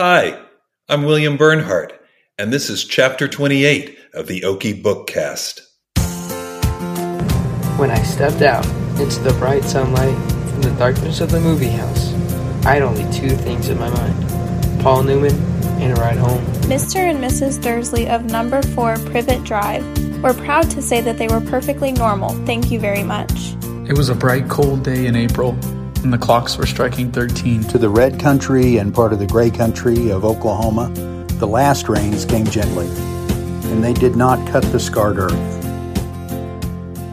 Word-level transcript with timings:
Hi, 0.00 0.40
I'm 0.88 1.02
William 1.02 1.36
Bernhardt, 1.36 1.92
and 2.38 2.52
this 2.52 2.70
is 2.70 2.84
Chapter 2.84 3.26
28 3.26 3.98
of 4.14 4.28
the 4.28 4.42
Okie 4.42 4.80
Bookcast. 4.80 5.58
When 7.80 7.90
I 7.90 8.00
stepped 8.04 8.42
out 8.42 8.64
into 9.00 9.18
the 9.18 9.34
bright 9.40 9.64
sunlight 9.64 10.14
from 10.50 10.62
the 10.62 10.70
darkness 10.78 11.20
of 11.20 11.32
the 11.32 11.40
movie 11.40 11.70
house, 11.70 12.12
I 12.64 12.74
had 12.74 12.82
only 12.82 13.12
two 13.12 13.30
things 13.30 13.70
in 13.70 13.76
my 13.80 13.90
mind 13.90 14.80
Paul 14.84 15.02
Newman 15.02 15.34
and 15.82 15.98
a 15.98 16.00
ride 16.00 16.18
home. 16.18 16.44
Mr. 16.68 16.98
and 16.98 17.18
Mrs. 17.18 17.60
Dursley 17.60 18.08
of 18.08 18.24
number 18.26 18.62
4 18.62 18.98
Privet 18.98 19.42
Drive 19.42 19.82
were 20.22 20.32
proud 20.32 20.70
to 20.70 20.80
say 20.80 21.00
that 21.00 21.18
they 21.18 21.26
were 21.26 21.40
perfectly 21.40 21.90
normal. 21.90 22.28
Thank 22.46 22.70
you 22.70 22.78
very 22.78 23.02
much. 23.02 23.56
It 23.88 23.98
was 23.98 24.10
a 24.10 24.14
bright, 24.14 24.48
cold 24.48 24.84
day 24.84 25.06
in 25.06 25.16
April, 25.16 25.58
and 26.02 26.12
the 26.12 26.18
clocks 26.18 26.56
were 26.56 26.66
striking 26.66 27.10
13. 27.10 27.64
To 27.64 27.78
the 27.78 27.88
red 27.88 28.20
country 28.20 28.76
and 28.76 28.94
part 28.94 29.12
of 29.12 29.18
the 29.18 29.26
gray 29.26 29.50
country 29.50 30.10
of 30.10 30.24
Oklahoma, 30.24 30.88
the 31.38 31.46
last 31.46 31.88
rains 31.88 32.24
came 32.24 32.46
gently, 32.46 32.86
and 33.70 33.82
they 33.82 33.92
did 33.92 34.16
not 34.16 34.46
cut 34.48 34.62
the 34.64 34.80
scarred 34.80 35.18
earth. 35.18 35.32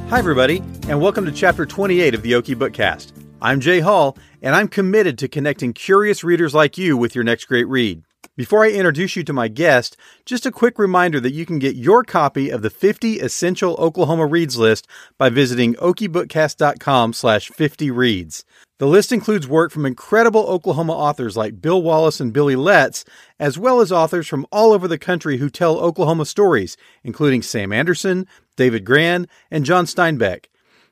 Hi, 0.09 0.19
everybody, 0.19 0.57
and 0.87 1.01
welcome 1.01 1.25
to 1.25 1.31
Chapter 1.31 1.65
28 1.65 2.13
of 2.13 2.21
the 2.21 2.33
Okie 2.33 2.55
Bookcast. 2.55 3.11
I'm 3.41 3.59
Jay 3.59 3.79
Hall, 3.79 4.17
and 4.41 4.55
I'm 4.55 4.67
committed 4.67 5.17
to 5.19 5.27
connecting 5.27 5.73
curious 5.73 6.23
readers 6.23 6.53
like 6.53 6.77
you 6.77 6.95
with 6.95 7.15
your 7.15 7.23
next 7.23 7.45
great 7.45 7.67
read. 7.67 8.03
Before 8.37 8.65
I 8.65 8.71
introduce 8.71 9.15
you 9.15 9.23
to 9.23 9.33
my 9.33 9.47
guest, 9.47 9.95
just 10.25 10.45
a 10.45 10.51
quick 10.51 10.77
reminder 10.77 11.21
that 11.21 11.31
you 11.31 11.45
can 11.45 11.57
get 11.57 11.75
your 11.75 12.03
copy 12.03 12.49
of 12.49 12.61
the 12.61 12.69
50 12.69 13.21
Essential 13.21 13.75
Oklahoma 13.75 14.25
Reads 14.25 14.57
list 14.57 14.87
by 15.17 15.29
visiting 15.29 15.75
okiebookcast.com 15.75 17.13
slash 17.13 17.49
50 17.49 17.91
reads. 17.91 18.43
The 18.77 18.87
list 18.87 19.13
includes 19.13 19.47
work 19.47 19.71
from 19.71 19.85
incredible 19.85 20.41
Oklahoma 20.47 20.91
authors 20.91 21.37
like 21.37 21.61
Bill 21.61 21.81
Wallace 21.81 22.19
and 22.19 22.33
Billie 22.33 22.57
Letts, 22.57 23.05
as 23.39 23.57
well 23.57 23.79
as 23.79 23.89
authors 23.89 24.27
from 24.27 24.45
all 24.51 24.73
over 24.73 24.85
the 24.85 24.97
country 24.97 25.37
who 25.37 25.49
tell 25.49 25.79
Oklahoma 25.79 26.25
stories, 26.25 26.75
including 27.01 27.41
Sam 27.41 27.71
Anderson, 27.71 28.27
David 28.57 28.83
Grann, 28.83 29.27
and 29.49 29.63
John 29.63 29.85
Steinbeck. 29.85 30.47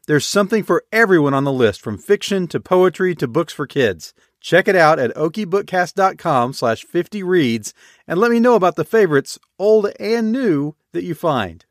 There's 0.07 0.25
something 0.25 0.63
for 0.63 0.85
everyone 0.93 1.33
on 1.33 1.43
the 1.43 1.51
list, 1.51 1.81
from 1.81 1.97
fiction 1.97 2.47
to 2.47 2.59
poetry 2.61 3.15
to 3.15 3.27
books 3.27 3.51
for 3.51 3.67
kids. 3.67 4.13
Check 4.39 4.69
it 4.69 4.77
out 4.77 4.97
at 4.97 5.15
okiebookcast.com 5.15 6.53
slash 6.53 6.83
50 6.83 7.21
reads 7.23 7.73
and 8.07 8.17
let 8.17 8.31
me 8.31 8.39
know 8.39 8.55
about 8.55 8.77
the 8.77 8.85
favorites, 8.85 9.39
old 9.59 9.91
and 9.99 10.31
new, 10.31 10.75
that 10.93 11.03
you 11.03 11.15
find. 11.15 11.65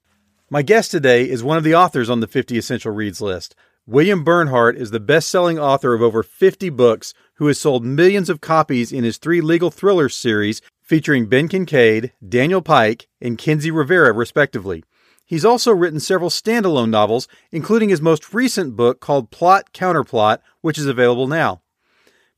My 0.51 0.61
guest 0.61 0.91
today 0.91 1.29
is 1.29 1.43
one 1.43 1.57
of 1.57 1.65
the 1.65 1.75
authors 1.75 2.11
on 2.11 2.21
the 2.21 2.27
50 2.27 2.59
Essential 2.59 2.93
Reads 2.93 3.23
list. 3.23 3.55
William 3.87 4.23
Bernhardt 4.23 4.77
is 4.77 4.93
the 4.93 5.01
best-selling 5.01 5.59
author 5.59 5.93
of 5.93 6.03
over 6.03 6.23
50 6.23 6.71
books 6.71 7.15
who 7.35 7.49
has 7.49 7.59
sold 7.59 7.85
millions 7.85 8.31
of 8.31 8.41
copies 8.41 8.93
in 8.93 9.03
his 9.03 9.19
three 9.19 9.41
legal 9.41 9.73
thriller 9.73 10.09
series 10.09 10.63
featuring 10.81 11.27
Ben 11.27 11.49
Kincaid, 11.49 12.13
Daniel 12.27 12.63
Pike, 12.63 13.09
and 13.21 13.37
Kenzie 13.37 13.73
Rivera, 13.73 14.13
respectively. 14.13 14.85
He's 15.27 15.45
also 15.45 15.73
written 15.73 15.99
several 15.99 16.31
standalone 16.31 16.91
novels, 16.91 17.27
including 17.51 17.89
his 17.89 18.01
most 18.01 18.33
recent 18.33 18.77
book 18.77 19.01
called 19.01 19.33
Plot 19.33 19.73
Counterplot, 19.73 20.39
which 20.61 20.79
is 20.79 20.87
available 20.87 21.27
now. 21.27 21.63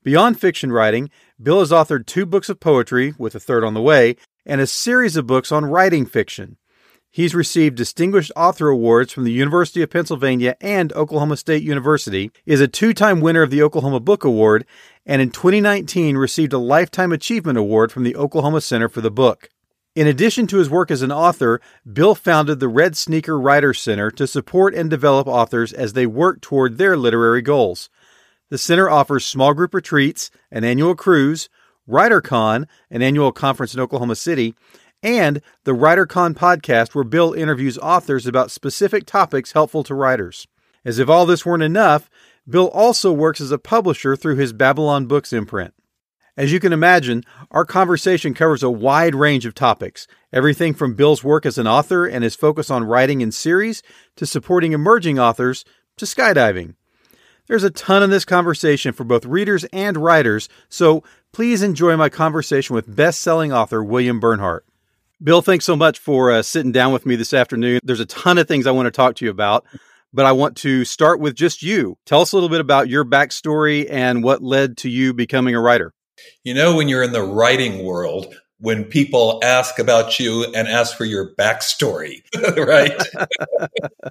Beyond 0.03 0.41
fiction 0.41 0.72
writing, 0.72 1.11
Bill 1.42 1.61
has 1.61 1.72
authored 1.72 2.06
two 2.06 2.25
books 2.25 2.48
of 2.48 2.59
poetry, 2.59 3.12
with 3.19 3.34
a 3.34 3.41
third 3.41 3.65
on 3.65 3.75
the 3.75 3.83
way, 3.83 4.17
and 4.47 4.62
a 4.62 4.67
series 4.67 5.15
of 5.15 5.27
books 5.27 5.53
on 5.53 5.67
writing 5.67 6.06
fiction. 6.06 6.56
He's 7.15 7.33
received 7.33 7.77
Distinguished 7.77 8.33
Author 8.34 8.70
Awards 8.70 9.12
from 9.12 9.23
the 9.23 9.31
University 9.31 9.81
of 9.83 9.91
Pennsylvania 9.91 10.57
and 10.61 10.93
Oklahoma 10.95 11.37
State 11.37 11.62
University, 11.62 12.33
is 12.45 12.61
a 12.61 12.67
two 12.67 12.93
time 12.93 13.21
winner 13.21 13.43
of 13.43 13.53
the 13.53 13.62
Oklahoma 13.62 14.01
Book 14.01 14.25
Award, 14.25 14.67
and 15.06 15.23
in 15.23 15.31
2019 15.31 16.17
received 16.17 16.53
a 16.53 16.59
Lifetime 16.59 17.12
Achievement 17.12 17.56
Award 17.56 17.93
from 17.93 18.03
the 18.03 18.17
Oklahoma 18.17 18.61
Center 18.61 18.89
for 18.89 19.01
the 19.01 19.12
Book. 19.12 19.48
In 19.95 20.09
addition 20.09 20.48
to 20.48 20.59
his 20.59 20.69
work 20.69 20.91
as 20.91 21.03
an 21.03 21.12
author, 21.12 21.61
Bill 21.93 22.17
founded 22.17 22.59
the 22.59 22.67
Red 22.67 22.97
Sneaker 22.97 23.39
Writer 23.39 23.73
Center 23.73 24.11
to 24.11 24.27
support 24.27 24.75
and 24.75 24.91
develop 24.91 25.28
authors 25.28 25.72
as 25.72 25.93
they 25.93 26.06
work 26.06 26.41
toward 26.41 26.78
their 26.78 26.97
literary 26.97 27.43
goals. 27.43 27.91
The 28.50 28.59
center 28.59 28.91
offers 28.91 29.25
small 29.25 29.55
group 29.55 29.72
retreats, 29.72 30.33
an 30.50 30.65
annual 30.65 30.97
cruise, 30.97 31.49
WriterCon, 31.88 32.67
an 32.91 33.03
annual 33.03 33.31
conference 33.31 33.72
in 33.72 33.81
Oklahoma 33.81 34.17
City, 34.17 34.56
and 35.04 35.41
the 35.65 35.72
WriterCon 35.72 36.34
podcast, 36.34 36.94
where 36.94 37.04
Bill 37.04 37.32
interviews 37.34 37.78
authors 37.78 38.26
about 38.26 38.50
specific 38.50 39.06
topics 39.06 39.53
helpful 39.53 39.84
to 39.84 39.94
writers. 39.94 40.48
As 40.84 40.98
if 40.98 41.09
all 41.09 41.26
this 41.26 41.47
weren't 41.47 41.62
enough, 41.62 42.10
Bill 42.48 42.69
also 42.69 43.12
works 43.12 43.41
as 43.41 43.53
a 43.53 43.59
publisher 43.59 44.16
through 44.16 44.37
his 44.37 44.53
Babylon 44.53 45.06
Books 45.06 45.32
imprint. 45.32 45.75
As 46.37 46.53
you 46.53 46.59
can 46.59 46.72
imagine, 46.72 47.22
our 47.53 47.64
conversation 47.64 48.34
covers 48.34 48.62
a 48.62 48.70
wide 48.70 49.14
range 49.14 49.47
of 49.47 49.54
topics, 49.54 50.09
everything 50.32 50.75
from 50.75 50.94
Bill's 50.94 51.22
work 51.22 51.47
as 51.47 51.59
an 51.59 51.69
author 51.69 52.06
and 52.06 52.25
his 52.25 52.34
focus 52.34 52.70
on 52.70 52.82
writing 52.82 53.20
in 53.20 53.31
series 53.31 53.82
to 54.16 54.26
supporting 54.26 54.72
emerging 54.72 55.19
authors 55.19 55.64
to 55.97 56.06
skydiving. 56.06 56.75
There's 57.47 57.62
a 57.62 57.70
ton 57.70 58.03
in 58.03 58.10
this 58.10 58.25
conversation 58.25 58.93
for 58.93 59.04
both 59.04 59.26
readers 59.26 59.64
and 59.64 59.98
writers, 59.98 60.48
so 60.69 61.04
please 61.32 61.62
enjoy 61.62 61.97
my 61.97 62.09
conversation 62.09 62.75
with 62.75 62.97
best 62.97 63.20
selling 63.20 63.53
author 63.53 63.84
William 63.84 64.19
Bernhardt. 64.19 64.64
Bill, 65.22 65.42
thanks 65.42 65.64
so 65.64 65.76
much 65.76 65.98
for 65.98 66.32
uh, 66.32 66.42
sitting 66.42 66.72
down 66.72 66.92
with 66.92 67.06
me 67.06 67.16
this 67.16 67.32
afternoon. 67.32 67.80
There's 67.84 68.00
a 68.00 68.06
ton 68.06 68.38
of 68.38 68.48
things 68.48 68.66
I 68.66 68.72
want 68.72 68.86
to 68.86 68.91
talk 68.91 69.14
to 69.16 69.25
you 69.25 69.30
about, 69.30 69.64
but 70.12 70.26
I 70.26 70.32
want 70.32 70.56
to 70.58 70.84
start 70.84 71.20
with 71.20 71.34
just 71.34 71.62
you. 71.62 71.97
Tell 72.04 72.20
us 72.20 72.32
a 72.32 72.36
little 72.36 72.48
bit 72.48 72.60
about 72.60 72.88
your 72.88 73.04
backstory 73.04 73.86
and 73.88 74.25
what 74.25 74.42
led 74.42 74.76
to 74.78 74.91
you 74.91 75.14
becoming 75.14 75.54
a 75.54 75.60
writer. 75.60 75.94
You 76.42 76.54
know, 76.54 76.76
when 76.76 76.88
you're 76.88 77.02
in 77.02 77.12
the 77.12 77.22
writing 77.22 77.84
world, 77.84 78.34
when 78.58 78.84
people 78.84 79.41
ask 79.44 79.78
about 79.78 80.19
you 80.19 80.44
and 80.54 80.66
ask 80.66 80.97
for 80.97 81.04
your 81.04 81.34
backstory, 81.36 82.22
right? 82.66 83.00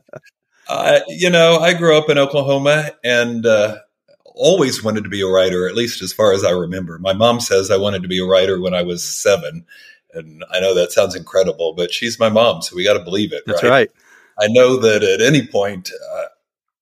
uh, 0.67 0.99
you 1.09 1.29
know, 1.29 1.57
I 1.57 1.73
grew 1.73 1.97
up 1.97 2.09
in 2.09 2.17
Oklahoma 2.17 2.91
and 3.03 3.45
uh, 3.45 3.77
always 4.23 4.83
wanted 4.83 5.03
to 5.03 5.09
be 5.09 5.21
a 5.21 5.27
writer, 5.27 5.67
at 5.67 5.75
least 5.75 6.01
as 6.01 6.13
far 6.13 6.33
as 6.33 6.43
I 6.43 6.51
remember. 6.51 6.97
My 6.99 7.13
mom 7.13 7.39
says 7.39 7.71
I 7.71 7.77
wanted 7.77 8.03
to 8.03 8.07
be 8.07 8.19
a 8.19 8.25
writer 8.25 8.59
when 8.59 8.73
I 8.73 8.83
was 8.83 9.03
seven. 9.03 9.65
And 10.13 10.43
I 10.51 10.59
know 10.59 10.73
that 10.73 10.91
sounds 10.91 11.15
incredible, 11.15 11.73
but 11.73 11.93
she's 11.93 12.19
my 12.19 12.29
mom, 12.29 12.61
so 12.61 12.75
we 12.75 12.83
got 12.83 12.97
to 12.97 13.03
believe 13.03 13.33
it. 13.33 13.43
That's 13.45 13.63
right? 13.63 13.69
right. 13.69 13.91
I 14.39 14.47
know 14.49 14.77
that 14.77 15.03
at 15.03 15.21
any 15.21 15.45
point, 15.45 15.91
uh, 16.15 16.25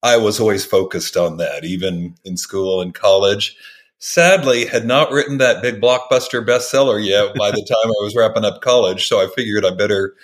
I 0.04 0.18
was 0.18 0.40
always 0.40 0.66
focused 0.66 1.18
on 1.18 1.38
that, 1.38 1.64
even 1.64 2.16
in 2.24 2.38
school 2.38 2.82
and 2.82 2.94
college. 2.94 3.56
Sadly, 4.00 4.66
had 4.66 4.86
not 4.86 5.12
written 5.12 5.38
that 5.38 5.62
big 5.62 5.80
blockbuster 5.80 6.44
bestseller 6.46 7.04
yet 7.04 7.36
by 7.36 7.52
the 7.52 7.58
time 7.58 7.92
I 7.92 8.04
was 8.04 8.16
wrapping 8.16 8.46
up 8.46 8.62
college, 8.62 9.08
so 9.08 9.20
I 9.20 9.28
figured 9.36 9.66
I 9.66 9.72
better 9.72 10.16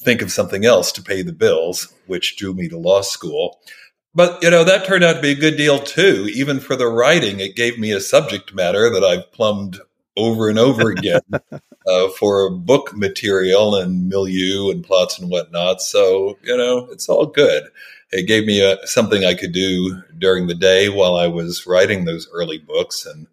think 0.00 0.22
of 0.22 0.30
something 0.30 0.64
else 0.64 0.92
to 0.92 1.02
pay 1.02 1.22
the 1.22 1.32
bills, 1.32 1.92
which 2.06 2.36
drew 2.36 2.54
me 2.54 2.68
to 2.68 2.78
law 2.78 3.00
school. 3.00 3.58
But, 4.14 4.42
you 4.42 4.50
know, 4.50 4.64
that 4.64 4.86
turned 4.86 5.04
out 5.04 5.14
to 5.14 5.22
be 5.22 5.30
a 5.30 5.34
good 5.34 5.56
deal 5.56 5.78
too. 5.78 6.28
Even 6.32 6.60
for 6.60 6.76
the 6.76 6.86
writing, 6.86 7.40
it 7.40 7.56
gave 7.56 7.78
me 7.78 7.92
a 7.92 8.00
subject 8.00 8.54
matter 8.54 8.90
that 8.90 9.04
I've 9.04 9.30
plumbed 9.32 9.80
over 10.16 10.48
and 10.48 10.58
over 10.58 10.90
again 10.90 11.20
uh, 11.88 12.08
for 12.10 12.50
book 12.50 12.94
material 12.94 13.74
and 13.74 14.08
milieu 14.08 14.70
and 14.70 14.84
plots 14.84 15.18
and 15.18 15.30
whatnot. 15.30 15.80
So, 15.80 16.38
you 16.42 16.56
know, 16.56 16.88
it's 16.90 17.08
all 17.08 17.26
good. 17.26 17.64
It 18.10 18.26
gave 18.26 18.46
me 18.46 18.60
a, 18.60 18.78
something 18.86 19.24
I 19.24 19.34
could 19.34 19.52
do 19.52 20.02
during 20.18 20.46
the 20.46 20.54
day 20.54 20.88
while 20.88 21.16
I 21.16 21.26
was 21.26 21.66
writing 21.66 22.04
those 22.04 22.28
early 22.32 22.58
books 22.58 23.06
and 23.06 23.26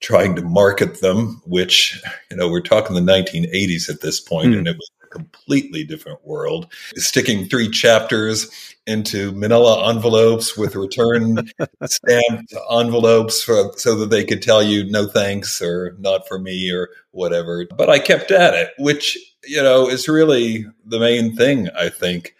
trying 0.00 0.36
to 0.36 0.42
market 0.42 1.00
them, 1.00 1.42
which, 1.44 2.00
you 2.30 2.36
know, 2.36 2.48
we're 2.48 2.60
talking 2.60 2.94
the 2.94 3.00
1980s 3.00 3.90
at 3.90 4.00
this 4.00 4.20
point, 4.20 4.52
mm. 4.54 4.58
and 4.58 4.68
it 4.68 4.76
was 4.76 4.90
completely 5.10 5.84
different 5.84 6.24
world. 6.24 6.72
Sticking 6.94 7.48
three 7.48 7.68
chapters 7.68 8.74
into 8.86 9.32
manila 9.32 9.90
envelopes 9.90 10.56
with 10.56 10.74
return 10.74 11.50
stamped 11.84 12.54
envelopes 12.70 13.42
for, 13.42 13.72
so 13.76 13.96
that 13.96 14.10
they 14.10 14.24
could 14.24 14.42
tell 14.42 14.62
you 14.62 14.90
no 14.90 15.06
thanks 15.06 15.60
or 15.60 15.94
not 15.98 16.26
for 16.26 16.38
me 16.38 16.70
or 16.70 16.88
whatever. 17.10 17.66
But 17.76 17.90
I 17.90 17.98
kept 17.98 18.30
at 18.30 18.54
it, 18.54 18.70
which, 18.78 19.18
you 19.44 19.62
know, 19.62 19.88
is 19.88 20.08
really 20.08 20.66
the 20.84 21.00
main 21.00 21.36
thing, 21.36 21.68
I 21.70 21.88
think. 21.88 22.34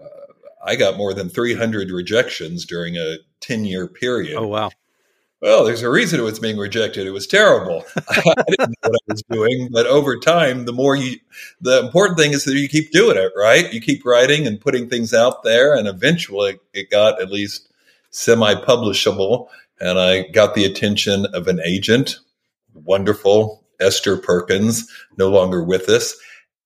Uh, 0.00 0.32
I 0.64 0.76
got 0.76 0.96
more 0.96 1.14
than 1.14 1.28
300 1.28 1.90
rejections 1.90 2.64
during 2.64 2.96
a 2.96 3.18
10 3.40 3.64
year 3.64 3.86
period. 3.86 4.36
Oh, 4.36 4.46
wow 4.46 4.70
well, 5.42 5.64
there's 5.64 5.82
a 5.82 5.90
reason 5.90 6.20
it 6.20 6.22
was 6.22 6.38
being 6.38 6.56
rejected. 6.56 7.04
It 7.04 7.10
was 7.10 7.26
terrible. 7.26 7.84
I 8.08 8.44
didn't 8.48 8.70
know 8.70 8.90
what 8.90 8.94
I 8.94 9.12
was 9.12 9.22
doing, 9.28 9.68
but 9.72 9.86
over 9.86 10.16
time, 10.16 10.66
the 10.66 10.72
more 10.72 10.94
you, 10.94 11.18
the 11.60 11.80
important 11.80 12.16
thing 12.16 12.32
is 12.32 12.44
that 12.44 12.54
you 12.54 12.68
keep 12.68 12.92
doing 12.92 13.16
it, 13.16 13.32
right? 13.36 13.72
You 13.72 13.80
keep 13.80 14.06
writing 14.06 14.46
and 14.46 14.60
putting 14.60 14.88
things 14.88 15.12
out 15.12 15.42
there, 15.42 15.74
and 15.74 15.88
eventually 15.88 16.60
it 16.72 16.90
got 16.90 17.20
at 17.20 17.32
least 17.32 17.68
semi 18.10 18.54
publishable. 18.54 19.48
And 19.80 19.98
I 19.98 20.28
got 20.28 20.54
the 20.54 20.64
attention 20.64 21.26
of 21.34 21.48
an 21.48 21.60
agent, 21.64 22.20
wonderful 22.72 23.64
Esther 23.80 24.16
Perkins, 24.16 24.88
no 25.18 25.28
longer 25.28 25.64
with 25.64 25.88
us. 25.88 26.14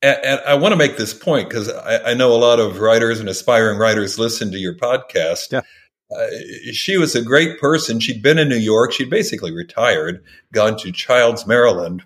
And, 0.03 0.19
and 0.23 0.41
I 0.47 0.55
want 0.55 0.73
to 0.73 0.77
make 0.77 0.99
this 0.99 1.15
point 1.15 1.49
because 1.49 1.73
I, 1.73 2.11
I, 2.11 2.15
know 2.15 2.31
a 2.31 2.37
lot 2.37 2.61
of 2.61 2.81
writers 2.81 3.19
and 3.19 3.31
aspiring 3.31 3.79
writers 3.79 4.19
listen 4.19 4.53
to 4.53 4.59
your 4.59 4.75
podcast. 4.75 5.53
Yeah 5.53 5.63
uh, 6.15 6.27
she 6.73 6.97
was 6.97 7.15
a 7.15 7.23
great 7.23 7.59
person. 7.59 8.01
She'd 8.01 8.23
been 8.23 8.39
in 8.39 8.49
New 8.49 8.57
York. 8.57 8.93
She'd 8.93 9.11
basically 9.11 9.53
retired, 9.53 10.23
gone 10.53 10.77
to 10.79 10.93
Childs, 10.93 11.47
Maryland, 11.47 12.05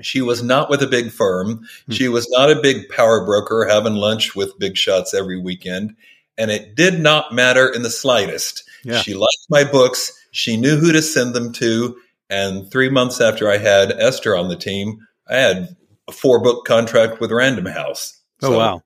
She 0.00 0.20
was 0.20 0.42
not 0.42 0.70
with 0.70 0.82
a 0.82 0.86
big 0.86 1.10
firm. 1.10 1.66
Hmm. 1.86 1.92
She 1.92 2.08
was 2.08 2.28
not 2.30 2.50
a 2.50 2.60
big 2.60 2.88
power 2.88 3.24
broker 3.24 3.66
having 3.68 3.94
lunch 3.94 4.34
with 4.34 4.58
big 4.58 4.76
shots 4.76 5.14
every 5.14 5.40
weekend. 5.40 5.94
And 6.36 6.50
it 6.50 6.74
did 6.74 7.00
not 7.00 7.32
matter 7.32 7.68
in 7.68 7.82
the 7.82 7.90
slightest. 7.90 8.64
Yeah. 8.82 9.00
She 9.00 9.14
liked 9.14 9.46
my 9.50 9.64
books. 9.64 10.12
She 10.32 10.56
knew 10.56 10.76
who 10.76 10.92
to 10.92 11.00
send 11.02 11.34
them 11.34 11.52
to. 11.54 11.96
And 12.28 12.70
three 12.70 12.88
months 12.88 13.20
after 13.20 13.48
I 13.50 13.58
had 13.58 13.92
Esther 13.92 14.36
on 14.36 14.48
the 14.48 14.56
team, 14.56 14.98
I 15.28 15.36
had 15.36 15.76
a 16.08 16.12
four 16.12 16.40
book 16.40 16.66
contract 16.66 17.20
with 17.20 17.30
Random 17.30 17.66
House. 17.66 18.20
Oh, 18.42 18.50
So 18.50 18.58
wow. 18.58 18.82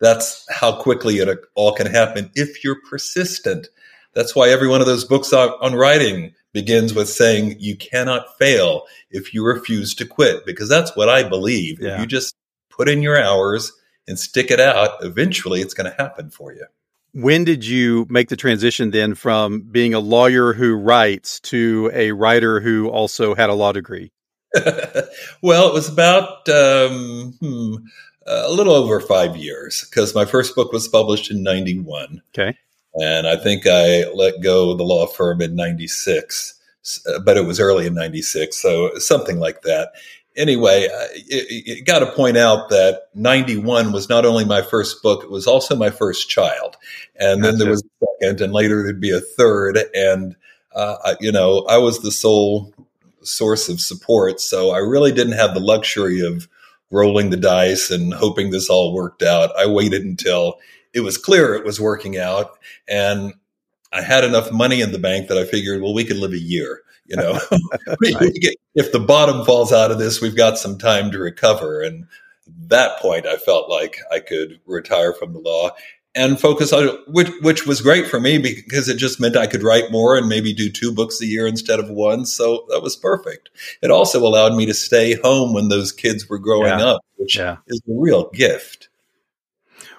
That's 0.00 0.44
how 0.50 0.80
quickly 0.80 1.18
it 1.18 1.38
all 1.54 1.72
can 1.74 1.86
happen 1.86 2.30
if 2.34 2.62
you're 2.62 2.80
persistent. 2.88 3.68
That's 4.16 4.34
why 4.34 4.48
every 4.48 4.66
one 4.66 4.80
of 4.80 4.86
those 4.86 5.04
books 5.04 5.34
on, 5.34 5.50
on 5.60 5.74
writing 5.74 6.32
begins 6.54 6.94
with 6.94 7.06
saying 7.06 7.56
you 7.58 7.76
cannot 7.76 8.38
fail 8.38 8.84
if 9.10 9.34
you 9.34 9.44
refuse 9.44 9.94
to 9.96 10.06
quit, 10.06 10.46
because 10.46 10.70
that's 10.70 10.96
what 10.96 11.10
I 11.10 11.22
believe. 11.22 11.78
Yeah. 11.80 11.96
If 11.96 12.00
you 12.00 12.06
just 12.06 12.34
put 12.70 12.88
in 12.88 13.02
your 13.02 13.22
hours 13.22 13.70
and 14.08 14.18
stick 14.18 14.50
it 14.50 14.58
out, 14.58 14.92
eventually 15.02 15.60
it's 15.60 15.74
going 15.74 15.90
to 15.90 16.02
happen 16.02 16.30
for 16.30 16.54
you. 16.54 16.64
When 17.12 17.44
did 17.44 17.66
you 17.66 18.06
make 18.08 18.30
the 18.30 18.36
transition 18.36 18.90
then 18.90 19.14
from 19.14 19.60
being 19.60 19.92
a 19.92 20.00
lawyer 20.00 20.54
who 20.54 20.74
writes 20.74 21.38
to 21.40 21.90
a 21.92 22.12
writer 22.12 22.58
who 22.60 22.88
also 22.88 23.34
had 23.34 23.50
a 23.50 23.54
law 23.54 23.72
degree? 23.72 24.12
well, 25.42 25.68
it 25.68 25.74
was 25.74 25.90
about 25.90 26.48
um, 26.48 27.34
hmm, 27.38 27.74
a 28.26 28.50
little 28.50 28.74
over 28.74 28.98
five 29.00 29.36
years 29.36 29.86
because 29.90 30.14
my 30.14 30.24
first 30.24 30.54
book 30.54 30.72
was 30.72 30.88
published 30.88 31.30
in 31.30 31.42
91. 31.42 32.22
Okay. 32.34 32.56
And 33.00 33.26
I 33.26 33.36
think 33.36 33.66
I 33.66 34.04
let 34.14 34.40
go 34.40 34.74
the 34.74 34.82
law 34.84 35.06
firm 35.06 35.42
in 35.42 35.54
96, 35.54 36.54
but 37.24 37.36
it 37.36 37.44
was 37.44 37.60
early 37.60 37.86
in 37.86 37.94
96. 37.94 38.56
So 38.56 38.90
something 38.98 39.38
like 39.38 39.62
that. 39.62 39.92
Anyway, 40.36 40.86
uh, 40.86 41.06
you 41.28 41.82
got 41.82 42.00
to 42.00 42.12
point 42.12 42.36
out 42.36 42.68
that 42.68 43.04
91 43.14 43.92
was 43.92 44.08
not 44.08 44.26
only 44.26 44.44
my 44.44 44.60
first 44.60 45.02
book, 45.02 45.24
it 45.24 45.30
was 45.30 45.46
also 45.46 45.74
my 45.74 45.90
first 45.90 46.28
child. 46.28 46.76
And 47.18 47.42
then 47.42 47.56
there 47.58 47.70
was 47.70 47.82
a 47.82 48.06
second, 48.20 48.40
and 48.42 48.52
later 48.52 48.82
there'd 48.82 49.00
be 49.00 49.10
a 49.16 49.20
third. 49.20 49.78
And, 49.94 50.36
uh, 50.74 50.96
I- 51.04 51.16
you 51.20 51.32
know, 51.32 51.64
I 51.70 51.78
was 51.78 52.00
the 52.00 52.12
sole 52.12 52.72
source 53.22 53.68
of 53.68 53.80
support. 53.80 54.40
So 54.40 54.70
I 54.70 54.78
really 54.78 55.10
didn't 55.10 55.32
have 55.34 55.54
the 55.54 55.60
luxury 55.60 56.20
of 56.20 56.48
rolling 56.90 57.30
the 57.30 57.36
dice 57.36 57.90
and 57.90 58.14
hoping 58.14 58.50
this 58.50 58.68
all 58.70 58.92
worked 58.94 59.22
out. 59.22 59.50
I 59.58 59.66
waited 59.66 60.02
until 60.04 60.58
it 60.96 61.00
was 61.00 61.18
clear 61.18 61.54
it 61.54 61.64
was 61.64 61.78
working 61.80 62.16
out 62.18 62.58
and 62.88 63.34
I 63.92 64.02
had 64.02 64.24
enough 64.24 64.50
money 64.50 64.80
in 64.80 64.92
the 64.92 64.98
bank 64.98 65.28
that 65.28 65.38
I 65.38 65.44
figured, 65.44 65.80
well, 65.80 65.94
we 65.94 66.04
could 66.04 66.16
live 66.16 66.32
a 66.32 66.38
year. 66.38 66.82
You 67.06 67.16
know, 67.16 67.38
we 68.00 68.16
if 68.74 68.92
the 68.92 68.98
bottom 68.98 69.44
falls 69.44 69.72
out 69.72 69.90
of 69.92 69.98
this, 69.98 70.20
we've 70.20 70.36
got 70.36 70.58
some 70.58 70.76
time 70.76 71.12
to 71.12 71.18
recover. 71.18 71.82
And 71.82 72.06
that 72.66 72.98
point, 72.98 73.26
I 73.26 73.36
felt 73.36 73.70
like 73.70 73.98
I 74.12 74.18
could 74.18 74.60
retire 74.66 75.12
from 75.12 75.32
the 75.32 75.38
law 75.38 75.70
and 76.16 76.40
focus 76.40 76.72
on 76.72 76.88
which, 77.06 77.30
which 77.42 77.66
was 77.66 77.80
great 77.80 78.08
for 78.08 78.18
me 78.18 78.38
because 78.38 78.88
it 78.88 78.96
just 78.96 79.20
meant 79.20 79.36
I 79.36 79.46
could 79.46 79.62
write 79.62 79.92
more 79.92 80.16
and 80.16 80.28
maybe 80.28 80.52
do 80.52 80.70
two 80.70 80.92
books 80.92 81.20
a 81.20 81.26
year 81.26 81.46
instead 81.46 81.78
of 81.78 81.88
one. 81.88 82.26
So 82.26 82.66
that 82.70 82.82
was 82.82 82.96
perfect. 82.96 83.50
It 83.82 83.90
also 83.90 84.18
allowed 84.26 84.54
me 84.54 84.66
to 84.66 84.74
stay 84.74 85.14
home 85.14 85.54
when 85.54 85.68
those 85.68 85.92
kids 85.92 86.28
were 86.28 86.38
growing 86.38 86.78
Yeah. 86.78 86.86
up, 86.86 87.02
which 87.16 87.36
Yeah. 87.36 87.58
is 87.68 87.80
a 87.88 87.92
real 87.92 88.30
gift. 88.30 88.88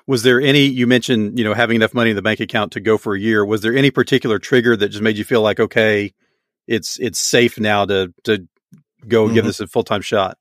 Was 0.08 0.24
there 0.24 0.40
any, 0.42 0.62
you 0.62 0.88
mentioned, 0.88 1.38
you 1.38 1.44
know, 1.44 1.54
having 1.54 1.76
enough 1.76 1.94
money 1.94 2.12
in 2.12 2.16
the 2.16 2.22
bank 2.22 2.40
account 2.40 2.72
to 2.72 2.80
go 2.80 2.98
for 2.98 3.14
a 3.14 3.20
year. 3.20 3.46
Was 3.46 3.62
there 3.62 3.76
any 3.76 3.92
particular 3.92 4.40
trigger 4.40 4.76
that 4.78 4.90
just 4.90 5.02
made 5.04 5.18
you 5.18 5.26
feel 5.26 5.42
like, 5.42 5.60
okay, 5.60 6.14
it's, 6.66 6.98
it's 7.00 7.20
safe 7.20 7.60
now 7.60 7.86
to, 7.86 8.14
to 8.24 8.48
go 9.08 9.28
give 9.28 9.44
Mhm. 9.44 9.48
this 9.48 9.60
a 9.60 9.68
full 9.68 9.84
time 9.84 10.02
shot? 10.02 10.38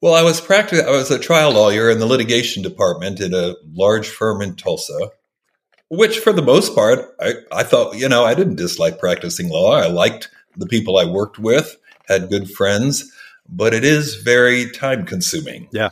Well, 0.00 0.14
I 0.14 0.22
was 0.22 0.40
practic- 0.40 0.84
I 0.86 0.90
was 0.92 1.10
a 1.10 1.18
trial 1.18 1.52
lawyer 1.52 1.90
in 1.90 1.98
the 1.98 2.06
litigation 2.06 2.62
department 2.62 3.18
in 3.20 3.34
a 3.34 3.54
large 3.74 4.08
firm 4.08 4.40
in 4.42 4.54
Tulsa, 4.54 5.10
which 5.90 6.20
for 6.20 6.32
the 6.32 6.42
most 6.42 6.72
part, 6.72 7.04
I, 7.20 7.32
I 7.50 7.64
thought, 7.64 7.96
you 7.96 8.08
know, 8.08 8.24
I 8.24 8.34
didn't 8.34 8.56
dislike 8.56 9.00
practicing 9.00 9.48
law. 9.48 9.72
I 9.72 9.88
liked 9.88 10.30
the 10.56 10.66
people 10.66 10.98
I 10.98 11.04
worked 11.04 11.40
with, 11.40 11.76
had 12.06 12.28
good 12.30 12.48
friends, 12.48 13.10
but 13.48 13.74
it 13.74 13.84
is 13.84 14.14
very 14.16 14.70
time 14.70 15.04
consuming. 15.04 15.68
Yeah. 15.72 15.88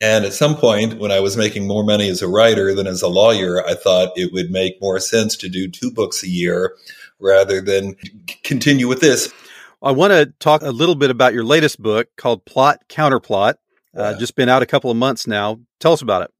And 0.00 0.24
at 0.24 0.32
some 0.32 0.56
point, 0.56 0.98
when 1.00 1.10
I 1.10 1.18
was 1.20 1.36
making 1.36 1.66
more 1.66 1.82
money 1.82 2.08
as 2.08 2.22
a 2.22 2.28
writer 2.28 2.72
than 2.74 2.86
as 2.86 3.02
a 3.02 3.08
lawyer, 3.08 3.66
I 3.66 3.74
thought 3.74 4.12
it 4.16 4.32
would 4.32 4.50
make 4.50 4.80
more 4.80 5.00
sense 5.00 5.36
to 5.38 5.48
do 5.48 5.68
two 5.68 5.90
books 5.90 6.22
a 6.22 6.28
year 6.28 6.76
rather 7.18 7.60
than 7.60 7.96
continue 8.44 8.86
with 8.86 9.00
this. 9.00 9.32
I 9.82 9.90
want 9.90 10.12
to 10.12 10.26
talk 10.38 10.62
a 10.62 10.70
little 10.70 10.94
bit 10.94 11.10
about 11.10 11.34
your 11.34 11.44
latest 11.44 11.82
book 11.82 12.08
called 12.16 12.44
Plot 12.44 12.84
Counterplot. 12.88 13.54
Uh, 13.96 14.10
Yeah. 14.12 14.18
just 14.18 14.36
been 14.36 14.48
out 14.48 14.62
a 14.62 14.66
couple 14.66 14.90
of 14.90 14.96
months 14.96 15.26
now. 15.26 15.58
Tell 15.80 15.92
us 15.92 16.02
about 16.02 16.22
it. 16.22 16.30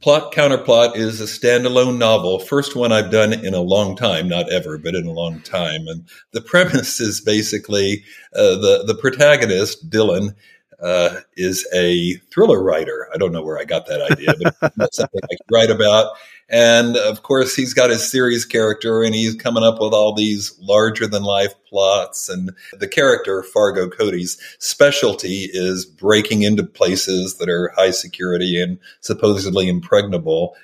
Plot 0.00 0.32
Counterplot 0.32 0.96
is 0.96 1.20
a 1.20 1.24
standalone 1.24 1.98
novel, 1.98 2.40
first 2.40 2.74
one 2.74 2.90
I've 2.90 3.12
done 3.12 3.32
in 3.32 3.54
a 3.54 3.60
long 3.60 3.96
time, 3.96 4.28
not 4.28 4.50
ever, 4.52 4.78
but 4.78 4.96
in 4.96 5.06
a 5.06 5.12
long 5.12 5.40
time. 5.42 5.86
And 5.86 6.04
the 6.32 6.40
premise 6.40 6.98
is 7.00 7.20
basically 7.20 8.02
uh, 8.34 8.56
the 8.56 8.82
the 8.84 8.96
protagonist, 8.96 9.88
Dylan, 9.88 10.34
uh, 10.82 11.20
is 11.36 11.66
a 11.74 12.14
thriller 12.32 12.62
writer. 12.62 13.08
I 13.14 13.16
don't 13.16 13.32
know 13.32 13.42
where 13.42 13.58
I 13.58 13.64
got 13.64 13.86
that 13.86 14.02
idea, 14.10 14.34
but 14.60 14.72
that's 14.76 14.96
something 14.96 15.20
I 15.24 15.34
could 15.34 15.54
write 15.54 15.70
about. 15.70 16.16
And 16.48 16.96
of 16.96 17.24
course, 17.24 17.56
he's 17.56 17.74
got 17.74 17.90
his 17.90 18.08
series 18.08 18.44
character, 18.44 19.02
and 19.02 19.14
he's 19.14 19.34
coming 19.34 19.64
up 19.64 19.80
with 19.80 19.92
all 19.92 20.14
these 20.14 20.56
larger 20.60 21.08
than 21.08 21.24
life 21.24 21.52
plots. 21.68 22.28
And 22.28 22.52
the 22.78 22.86
character, 22.86 23.42
Fargo 23.42 23.88
Cody's 23.88 24.38
specialty 24.58 25.48
is 25.52 25.84
breaking 25.84 26.42
into 26.42 26.62
places 26.62 27.38
that 27.38 27.48
are 27.48 27.72
high 27.74 27.90
security 27.90 28.60
and 28.60 28.78
supposedly 29.00 29.68
impregnable. 29.68 30.54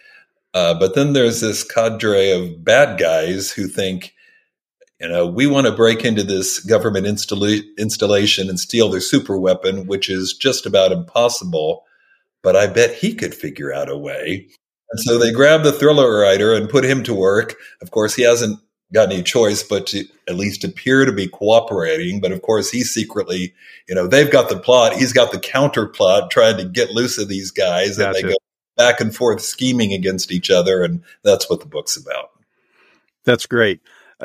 Uh, 0.55 0.79
but 0.79 0.95
then 0.95 1.15
there's 1.15 1.41
this 1.41 1.65
cadre 1.65 2.31
of 2.31 2.63
bad 2.63 2.99
guys 2.99 3.51
who 3.51 3.67
think, 3.67 4.15
you 5.03 5.09
know, 5.09 5.27
we 5.27 5.49
want 5.49 5.67
to 5.67 5.73
break 5.73 6.05
into 6.05 6.23
this 6.23 6.61
government 6.61 7.07
installa- 7.07 7.65
installation 7.77 8.49
and 8.49 8.61
steal 8.61 8.89
their 8.89 9.01
super 9.01 9.37
weapon, 9.37 9.89
which 9.89 10.09
is 10.09 10.33
just 10.33 10.65
about 10.65 10.93
impossible. 10.93 11.85
But 12.41 12.55
I 12.55 12.69
bet 12.69 12.95
he 12.95 13.15
could 13.15 13.35
figure 13.35 13.73
out 13.73 13.91
a 13.91 13.97
way. 13.97 14.49
And 14.93 15.01
so 15.01 15.19
they 15.19 15.33
grab 15.33 15.65
the 15.65 15.73
thriller 15.73 16.21
writer 16.21 16.55
and 16.55 16.69
put 16.69 16.85
him 16.85 17.03
to 17.05 17.15
work. 17.15 17.57
Of 17.81 17.91
course, 17.91 18.15
he 18.15 18.23
hasn't 18.23 18.61
got 18.93 19.11
any 19.11 19.25
choice 19.25 19.65
but 19.65 19.89
to 19.89 20.05
at 20.29 20.37
least 20.37 20.63
appear 20.63 21.05
to 21.05 21.13
be 21.13 21.27
cooperating. 21.27 22.21
But 22.21 22.31
of 22.31 22.43
course, 22.43 22.71
he's 22.71 22.91
secretly, 22.91 23.55
you 23.89 23.97
know, 23.97 24.07
they've 24.07 24.31
got 24.31 24.51
the 24.51 24.59
plot. 24.59 24.93
He's 24.93 25.13
got 25.13 25.33
the 25.33 25.41
counter 25.41 25.87
plot 25.87 26.31
trying 26.31 26.59
to 26.59 26.65
get 26.65 26.91
loose 26.91 27.19
of 27.19 27.29
these 27.29 27.51
guys. 27.51 27.99
And 27.99 28.15
they 28.15 28.23
go 28.23 28.37
back 28.77 29.01
and 29.01 29.15
forth 29.15 29.41
scheming 29.41 29.93
against 29.93 30.31
each 30.31 30.49
other. 30.49 30.85
And 30.85 31.03
that's 31.25 31.51
what 31.51 31.59
the 31.59 31.67
book's 31.67 31.97
about. 31.97 32.31
That's 33.25 33.47
great. 33.47 33.81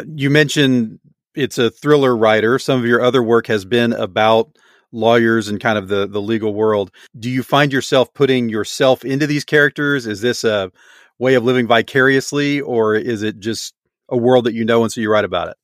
You 0.05 0.29
mentioned 0.29 0.99
it's 1.35 1.57
a 1.57 1.69
thriller 1.69 2.15
writer. 2.15 2.59
Some 2.59 2.79
of 2.79 2.85
your 2.85 3.01
other 3.01 3.21
work 3.21 3.47
has 3.47 3.65
been 3.65 3.93
about 3.93 4.57
lawyers 4.91 5.47
and 5.47 5.59
kind 5.59 5.77
of 5.77 5.87
the 5.87 6.07
the 6.07 6.21
legal 6.21 6.53
world. 6.53 6.91
Do 7.17 7.29
you 7.29 7.43
find 7.43 7.71
yourself 7.71 8.13
putting 8.13 8.49
yourself 8.49 9.05
into 9.05 9.27
these 9.27 9.43
characters? 9.43 10.07
Is 10.07 10.21
this 10.21 10.43
a 10.43 10.71
way 11.19 11.35
of 11.35 11.43
living 11.43 11.67
vicariously, 11.67 12.61
or 12.61 12.95
is 12.95 13.23
it 13.23 13.39
just 13.39 13.73
a 14.09 14.17
world 14.17 14.45
that 14.45 14.53
you 14.53 14.65
know 14.65 14.83
and 14.83 14.91
so 14.91 15.01
you 15.01 15.11
write 15.11 15.25
about 15.25 15.49
it? 15.49 15.57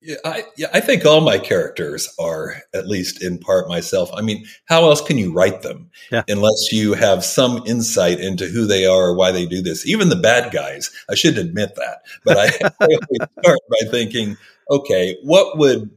Yeah, 0.00 0.16
I, 0.24 0.44
yeah, 0.56 0.68
I 0.72 0.78
think 0.80 1.04
all 1.04 1.20
my 1.20 1.38
characters 1.38 2.08
are 2.20 2.54
at 2.72 2.86
least 2.86 3.20
in 3.20 3.36
part 3.38 3.68
myself. 3.68 4.10
I 4.14 4.20
mean, 4.22 4.44
how 4.66 4.84
else 4.88 5.00
can 5.00 5.18
you 5.18 5.32
write 5.32 5.62
them 5.62 5.90
Yeah. 6.12 6.22
unless 6.28 6.70
you 6.70 6.94
have 6.94 7.24
some 7.24 7.62
insight 7.66 8.20
into 8.20 8.46
who 8.46 8.64
they 8.64 8.86
are 8.86 9.08
or 9.08 9.14
why 9.14 9.32
they 9.32 9.44
do 9.44 9.60
this? 9.60 9.84
Even 9.86 10.08
the 10.08 10.14
bad 10.16 10.52
guys, 10.52 10.90
I 11.10 11.16
shouldn't 11.16 11.44
admit 11.48 11.74
that, 11.74 12.02
but 12.24 12.36
I, 12.36 12.44
I 12.80 12.84
always 12.84 13.28
start 13.40 13.58
by 13.70 13.90
thinking, 13.90 14.36
okay, 14.70 15.16
what 15.24 15.58
would 15.58 15.90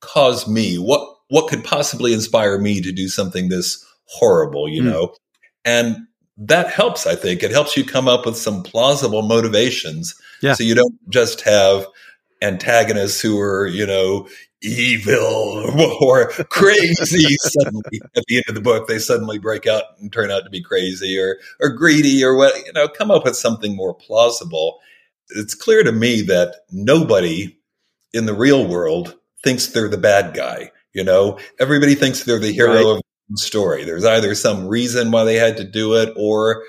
cause 0.00 0.46
me? 0.46 0.76
What 0.76 1.16
what 1.28 1.48
could 1.48 1.62
possibly 1.64 2.12
inspire 2.12 2.58
me 2.58 2.80
to 2.80 2.92
do 2.92 3.08
something 3.08 3.48
this 3.48 3.84
horrible? 4.04 4.68
You 4.68 4.82
Hmm. 4.82 4.90
know, 4.90 5.14
and 5.64 5.96
that 6.36 6.68
helps. 6.70 7.04
I 7.06 7.16
think 7.16 7.42
it 7.42 7.50
helps 7.50 7.76
you 7.76 7.84
come 7.84 8.06
up 8.08 8.26
with 8.26 8.36
some 8.36 8.62
plausible 8.62 9.22
motivations, 9.22 10.14
Yeah. 10.40 10.54
so 10.54 10.62
you 10.62 10.74
don't 10.76 10.94
just 11.10 11.40
have 11.42 11.86
antagonists 12.42 13.20
who 13.20 13.38
are, 13.40 13.66
you 13.66 13.86
know, 13.86 14.28
evil 14.62 15.16
or 16.00 16.28
crazy. 16.50 17.36
suddenly, 17.40 18.00
at 18.16 18.24
the 18.28 18.36
end 18.36 18.44
of 18.48 18.54
the 18.54 18.60
book, 18.60 18.88
they 18.88 18.98
suddenly 18.98 19.38
break 19.38 19.66
out 19.66 19.84
and 20.00 20.12
turn 20.12 20.30
out 20.30 20.44
to 20.44 20.50
be 20.50 20.62
crazy 20.62 21.18
or 21.18 21.38
or 21.60 21.70
greedy 21.70 22.22
or 22.24 22.36
what. 22.36 22.54
You 22.66 22.72
know, 22.72 22.88
come 22.88 23.10
up 23.10 23.24
with 23.24 23.36
something 23.36 23.74
more 23.76 23.94
plausible. 23.94 24.80
It's 25.30 25.54
clear 25.54 25.82
to 25.84 25.92
me 25.92 26.22
that 26.22 26.56
nobody 26.72 27.56
in 28.12 28.26
the 28.26 28.34
real 28.34 28.66
world 28.66 29.16
thinks 29.44 29.68
they're 29.68 29.88
the 29.88 29.96
bad 29.98 30.34
guy. 30.34 30.70
You 30.92 31.04
know, 31.04 31.38
everybody 31.60 31.94
thinks 31.94 32.24
they're 32.24 32.40
the 32.40 32.52
hero 32.52 32.74
Right. 32.74 32.84
of 32.96 33.02
the 33.28 33.38
story. 33.38 33.84
There's 33.84 34.04
either 34.04 34.34
some 34.34 34.66
reason 34.66 35.12
why 35.12 35.22
they 35.24 35.36
had 35.36 35.56
to 35.58 35.64
do 35.64 35.94
it, 35.94 36.12
or 36.16 36.64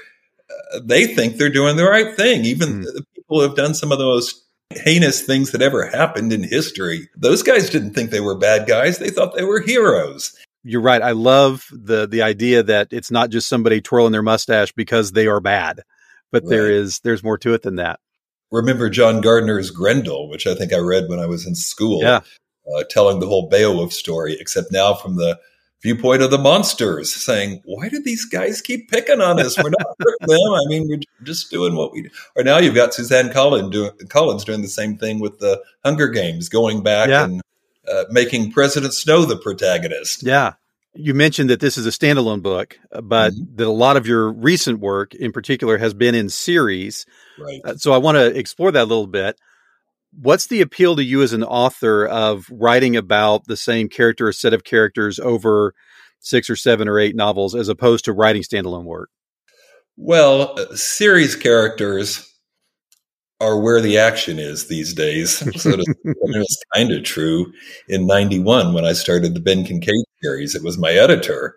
uh, 0.75 0.79
they 0.83 1.07
think 1.07 1.37
they're 1.37 1.49
doing 1.49 1.75
the 1.75 1.85
right 1.89 2.15
thing. 2.15 2.45
Even 2.45 2.69
Hmm. 2.69 2.81
the 2.83 3.03
people 3.15 3.39
who 3.39 3.47
have 3.47 3.55
done 3.55 3.73
some 3.73 3.91
of 3.91 3.97
the 3.97 4.05
most 4.05 4.43
heinous 4.77 5.21
things 5.21 5.51
that 5.51 5.61
ever 5.61 5.85
happened 5.85 6.33
in 6.33 6.43
history. 6.43 7.09
Those 7.15 7.43
guys 7.43 7.69
didn't 7.69 7.93
think 7.93 8.11
they 8.11 8.19
were 8.19 8.37
bad 8.37 8.67
guys. 8.67 8.97
They 8.97 9.09
thought 9.09 9.35
they 9.35 9.43
were 9.43 9.61
heroes. 9.61 10.35
you're 10.63 10.81
right. 10.81 11.01
I 11.01 11.11
love 11.11 11.67
the 11.71 12.07
the 12.07 12.21
idea 12.21 12.63
that 12.63 12.89
it's 12.91 13.11
not 13.11 13.29
just 13.29 13.49
somebody 13.49 13.81
twirling 13.81 14.11
their 14.11 14.21
mustache 14.21 14.71
because 14.73 15.11
they 15.11 15.27
are 15.27 15.39
bad, 15.39 15.81
but 16.31 16.43
right. 16.43 16.49
there 16.49 16.69
is 16.69 16.99
there's 16.99 17.23
more 17.23 17.37
to 17.39 17.53
it 17.53 17.63
than 17.63 17.77
that. 17.77 17.99
Remember 18.51 18.89
John 18.89 19.21
Gardner's 19.21 19.71
Grendel, 19.71 20.29
which 20.29 20.45
I 20.45 20.55
think 20.55 20.73
I 20.73 20.79
read 20.79 21.07
when 21.07 21.19
I 21.19 21.25
was 21.25 21.47
in 21.47 21.55
school, 21.55 22.01
yeah. 22.03 22.19
uh, 22.75 22.83
telling 22.89 23.19
the 23.19 23.27
whole 23.27 23.47
Beowulf 23.47 23.93
story, 23.93 24.35
except 24.39 24.71
now 24.71 24.93
from 24.93 25.15
the 25.15 25.39
viewpoint 25.81 26.21
of 26.21 26.31
the 26.31 26.38
monsters, 26.38 27.13
saying, 27.13 27.61
"Why 27.65 27.89
did 27.89 28.03
these 28.03 28.25
guys 28.25 28.61
keep 28.61 28.89
picking 28.89 29.21
on 29.21 29.39
us? 29.39 29.57
We're 29.57 29.69
not 29.69 29.95
hurting 30.00 30.27
them. 30.27 30.53
I 30.53 30.61
mean, 30.67 30.88
we're 30.88 31.00
just 31.23 31.50
doing 31.50 31.75
what 31.75 31.91
we 31.91 32.03
do." 32.03 32.09
Or 32.35 32.43
now 32.43 32.57
you've 32.57 32.75
got 32.75 32.93
Suzanne 32.93 33.31
Collins 33.31 33.71
doing, 33.71 33.91
Collins 34.09 34.43
doing 34.43 34.61
the 34.61 34.67
same 34.67 34.97
thing 34.97 35.19
with 35.19 35.39
the 35.39 35.61
Hunger 35.83 36.07
Games, 36.07 36.50
going 36.50 36.83
back 36.83 37.09
yeah. 37.09 37.25
and 37.25 37.41
uh, 37.91 38.05
making 38.09 38.51
President 38.51 38.93
Snow 38.93 39.25
the 39.25 39.38
protagonist. 39.38 40.23
Yeah. 40.23 40.53
You 40.93 41.13
mentioned 41.13 41.50
that 41.50 41.61
this 41.61 41.77
is 41.77 41.88
a 41.88 41.89
standalone 41.89 42.41
book, 42.41 42.77
uh, 42.91 43.00
but 43.00 43.31
mm-hmm. 43.31 43.55
that 43.55 43.67
a 43.67 43.71
lot 43.71 43.95
of 43.95 44.05
your 44.05 44.29
recent 44.29 44.79
work 44.79 45.15
in 45.15 45.31
particular 45.31 45.77
has 45.77 45.93
been 45.93 46.15
in 46.15 46.27
series. 46.27 47.05
Right. 47.39 47.61
Uh, 47.63 47.77
so 47.77 47.93
I 47.93 47.97
want 47.97 48.17
to 48.17 48.38
explore 48.38 48.71
that 48.71 48.83
a 48.83 48.85
little 48.85 49.07
bit. 49.07 49.39
What's 50.13 50.48
the 50.48 50.62
appeal 50.62 50.96
to 50.98 51.03
you 51.03 51.22
as 51.22 51.34
an 51.34 51.44
author 51.44 52.06
of 52.06 52.48
writing 52.51 52.96
about 52.96 53.46
the 53.46 53.58
same 53.58 53.88
character 53.88 54.27
or 54.27 54.34
set 54.34 54.53
of 54.53 54.63
characters 54.63 55.20
over 55.20 55.74
six 56.20 56.50
or 56.50 56.56
seven 56.56 56.88
or 56.88 57.00
eight 57.00 57.15
novels 57.15 57.56
as 57.56 57.70
opposed 57.70 58.06
to 58.06 58.13
writing 58.13 58.44
standalone 58.44 58.84
work? 58.84 59.10
Well, 59.98 60.60
uh, 60.60 60.75
series 60.75 61.36
characters 61.36 62.27
are 63.39 63.60
where 63.60 63.82
the 63.82 63.98
action 63.98 64.39
is 64.39 64.68
these 64.68 64.94
days. 64.94 65.41
So 65.62 65.72
it 65.72 65.86
was 66.15 66.63
kind 66.75 66.91
of 66.91 67.03
true 67.03 67.51
in 67.88 68.08
91 68.08 68.74
when 68.74 68.86
I 68.86 68.94
started 68.94 69.34
the 69.34 69.39
Ben 69.39 69.63
Kincaid 69.63 70.06
series. 70.22 70.56
It 70.56 70.63
was 70.63 70.77
my 70.77 70.91
editor 70.91 71.56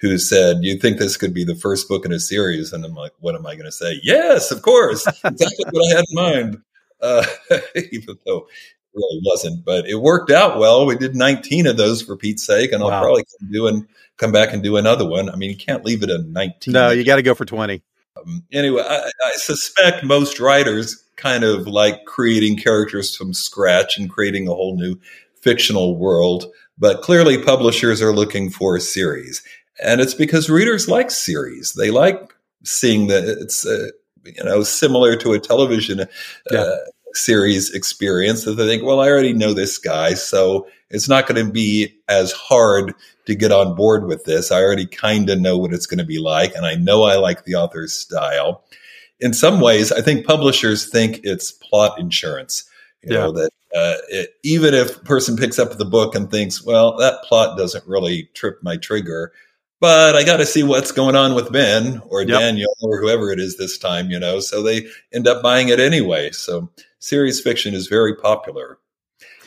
who 0.00 0.18
said, 0.18 0.58
You 0.60 0.78
think 0.78 0.98
this 0.98 1.16
could 1.16 1.34
be 1.34 1.44
the 1.44 1.54
first 1.54 1.88
book 1.88 2.04
in 2.04 2.12
a 2.12 2.20
series? 2.20 2.72
And 2.72 2.84
I'm 2.84 2.94
like, 2.94 3.12
What 3.20 3.34
am 3.34 3.46
I 3.46 3.54
going 3.54 3.66
to 3.66 3.72
say? 3.72 4.00
Yes, 4.02 4.50
of 4.50 4.62
course. 4.62 5.06
Exactly 5.24 5.64
what 5.70 5.92
I 5.92 5.96
had 5.96 6.04
in 6.08 6.14
mind. 6.14 6.62
Uh, 7.00 7.24
even 7.92 8.18
though 8.26 8.38
it 8.38 8.94
really 8.94 9.20
wasn't, 9.24 9.64
but 9.64 9.86
it 9.86 9.96
worked 9.96 10.30
out 10.30 10.58
well. 10.58 10.86
We 10.86 10.96
did 10.96 11.14
19 11.14 11.66
of 11.66 11.76
those 11.76 12.02
for 12.02 12.16
Pete's 12.16 12.44
sake, 12.44 12.72
and 12.72 12.82
I'll 12.82 12.88
probably 12.88 13.24
come, 13.24 13.50
do 13.50 13.66
and 13.66 13.86
come 14.16 14.32
back 14.32 14.52
and 14.52 14.62
do 14.62 14.76
another 14.76 15.06
one. 15.06 15.28
I 15.28 15.36
mean, 15.36 15.50
you 15.50 15.56
can't 15.56 15.84
leave 15.84 16.02
it 16.02 16.10
at 16.10 16.26
19. 16.26 16.72
No, 16.72 16.90
you 16.90 17.04
got 17.04 17.16
to 17.16 17.22
go 17.22 17.34
for 17.34 17.44
20. 17.44 17.82
Um, 18.16 18.44
anyway, 18.52 18.82
I, 18.86 19.10
I 19.24 19.32
suspect 19.36 20.04
most 20.04 20.40
writers 20.40 21.02
kind 21.16 21.44
of 21.44 21.66
like 21.66 22.04
creating 22.04 22.56
characters 22.56 23.14
from 23.14 23.34
scratch 23.34 23.98
and 23.98 24.10
creating 24.10 24.48
a 24.48 24.54
whole 24.54 24.76
new 24.76 24.98
fictional 25.40 25.96
world. 25.96 26.46
But 26.78 27.02
clearly, 27.02 27.42
publishers 27.42 28.02
are 28.02 28.12
looking 28.12 28.50
for 28.50 28.76
a 28.76 28.80
series. 28.80 29.42
And 29.82 30.00
it's 30.00 30.14
because 30.14 30.48
readers 30.48 30.88
like 30.88 31.10
series. 31.10 31.72
They 31.72 31.90
like 31.90 32.34
seeing 32.64 33.06
that 33.08 33.24
it's, 33.24 33.66
uh, 33.66 33.88
you 34.26 34.44
know, 34.44 34.62
similar 34.62 35.16
to 35.16 35.32
a 35.32 35.38
television 35.38 36.00
uh, 36.00 36.06
yeah. 36.50 36.76
series 37.12 37.72
experience 37.72 38.44
that 38.44 38.52
they 38.52 38.66
think, 38.66 38.82
well, 38.82 39.00
I 39.00 39.08
already 39.08 39.32
know 39.32 39.52
this 39.52 39.78
guy. 39.78 40.14
So 40.14 40.66
it's 40.90 41.08
not 41.08 41.26
going 41.26 41.44
to 41.44 41.52
be 41.52 41.94
as 42.08 42.32
hard 42.32 42.94
to 43.26 43.34
get 43.34 43.52
on 43.52 43.74
board 43.74 44.06
with 44.06 44.24
this. 44.24 44.52
I 44.52 44.62
already 44.62 44.86
kind 44.86 45.28
of 45.30 45.40
know 45.40 45.58
what 45.58 45.72
it's 45.72 45.86
going 45.86 45.98
to 45.98 46.04
be 46.04 46.18
like. 46.18 46.54
And 46.54 46.64
I 46.64 46.74
know 46.74 47.04
I 47.04 47.16
like 47.16 47.44
the 47.44 47.54
author's 47.54 47.92
style 47.92 48.64
in 49.20 49.32
some 49.32 49.60
ways, 49.60 49.92
I 49.92 50.02
think 50.02 50.26
publishers 50.26 50.88
think 50.88 51.20
it's 51.24 51.52
plot 51.52 51.98
insurance. 51.98 52.68
You 53.02 53.14
yeah. 53.14 53.20
know 53.20 53.32
that 53.32 53.50
uh, 53.74 53.96
it, 54.08 54.30
even 54.42 54.74
if 54.74 54.96
a 54.96 55.00
person 55.00 55.36
picks 55.36 55.58
up 55.58 55.76
the 55.76 55.84
book 55.84 56.14
and 56.14 56.30
thinks, 56.30 56.64
"Well, 56.64 56.96
that 56.98 57.22
plot 57.24 57.56
doesn't 57.56 57.86
really 57.86 58.28
trip 58.34 58.58
my 58.62 58.76
trigger," 58.76 59.32
but 59.80 60.16
I 60.16 60.24
got 60.24 60.38
to 60.38 60.46
see 60.46 60.62
what's 60.62 60.92
going 60.92 61.16
on 61.16 61.34
with 61.34 61.52
Ben 61.52 62.00
or 62.08 62.22
yep. 62.22 62.40
Daniel 62.40 62.74
or 62.80 63.00
whoever 63.00 63.30
it 63.30 63.38
is 63.38 63.56
this 63.56 63.78
time, 63.78 64.10
you 64.10 64.18
know. 64.18 64.40
So 64.40 64.62
they 64.62 64.86
end 65.12 65.28
up 65.28 65.42
buying 65.42 65.68
it 65.68 65.80
anyway. 65.80 66.30
So 66.30 66.70
series 66.98 67.40
fiction 67.40 67.74
is 67.74 67.86
very 67.86 68.14
popular. 68.14 68.78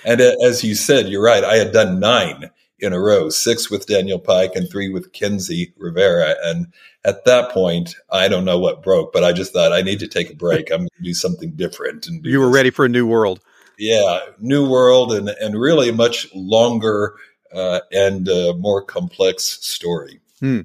And 0.05 0.21
as 0.21 0.63
you 0.63 0.75
said, 0.75 1.09
you're 1.09 1.23
right. 1.23 1.43
I 1.43 1.57
had 1.57 1.73
done 1.73 1.99
nine 1.99 2.49
in 2.79 2.93
a 2.93 2.99
row, 2.99 3.29
six 3.29 3.69
with 3.69 3.87
Daniel 3.87 4.19
Pike 4.19 4.55
and 4.55 4.69
three 4.69 4.89
with 4.89 5.11
Kenzie 5.11 5.73
Rivera. 5.77 6.35
And 6.43 6.67
at 7.03 7.25
that 7.25 7.51
point, 7.51 7.95
I 8.09 8.27
don't 8.27 8.45
know 8.45 8.59
what 8.59 8.83
broke, 8.83 9.11
but 9.11 9.23
I 9.23 9.33
just 9.33 9.51
thought 9.51 9.73
I 9.73 9.81
need 9.81 9.99
to 9.99 10.07
take 10.07 10.31
a 10.31 10.35
break. 10.35 10.71
I'm 10.71 10.79
going 10.79 10.89
to 10.97 11.03
do 11.03 11.13
something 11.13 11.51
different. 11.51 12.07
And 12.07 12.25
you 12.25 12.39
were 12.39 12.47
this. 12.47 12.55
ready 12.55 12.69
for 12.69 12.85
a 12.85 12.89
new 12.89 13.05
world. 13.05 13.41
Yeah, 13.77 14.19
new 14.39 14.69
world 14.69 15.13
and 15.13 15.29
and 15.29 15.59
really 15.59 15.91
much 15.91 16.27
longer 16.35 17.15
uh, 17.53 17.79
and 17.91 18.29
uh, 18.29 18.53
more 18.57 18.83
complex 18.83 19.43
story. 19.61 20.19
Hmm. 20.39 20.61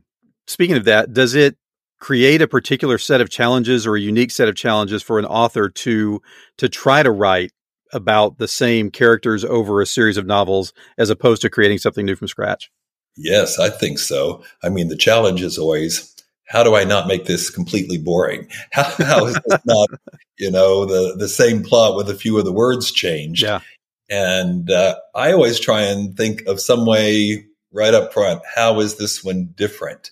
Speaking 0.46 0.76
of 0.76 0.84
that, 0.84 1.12
does 1.12 1.34
it 1.34 1.56
create 2.00 2.42
a 2.42 2.48
particular 2.48 2.98
set 2.98 3.20
of 3.20 3.30
challenges 3.30 3.86
or 3.86 3.96
a 3.96 4.00
unique 4.00 4.30
set 4.30 4.48
of 4.48 4.54
challenges 4.54 5.02
for 5.02 5.18
an 5.18 5.24
author 5.24 5.70
to 5.70 6.20
to 6.58 6.68
try 6.68 7.02
to 7.02 7.10
write 7.10 7.52
about 7.94 8.38
the 8.38 8.48
same 8.48 8.90
characters 8.90 9.44
over 9.44 9.80
a 9.80 9.86
series 9.86 10.16
of 10.16 10.26
novels 10.26 10.72
as 10.98 11.08
opposed 11.08 11.40
to 11.40 11.48
creating 11.48 11.78
something 11.78 12.04
new 12.04 12.16
from 12.16 12.28
scratch? 12.28 12.70
Yes, 13.16 13.58
I 13.58 13.70
think 13.70 13.98
so. 13.98 14.42
I 14.62 14.68
mean, 14.68 14.88
the 14.88 14.96
challenge 14.96 15.40
is 15.40 15.56
always 15.56 16.14
how 16.46 16.62
do 16.62 16.74
I 16.74 16.84
not 16.84 17.06
make 17.06 17.24
this 17.24 17.48
completely 17.48 17.96
boring? 17.96 18.48
How, 18.72 18.82
how 18.82 19.26
is 19.26 19.38
this 19.46 19.60
not, 19.64 19.88
you 20.38 20.50
know, 20.50 20.84
the, 20.84 21.16
the 21.16 21.28
same 21.28 21.62
plot 21.62 21.96
with 21.96 22.10
a 22.10 22.14
few 22.14 22.38
of 22.38 22.44
the 22.44 22.52
words 22.52 22.92
changed? 22.92 23.42
Yeah. 23.42 23.60
And 24.10 24.70
uh, 24.70 24.96
I 25.14 25.32
always 25.32 25.58
try 25.58 25.82
and 25.82 26.16
think 26.16 26.42
of 26.46 26.60
some 26.60 26.86
way 26.86 27.46
right 27.72 27.94
up 27.94 28.12
front. 28.12 28.42
How 28.54 28.80
is 28.80 28.96
this 28.96 29.24
one 29.24 29.52
different? 29.56 30.10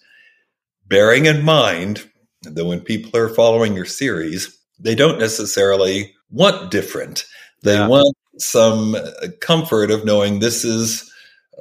Bearing 0.86 1.26
in 1.26 1.44
mind 1.44 2.10
that 2.42 2.64
when 2.64 2.80
people 2.80 3.18
are 3.18 3.28
following 3.28 3.74
your 3.74 3.84
series, 3.84 4.58
they 4.78 4.94
don't 4.94 5.18
necessarily 5.18 6.14
want 6.30 6.70
different. 6.70 7.24
They 7.62 7.74
yeah. 7.74 7.86
want 7.86 8.16
some 8.38 8.96
comfort 9.40 9.90
of 9.90 10.04
knowing 10.04 10.38
this 10.38 10.64
is 10.64 11.08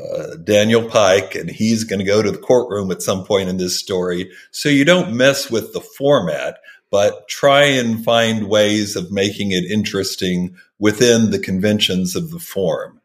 uh, 0.01 0.35
Daniel 0.37 0.87
Pike 0.87 1.35
and 1.35 1.49
he's 1.49 1.83
going 1.83 1.99
to 1.99 2.05
go 2.05 2.21
to 2.21 2.31
the 2.31 2.37
courtroom 2.37 2.91
at 2.91 3.01
some 3.01 3.25
point 3.25 3.49
in 3.49 3.57
this 3.57 3.77
story. 3.77 4.31
So 4.51 4.69
you 4.69 4.85
don't 4.85 5.13
mess 5.13 5.51
with 5.51 5.73
the 5.73 5.81
format, 5.81 6.57
but 6.91 7.27
try 7.29 7.63
and 7.63 8.03
find 8.03 8.49
ways 8.49 8.95
of 8.95 9.11
making 9.11 9.51
it 9.51 9.63
interesting 9.63 10.55
within 10.77 11.31
the 11.31 11.39
conventions 11.39 12.15
of 12.15 12.29
the 12.31 12.39
form. 12.39 13.01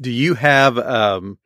Do 0.00 0.10
you 0.10 0.34
have 0.34 0.78
um, 0.78 1.38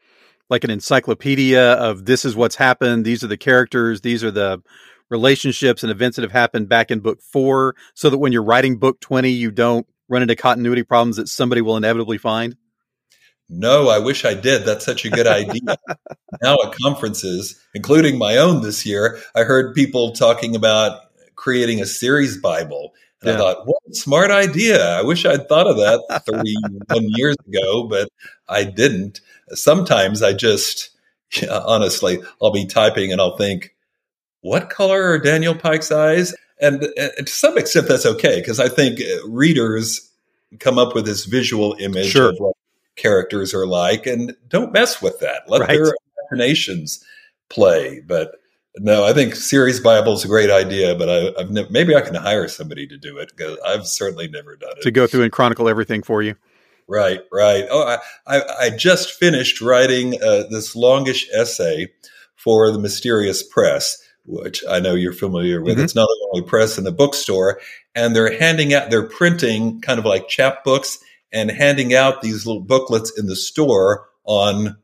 like 0.48 0.64
an 0.64 0.70
encyclopedia 0.70 1.72
of 1.72 2.06
this 2.06 2.24
is 2.24 2.36
what's 2.36 2.56
happened? 2.56 3.04
These 3.04 3.22
are 3.24 3.28
the 3.28 3.36
characters, 3.36 4.00
these 4.00 4.24
are 4.24 4.30
the 4.30 4.62
relationships 5.10 5.82
and 5.82 5.90
events 5.90 6.16
that 6.16 6.22
have 6.22 6.32
happened 6.32 6.68
back 6.68 6.90
in 6.90 7.00
book 7.00 7.20
four, 7.20 7.74
so 7.94 8.10
that 8.10 8.18
when 8.18 8.32
you're 8.32 8.44
writing 8.44 8.76
book 8.78 9.00
20, 9.00 9.28
you 9.28 9.50
don't 9.50 9.86
run 10.08 10.22
into 10.22 10.36
continuity 10.36 10.84
problems 10.84 11.16
that 11.16 11.28
somebody 11.28 11.60
will 11.60 11.76
inevitably 11.76 12.18
find? 12.18 12.56
No, 13.48 13.88
I 13.88 13.98
wish 13.98 14.24
I 14.24 14.34
did. 14.34 14.64
That's 14.64 14.84
such 14.84 15.04
a 15.04 15.10
good 15.10 15.26
idea. 15.26 15.76
now 16.42 16.56
at 16.64 16.74
conferences, 16.80 17.60
including 17.74 18.16
my 18.16 18.36
own 18.36 18.62
this 18.62 18.86
year, 18.86 19.18
I 19.34 19.42
heard 19.42 19.74
people 19.74 20.12
talking 20.12 20.54
about 20.54 21.09
creating 21.40 21.80
a 21.80 21.86
series 21.86 22.36
Bible. 22.36 22.92
And 23.22 23.30
yeah. 23.30 23.34
I 23.34 23.38
thought, 23.38 23.66
what 23.66 23.82
a 23.90 23.94
smart 23.94 24.30
idea. 24.30 24.98
I 24.98 25.02
wish 25.02 25.24
I'd 25.24 25.48
thought 25.48 25.66
of 25.66 25.76
that 25.76 26.22
31 26.26 26.80
years 27.16 27.36
ago, 27.48 27.84
but 27.84 28.10
I 28.48 28.64
didn't. 28.64 29.22
Sometimes 29.48 30.22
I 30.22 30.34
just, 30.34 30.90
yeah, 31.40 31.60
honestly, 31.64 32.20
I'll 32.42 32.52
be 32.52 32.66
typing 32.66 33.10
and 33.10 33.22
I'll 33.22 33.38
think, 33.38 33.74
what 34.42 34.68
color 34.68 35.02
are 35.02 35.18
Daniel 35.18 35.54
Pike's 35.54 35.90
eyes? 35.90 36.34
And, 36.60 36.82
and 36.98 37.26
to 37.26 37.32
some 37.32 37.56
extent, 37.56 37.88
that's 37.88 38.06
okay 38.06 38.40
because 38.40 38.60
I 38.60 38.68
think 38.68 39.00
uh, 39.00 39.26
readers 39.26 40.10
come 40.58 40.78
up 40.78 40.94
with 40.94 41.06
this 41.06 41.24
visual 41.24 41.74
image 41.80 42.10
sure. 42.10 42.30
of 42.30 42.36
what 42.38 42.56
characters 42.96 43.54
are 43.54 43.66
like, 43.66 44.06
and 44.06 44.36
don't 44.48 44.72
mess 44.72 45.00
with 45.00 45.20
that. 45.20 45.44
Let 45.48 45.62
right. 45.62 45.68
their 45.70 45.94
imaginations 46.30 47.02
play. 47.48 48.00
But 48.00 48.39
no, 48.76 49.04
I 49.04 49.12
think 49.12 49.34
series 49.34 49.80
Bible 49.80 50.14
is 50.14 50.24
a 50.24 50.28
great 50.28 50.50
idea, 50.50 50.94
but 50.94 51.08
I, 51.08 51.40
have 51.40 51.50
ne- 51.50 51.68
maybe 51.70 51.94
I 51.94 52.00
can 52.00 52.14
hire 52.14 52.48
somebody 52.48 52.86
to 52.86 52.96
do 52.96 53.18
it 53.18 53.32
because 53.36 53.58
I've 53.66 53.86
certainly 53.86 54.28
never 54.28 54.56
done 54.56 54.72
it 54.76 54.82
to 54.82 54.90
go 54.90 55.06
through 55.06 55.22
and 55.22 55.32
chronicle 55.32 55.68
everything 55.68 56.02
for 56.02 56.22
you. 56.22 56.36
Right, 56.88 57.20
right. 57.32 57.66
Oh, 57.70 57.86
I, 57.86 57.98
I, 58.26 58.42
I 58.60 58.70
just 58.70 59.12
finished 59.12 59.60
writing 59.60 60.14
uh, 60.22 60.44
this 60.50 60.74
longish 60.74 61.28
essay 61.32 61.92
for 62.34 62.70
the 62.72 62.78
Mysterious 62.78 63.42
Press 63.42 63.98
which 64.30 64.64
I 64.68 64.80
know 64.80 64.94
you're 64.94 65.12
familiar 65.12 65.60
with. 65.60 65.74
Mm-hmm. 65.74 65.84
It's 65.84 65.94
not 65.94 66.08
only 66.32 66.46
press 66.46 66.78
in 66.78 66.84
the 66.84 66.92
bookstore, 66.92 67.60
and 67.94 68.14
they're 68.14 68.38
handing 68.38 68.72
out, 68.72 68.90
they're 68.90 69.08
printing 69.08 69.80
kind 69.80 69.98
of 69.98 70.04
like 70.04 70.28
chapbooks 70.28 70.98
and 71.32 71.50
handing 71.50 71.94
out 71.94 72.22
these 72.22 72.46
little 72.46 72.62
booklets 72.62 73.16
in 73.18 73.26
the 73.26 73.36
store 73.36 74.08
on 74.24 74.76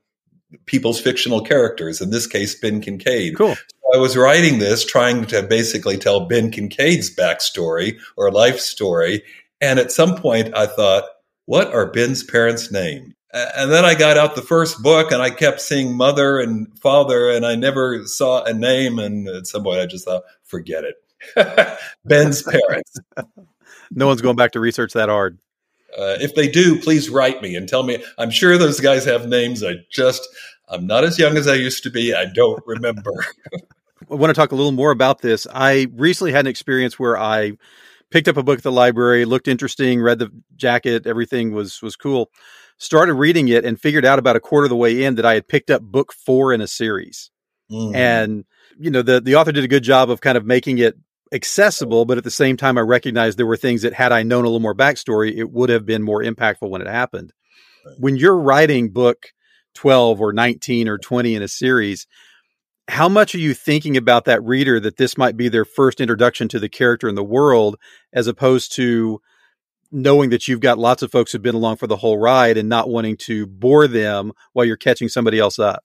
people's 0.67 1.01
fictional 1.01 1.41
characters. 1.41 2.01
In 2.01 2.11
this 2.11 2.27
case, 2.27 2.59
Ben 2.59 2.81
Kincaid. 2.81 3.37
Cool. 3.37 3.57
I 3.95 3.99
was 3.99 4.17
writing 4.17 4.59
this, 4.59 4.85
trying 4.85 5.27
to 5.27 5.43
basically 5.43 5.97
tell 5.97 6.27
Ben 6.27 6.51
Kincaid's 6.51 7.15
backstory 7.15 7.99
or 8.17 8.31
life 8.31 8.59
story, 8.59 9.23
and 9.61 9.79
at 9.79 9.93
some 9.93 10.17
point 10.17 10.55
I 10.57 10.67
thought, 10.67 11.05
what 11.47 11.73
are 11.73 11.91
Ben's 11.91 12.23
parents' 12.23 12.71
name? 12.71 13.15
And 13.33 13.71
then 13.71 13.85
I 13.85 13.95
got 13.95 14.17
out 14.17 14.35
the 14.35 14.43
first 14.43 14.83
book 14.83 15.13
and 15.13 15.21
I 15.21 15.31
kept 15.31 15.61
seeing 15.61 15.95
mother 15.95 16.41
and 16.41 16.67
father 16.79 17.31
and 17.31 17.45
I 17.45 17.55
never 17.55 18.07
saw 18.07 18.43
a 18.45 18.55
name. 18.55 18.99
And 18.99 19.29
at 19.29 19.47
some 19.47 19.63
point 19.63 19.81
I 19.81 19.87
just 19.87 20.07
thought, 20.07 20.23
forget 20.45 20.85
it. 20.85 21.79
Ben's 22.05 22.43
parents. 22.43 22.99
no 23.91 24.07
one's 24.07 24.23
going 24.23 24.37
back 24.37 24.53
to 24.53 24.61
research 24.61 24.95
that 24.95 25.09
hard. 25.09 25.39
Uh, 25.97 26.17
if 26.21 26.35
they 26.35 26.49
do, 26.49 26.81
please 26.81 27.11
write 27.11 27.43
me 27.43 27.57
and 27.57 27.69
tell 27.69 27.83
me. 27.83 28.03
I'm 28.19 28.31
sure 28.31 28.59
those 28.59 28.81
guys 28.81 29.05
have 29.05 29.29
names. 29.29 29.63
I 29.63 29.75
just, 29.91 30.27
I'm 30.69 30.87
not 30.87 31.05
as 31.05 31.19
young 31.19 31.37
as 31.37 31.47
I 31.47 31.55
used 31.55 31.83
to 31.85 31.91
be. 31.91 32.15
I 32.15 32.27
don't 32.27 32.63
remember. 32.67 33.13
I 34.11 34.15
want 34.15 34.31
to 34.31 34.35
talk 34.35 34.53
a 34.53 34.57
little 34.57 34.73
more 34.73 34.91
about 34.91 35.21
this. 35.21 35.47
I 35.53 35.87
recently 35.95 36.33
had 36.33 36.41
an 36.41 36.51
experience 36.51 36.99
where 36.99 37.19
I 37.19 37.53
picked 38.11 38.29
up 38.29 38.37
a 38.37 38.43
book 38.43 38.59
at 38.59 38.65
the 38.65 38.73
library, 38.73 39.25
looked 39.25 39.49
interesting, 39.49 40.01
read 40.01 40.19
the 40.19 40.31
jacket, 40.55 41.07
everything 41.07 41.53
was 41.53 41.81
was 41.83 41.97
cool. 41.97 42.31
Started 42.79 43.15
reading 43.15 43.49
it 43.49 43.65
and 43.65 43.81
figured 43.81 44.05
out 44.05 44.19
about 44.19 44.37
a 44.37 44.41
quarter 44.41 44.67
of 44.67 44.71
the 44.71 44.77
way 44.77 45.05
in 45.05 45.15
that 45.15 45.25
I 45.25 45.35
had 45.35 45.49
picked 45.49 45.71
up 45.71 45.83
book 45.83 46.13
4 46.13 46.53
in 46.53 46.61
a 46.61 46.67
series. 46.67 47.31
Mm. 47.71 47.95
And 47.95 48.45
you 48.79 48.91
know, 48.91 49.03
the 49.03 49.21
the 49.21 49.37
author 49.37 49.53
did 49.53 49.65
a 49.65 49.69
good 49.69 49.83
job 49.83 50.11
of 50.11 50.21
kind 50.21 50.37
of 50.37 50.45
making 50.45 50.79
it 50.79 50.97
accessible, 51.33 52.05
but 52.05 52.19
at 52.19 52.25
the 52.25 52.31
same 52.31 52.57
time 52.57 52.79
I 52.79 52.83
recognized 52.83 53.39
there 53.39 53.47
were 53.47 53.57
things 53.57 53.83
that 53.83 53.95
had 53.95 54.13
I 54.13 54.23
known 54.23 54.45
a 54.45 54.49
little 54.49 54.61
more 54.61 54.75
backstory, 54.75 55.37
it 55.37 55.51
would 55.51 55.71
have 55.71 55.87
been 55.87 56.03
more 56.03 56.23
impactful 56.23 56.69
when 56.69 56.83
it 56.83 56.87
happened. 56.87 57.33
Right. 57.85 57.97
When 57.99 58.17
you're 58.17 58.39
writing 58.39 58.91
book 58.91 59.33
12 59.77 60.21
or 60.21 60.33
19 60.33 60.89
or 60.89 60.99
20 60.99 61.35
in 61.35 61.43
a 61.43 61.49
series, 61.49 62.07
how 62.89 63.09
much 63.09 63.35
are 63.35 63.39
you 63.39 63.55
thinking 63.55 63.97
about 63.97 64.25
that 64.25 64.43
reader 64.43 64.81
that 64.81 64.97
this 64.97 65.17
might 65.17 65.37
be 65.37 65.49
their 65.49 65.65
first 65.65 66.01
introduction 66.01 66.49
to 66.49 66.59
the 66.59 66.69
character 66.69 67.09
in 67.09 67.15
the 67.15 67.25
world 67.25 67.77
as 68.13 68.27
opposed 68.27 68.75
to 68.77 69.21
knowing 69.93 70.31
that 70.31 70.49
you've 70.49 70.61
got 70.61 70.79
lots 70.79 71.03
of 71.03 71.13
folks 71.13 71.33
who've 71.33 71.43
been 71.43 71.55
along 71.55 71.77
for 71.77 71.87
the 71.87 71.97
whole 71.97 72.19
ride 72.19 72.57
and 72.57 72.69
not 72.69 72.89
wanting 72.89 73.17
to 73.17 73.47
bore 73.47 73.87
them 73.87 74.33
while 74.53 74.67
you're 74.67 74.77
catching 74.77 75.09
somebody 75.09 75.39
else 75.39 75.59
up? 75.59 75.85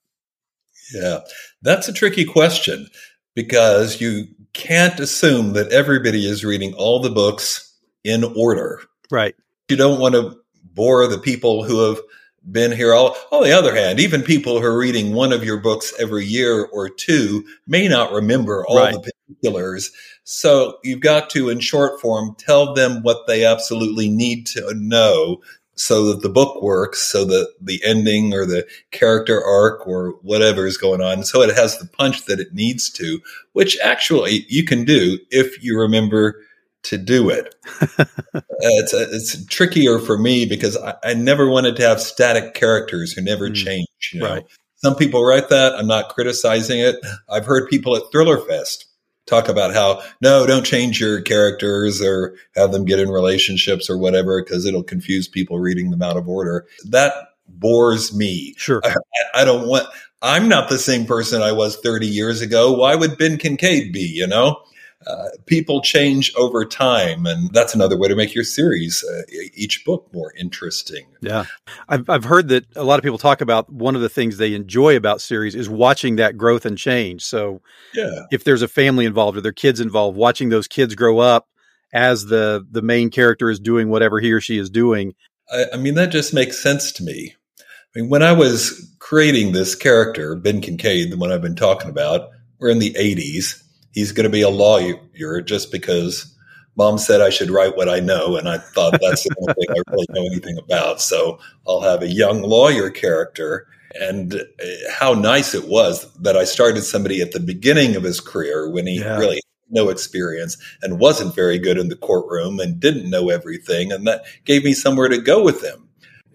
Yeah 0.94 1.20
that's 1.62 1.88
a 1.88 1.94
tricky 1.94 2.26
question 2.26 2.88
because 3.36 4.02
you 4.02 4.26
can't 4.54 5.00
assume 5.00 5.54
that 5.54 5.72
everybody 5.72 6.28
is 6.28 6.44
reading 6.44 6.74
all 6.74 7.00
the 7.00 7.10
books 7.10 7.74
in 8.04 8.24
order. 8.36 8.82
Right. 9.10 9.36
You 9.70 9.78
don't 9.78 10.00
want 10.00 10.16
to 10.16 10.38
bore 10.64 11.08
the 11.08 11.20
people 11.20 11.64
who 11.64 11.90
have 11.90 12.02
been 12.50 12.72
here. 12.72 12.94
All, 12.94 13.16
on 13.32 13.44
the 13.44 13.52
other 13.52 13.76
hand, 13.76 14.00
even 14.00 14.24
people 14.24 14.60
who 14.60 14.66
are 14.66 14.78
reading 14.78 15.14
one 15.14 15.32
of 15.32 15.44
your 15.44 15.58
books 15.58 15.94
every 16.00 16.26
year 16.26 16.66
or 16.66 16.90
two 16.90 17.46
may 17.68 17.88
not 17.88 18.12
remember 18.12 18.66
all 18.68 18.78
right. 18.78 18.94
the 18.94 19.12
particulars. 19.28 19.92
So 20.24 20.78
you've 20.84 21.02
got 21.02 21.30
to, 21.32 21.50
in 21.50 21.60
short 21.60 22.00
form, 22.02 22.36
tell 22.38 22.74
them 22.74 23.04
what 23.04 23.28
they 23.28 23.46
absolutely 23.46 24.10
need 24.10 24.46
to 24.48 24.74
know 24.76 25.42
so 25.76 26.06
that 26.06 26.22
the 26.22 26.30
book 26.30 26.62
works, 26.62 27.02
so 27.02 27.26
that 27.26 27.54
the 27.60 27.82
ending 27.84 28.34
or 28.34 28.46
the 28.46 28.68
character 28.92 29.44
arc 29.44 29.88
or 29.88 30.12
whatever 30.22 30.68
is 30.68 30.78
going 30.78 31.02
on, 31.02 31.24
so 31.24 31.42
it 31.42 31.56
has 31.56 31.78
the 31.78 31.88
punch 31.88 32.26
that 32.26 32.40
it 32.40 32.54
needs 32.54 32.90
to, 32.90 33.20
which 33.54 33.78
actually 33.84 34.46
you 34.48 34.64
can 34.64 34.86
do 34.86 35.18
if 35.32 35.64
you 35.64 35.80
remember 35.80 36.36
to 36.84 36.98
do 36.98 37.30
it. 37.30 37.56
it's 38.60 38.94
it's 38.94 39.46
trickier 39.46 40.00
for 40.00 40.18
me 40.18 40.46
because 40.46 40.78
I, 40.78 40.96
I, 41.04 41.14
never 41.14 41.48
wanted 41.48 41.76
to 41.78 41.84
have 41.84 42.02
static 42.02 42.54
characters 42.54 43.14
who 43.14 43.22
never 43.22 43.50
mm. 43.50 43.56
change. 43.56 43.88
You 44.14 44.22
know? 44.22 44.30
Right. 44.30 44.46
Some 44.78 44.96
people 44.96 45.24
write 45.24 45.50
that. 45.50 45.76
I'm 45.76 45.88
not 45.88 46.10
criticizing 46.10 46.80
it. 46.80 46.96
I've 47.30 47.46
heard 47.46 47.70
people 47.70 47.96
at 47.96 48.04
Thriller 48.12 48.40
Fest 48.40 48.88
talk 49.28 49.48
about 49.48 49.74
how 49.74 50.02
no, 50.22 50.48
don't 50.48 50.66
change 50.66 51.00
your 51.00 51.22
characters 51.22 52.02
or 52.02 52.36
have 52.56 52.72
them 52.72 52.86
get 52.86 53.00
in 53.00 53.10
relationships 53.10 53.90
or 53.90 53.98
whatever 53.98 54.44
because 54.44 54.66
it'll 54.66 54.84
confuse 54.84 55.28
people 55.28 55.60
reading 55.60 55.92
them 55.92 56.02
out 56.02 56.18
of 56.18 56.28
order. 56.28 56.66
That 56.90 57.14
bores 57.48 58.16
me. 58.16 58.56
Sure. 58.58 58.82
I, 58.84 58.96
I 59.36 59.46
don't 59.46 59.68
want. 59.68 59.88
I'm 60.24 60.48
not 60.48 60.70
the 60.70 60.78
same 60.78 61.06
person 61.06 61.42
I 61.42 61.52
was 61.52 61.78
30 61.78 62.06
years 62.08 62.42
ago. 62.42 62.74
Why 62.74 62.96
would 62.96 63.18
Ben 63.18 63.38
Kincaid 63.38 63.92
be? 63.92 64.02
You 64.02 64.28
know 64.28 64.64
uh, 65.08 65.30
people 65.46 65.82
change 65.82 66.34
over 66.36 66.64
time, 66.64 67.26
and 67.26 67.52
that's 67.52 67.74
another 67.74 67.98
way 67.98 68.08
to 68.08 68.16
make 68.16 68.36
your 68.36 68.44
series, 68.44 69.04
uh, 69.04 69.22
each 69.56 69.84
book, 69.84 70.08
more 70.14 70.32
interesting. 70.38 71.08
Yeah, 71.22 71.46
I've 71.90 72.10
I've 72.10 72.24
heard 72.26 72.50
that 72.50 72.66
a 72.76 72.84
lot 72.84 73.00
of 73.00 73.04
people 73.04 73.18
talk 73.18 73.42
about 73.42 73.72
one 73.72 73.96
of 73.96 74.02
the 74.02 74.10
things 74.10 74.38
they 74.38 74.54
enjoy 74.54 74.96
about 74.96 75.22
series 75.22 75.56
is 75.56 75.68
watching 75.68 76.18
that 76.18 76.38
growth 76.38 76.66
and 76.66 76.78
change. 76.78 77.24
So, 77.24 77.62
yeah, 77.96 78.26
if 78.32 78.44
there's 78.44 78.62
a 78.62 78.68
family 78.68 79.06
involved 79.06 79.38
or 79.38 79.42
their 79.42 79.52
kids 79.52 79.80
involved, 79.80 80.18
watching 80.18 80.50
those 80.50 80.68
kids 80.68 80.94
grow 80.94 81.18
up 81.20 81.48
as 81.94 82.26
the 82.26 82.66
the 82.70 82.84
main 82.84 83.10
character 83.10 83.50
is 83.50 83.60
doing 83.60 83.90
whatever 83.90 84.20
he 84.20 84.32
or 84.32 84.40
she 84.40 84.60
is 84.60 84.70
doing. 84.70 85.16
I, 85.52 85.66
I 85.74 85.78
mean, 85.78 85.96
that 85.96 86.12
just 86.12 86.34
makes 86.34 86.62
sense 86.62 86.92
to 86.94 87.04
me. 87.04 87.34
I 87.60 88.00
mean, 88.00 88.10
when 88.10 88.22
I 88.22 88.34
was 88.34 88.96
creating 89.00 89.52
this 89.52 89.74
character, 89.76 90.36
Ben 90.36 90.62
Kincaid, 90.62 91.12
the 91.12 91.18
one 91.18 91.32
I've 91.32 91.42
been 91.42 91.56
talking 91.56 91.90
about, 91.90 92.30
we're 92.60 92.70
in 92.70 92.80
the 92.80 92.94
80s 92.94 93.62
he's 93.92 94.12
going 94.12 94.26
to 94.26 94.30
be 94.30 94.42
a 94.42 94.50
lawyer 94.50 95.42
just 95.42 95.72
because 95.72 96.34
mom 96.76 96.98
said 96.98 97.22
I 97.22 97.30
should 97.30 97.52
write 97.52 97.76
what 97.76 97.90
I 97.90 98.00
know. 98.00 98.38
And 98.38 98.48
I 98.48 98.58
thought 98.58 99.00
that's 99.02 99.24
the 99.24 99.36
only 99.40 99.54
thing 99.54 99.68
I 99.70 99.92
really 99.92 100.08
know 100.10 100.26
anything 100.26 100.58
about. 100.58 101.02
So 101.02 101.40
I'll 101.68 101.82
have 101.82 102.02
a 102.02 102.08
young 102.08 102.42
lawyer 102.42 102.90
character. 102.90 103.68
And 104.00 104.36
uh, 104.36 104.46
how 104.90 105.14
nice 105.14 105.54
it 105.54 105.68
was 105.68 106.12
that 106.14 106.38
I 106.38 106.46
started 106.46 106.84
somebody 106.84 107.22
at 107.22 107.34
the 107.34 107.42
beginning 107.42 107.98
of 107.98 108.04
his 108.04 108.22
career 108.22 108.70
when 108.70 108.88
he 108.88 109.00
yeah. 109.00 109.18
really 109.18 109.42
no 109.70 109.90
experience 109.90 110.58
and 110.82 111.00
wasn't 111.00 111.36
very 111.36 111.58
good 111.58 111.78
in 111.78 111.90
the 111.90 111.96
courtroom 111.96 112.60
and 112.60 112.80
didn't 112.80 113.10
know 113.10 113.30
everything. 113.30 113.92
And 113.92 114.08
that 114.08 114.24
gave 114.46 114.64
me 114.64 114.74
somewhere 114.74 115.10
to 115.10 115.18
go 115.18 115.44
with 115.44 115.64
him. 115.64 115.90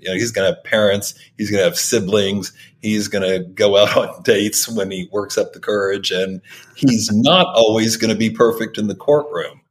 You 0.07 0.12
know, 0.12 0.19
he's 0.19 0.31
going 0.31 0.49
to 0.49 0.55
have 0.55 0.62
parents, 0.62 1.14
he's 1.37 1.51
going 1.51 1.59
to 1.59 1.64
have 1.64 1.77
siblings, 1.77 2.53
he's 2.81 3.09
going 3.09 3.29
to 3.29 3.45
go 3.45 3.77
out 3.77 3.97
on 3.97 4.23
dates 4.25 4.69
when 4.69 4.88
he 4.92 5.09
works 5.11 5.37
up 5.37 5.53
the 5.53 5.59
courage, 5.59 6.12
and 6.12 6.40
he's 6.77 7.11
not 7.12 7.49
always 7.57 7.97
going 7.97 8.12
to 8.12 8.19
be 8.19 8.31
perfect 8.31 8.79
in 8.79 8.87
the 8.87 8.95
courtroom. 8.95 9.62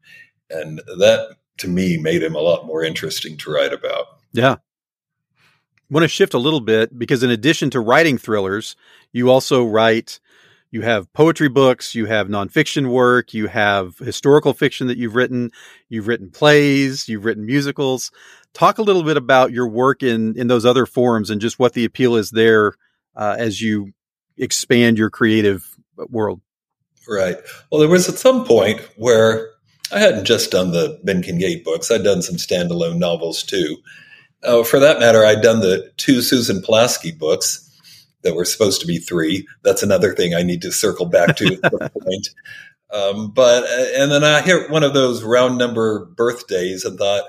And 0.49 0.79
that, 0.99 1.37
to 1.59 1.69
me, 1.69 1.97
made 1.97 2.21
him 2.21 2.35
a 2.35 2.39
lot 2.39 2.65
more 2.65 2.83
interesting 2.83 3.37
to 3.37 3.51
write 3.51 3.71
about. 3.71 4.07
Yeah. 4.33 4.57
I 4.57 5.93
want 5.93 6.03
to 6.03 6.09
shift 6.09 6.33
a 6.33 6.39
little 6.39 6.59
bit 6.59 6.99
because, 6.99 7.23
in 7.23 7.29
addition 7.29 7.69
to 7.69 7.79
writing 7.79 8.17
thrillers, 8.17 8.75
you 9.13 9.29
also 9.29 9.63
write 9.63 10.19
you 10.71 10.81
have 10.81 11.13
poetry 11.13 11.47
books, 11.47 11.95
you 11.95 12.05
have 12.07 12.27
nonfiction 12.27 12.87
work, 12.87 13.33
you 13.33 13.47
have 13.47 13.97
historical 13.99 14.53
fiction 14.53 14.87
that 14.87 14.97
you've 14.97 15.15
written, 15.15 15.51
you've 15.87 16.09
written 16.09 16.29
plays, 16.29 17.07
you've 17.07 17.23
written 17.23 17.45
musicals. 17.45 18.11
Talk 18.55 18.79
a 18.79 18.81
little 18.81 19.03
bit 19.03 19.17
about 19.17 19.51
your 19.51 19.67
work 19.67 20.01
in 20.01 20.37
in 20.37 20.47
those 20.47 20.65
other 20.65 20.85
forms 20.85 21.29
and 21.29 21.39
just 21.39 21.59
what 21.59 21.73
the 21.73 21.85
appeal 21.85 22.15
is 22.15 22.31
there 22.31 22.73
uh, 23.15 23.35
as 23.37 23.61
you 23.61 23.93
expand 24.37 24.97
your 24.97 25.09
creative 25.09 25.77
world. 26.09 26.41
Right. 27.07 27.37
Well, 27.71 27.79
there 27.79 27.89
was 27.89 28.09
at 28.09 28.15
some 28.15 28.45
point 28.45 28.81
where 28.95 29.51
I 29.91 29.99
hadn't 29.99 30.25
just 30.25 30.51
done 30.51 30.71
the 30.71 30.99
Ben 31.03 31.21
Kincaid 31.21 31.63
books; 31.63 31.91
I'd 31.91 32.03
done 32.03 32.21
some 32.21 32.37
standalone 32.37 32.97
novels 32.97 33.43
too. 33.43 33.77
Uh, 34.43 34.63
for 34.63 34.79
that 34.79 34.99
matter, 34.99 35.23
I'd 35.25 35.41
done 35.41 35.59
the 35.59 35.91
two 35.97 36.21
Susan 36.21 36.61
Pulaski 36.61 37.11
books 37.11 37.61
that 38.23 38.35
were 38.35 38.45
supposed 38.45 38.81
to 38.81 38.87
be 38.87 38.97
three. 38.97 39.47
That's 39.63 39.83
another 39.83 40.13
thing 40.13 40.33
I 40.33 40.43
need 40.43 40.61
to 40.63 40.71
circle 40.71 41.05
back 41.05 41.35
to 41.37 41.59
at 41.63 41.71
some 41.71 41.89
point. 42.01 42.29
Um, 42.91 43.31
but 43.31 43.63
uh, 43.63 44.01
and 44.01 44.11
then 44.11 44.23
I 44.23 44.41
hit 44.41 44.69
one 44.69 44.83
of 44.83 44.93
those 44.93 45.23
round 45.23 45.57
number 45.57 46.05
birthdays 46.05 46.85
and 46.85 46.97
thought, 46.97 47.23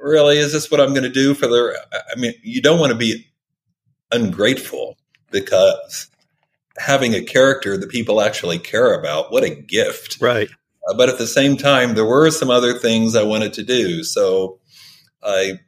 really, 0.00 0.38
is 0.38 0.52
this 0.52 0.70
what 0.70 0.80
I'm 0.80 0.90
going 0.90 1.02
to 1.02 1.08
do 1.10 1.34
for 1.34 1.46
the? 1.46 1.78
I 1.92 2.18
mean, 2.18 2.34
you 2.42 2.60
don't 2.60 2.80
want 2.80 2.92
to 2.92 2.98
be 2.98 3.26
ungrateful 4.10 4.96
because 5.30 6.08
having 6.78 7.14
a 7.14 7.22
character 7.22 7.76
that 7.76 7.90
people 7.90 8.20
actually 8.20 8.58
care 8.58 8.94
about, 8.94 9.30
what 9.30 9.44
a 9.44 9.50
gift, 9.50 10.18
right? 10.20 10.48
Uh, 10.88 10.94
but 10.94 11.08
at 11.08 11.18
the 11.18 11.26
same 11.26 11.56
time, 11.56 11.94
there 11.94 12.04
were 12.04 12.30
some 12.30 12.50
other 12.50 12.74
things 12.74 13.14
I 13.14 13.22
wanted 13.22 13.52
to 13.54 13.62
do, 13.62 14.02
so 14.02 14.58
I 15.22 15.60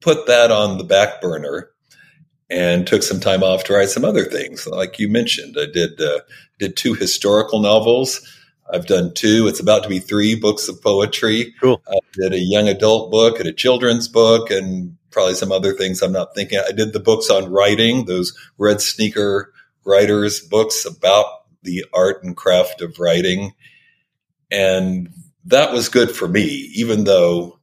put 0.00 0.26
that 0.26 0.50
on 0.50 0.78
the 0.78 0.84
back 0.84 1.20
burner 1.20 1.70
and 2.48 2.86
took 2.86 3.02
some 3.02 3.20
time 3.20 3.42
off 3.42 3.64
to 3.64 3.72
write 3.72 3.88
some 3.88 4.04
other 4.04 4.24
things. 4.24 4.66
Like 4.66 4.98
you 4.98 5.08
mentioned, 5.08 5.56
I 5.58 5.66
did 5.72 6.00
uh, 6.00 6.20
did 6.58 6.76
two 6.76 6.94
historical 6.94 7.60
novels. 7.60 8.20
I've 8.72 8.86
done 8.86 9.12
two. 9.14 9.46
It's 9.48 9.60
about 9.60 9.82
to 9.82 9.88
be 9.88 9.98
three 9.98 10.34
books 10.34 10.68
of 10.68 10.80
poetry. 10.82 11.54
Cool. 11.60 11.82
I 11.88 11.98
did 12.12 12.32
a 12.32 12.38
young 12.38 12.68
adult 12.68 13.10
book 13.10 13.38
and 13.40 13.48
a 13.48 13.52
children's 13.52 14.08
book, 14.08 14.50
and 14.50 14.96
probably 15.10 15.34
some 15.34 15.52
other 15.52 15.72
things 15.72 16.02
I'm 16.02 16.12
not 16.12 16.34
thinking. 16.34 16.60
I 16.66 16.72
did 16.72 16.92
the 16.92 17.00
books 17.00 17.30
on 17.30 17.50
writing, 17.50 18.06
those 18.06 18.36
red 18.58 18.80
sneaker 18.80 19.52
writers 19.84 20.40
books 20.40 20.84
about 20.84 21.26
the 21.62 21.84
art 21.92 22.22
and 22.22 22.36
craft 22.36 22.80
of 22.80 22.98
writing, 22.98 23.54
and 24.50 25.12
that 25.44 25.72
was 25.72 25.88
good 25.88 26.10
for 26.10 26.28
me, 26.28 26.70
even 26.74 27.04
though 27.04 27.58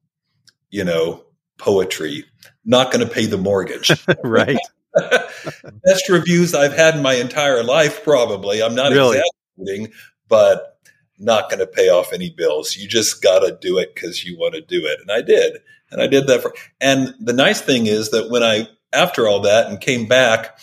you 0.70 0.84
know 0.84 1.24
poetry 1.58 2.26
not 2.68 2.92
going 2.92 3.06
to 3.06 3.12
pay 3.12 3.26
the 3.26 3.38
mortgage. 3.38 3.92
right. 4.24 4.60
Best 4.94 6.10
reviews 6.10 6.54
I've 6.54 6.76
had 6.76 6.96
in 6.96 7.02
my 7.02 7.16
entire 7.16 7.64
life, 7.64 8.04
probably. 8.04 8.62
I'm 8.62 8.76
not 8.76 8.92
really? 8.92 9.22
exaggerating, 9.58 9.94
but 10.28 10.77
not 11.20 11.50
going 11.50 11.60
to 11.60 11.68
pay 11.68 11.90
off 11.90 12.14
any 12.14 12.30
bills. 12.30 12.76
You 12.76 12.88
just 12.88 13.22
got 13.22 13.40
to 13.40 13.58
do 13.60 13.78
it 13.78 13.96
because 13.96 14.24
you 14.24 14.38
want 14.38 14.54
to 14.56 14.62
do 14.62 14.86
it. 14.86 15.00
And 15.02 15.12
I 15.12 15.22
did. 15.22 15.58
And 15.90 16.02
I 16.02 16.08
did 16.08 16.28
that 16.28 16.42
for, 16.42 16.54
and 16.82 17.14
the 17.20 17.34
nice 17.34 17.62
thing 17.62 17.88
is 17.88 18.12
that 18.12 18.30
when 18.30 18.44
I 18.44 18.68
after 18.94 19.28
all 19.28 19.42
that 19.42 19.68
and 19.68 19.80
came 19.80 20.06
back, 20.06 20.60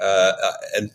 uh, 0.00 0.32
and 0.76 0.90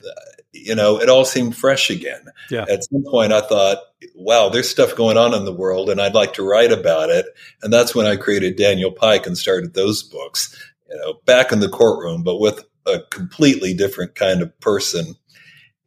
you 0.52 0.76
know, 0.76 1.00
it 1.00 1.10
all 1.10 1.26
seemed 1.26 1.56
fresh 1.56 1.90
again. 1.90 2.26
Yeah. 2.50 2.66
At 2.70 2.84
some 2.84 3.04
point, 3.06 3.32
I 3.32 3.42
thought, 3.42 3.78
wow, 4.16 4.50
there's 4.50 4.70
stuff 4.70 4.96
going 4.96 5.18
on 5.18 5.34
in 5.34 5.46
the 5.46 5.54
world, 5.54 5.90
and 5.90 6.02
I'd 6.02 6.16
like 6.16 6.34
to 6.34 6.44
write 6.44 6.72
about 6.72 7.10
it. 7.10 7.26
And 7.62 7.72
that's 7.72 7.96
when 7.96 8.06
I 8.06 8.16
created 8.16 8.58
Daniel 8.58 8.92
Pike 8.92 9.28
and 9.28 9.38
started 9.38 9.74
those 9.74 10.04
books. 10.04 10.56
You 10.90 10.98
know, 10.98 11.14
back 11.26 11.52
in 11.52 11.60
the 11.60 11.70
courtroom, 11.70 12.24
but 12.24 12.40
with 12.40 12.66
a 12.88 13.00
completely 13.12 13.74
different 13.74 14.16
kind 14.16 14.42
of 14.42 14.60
person. 14.60 15.16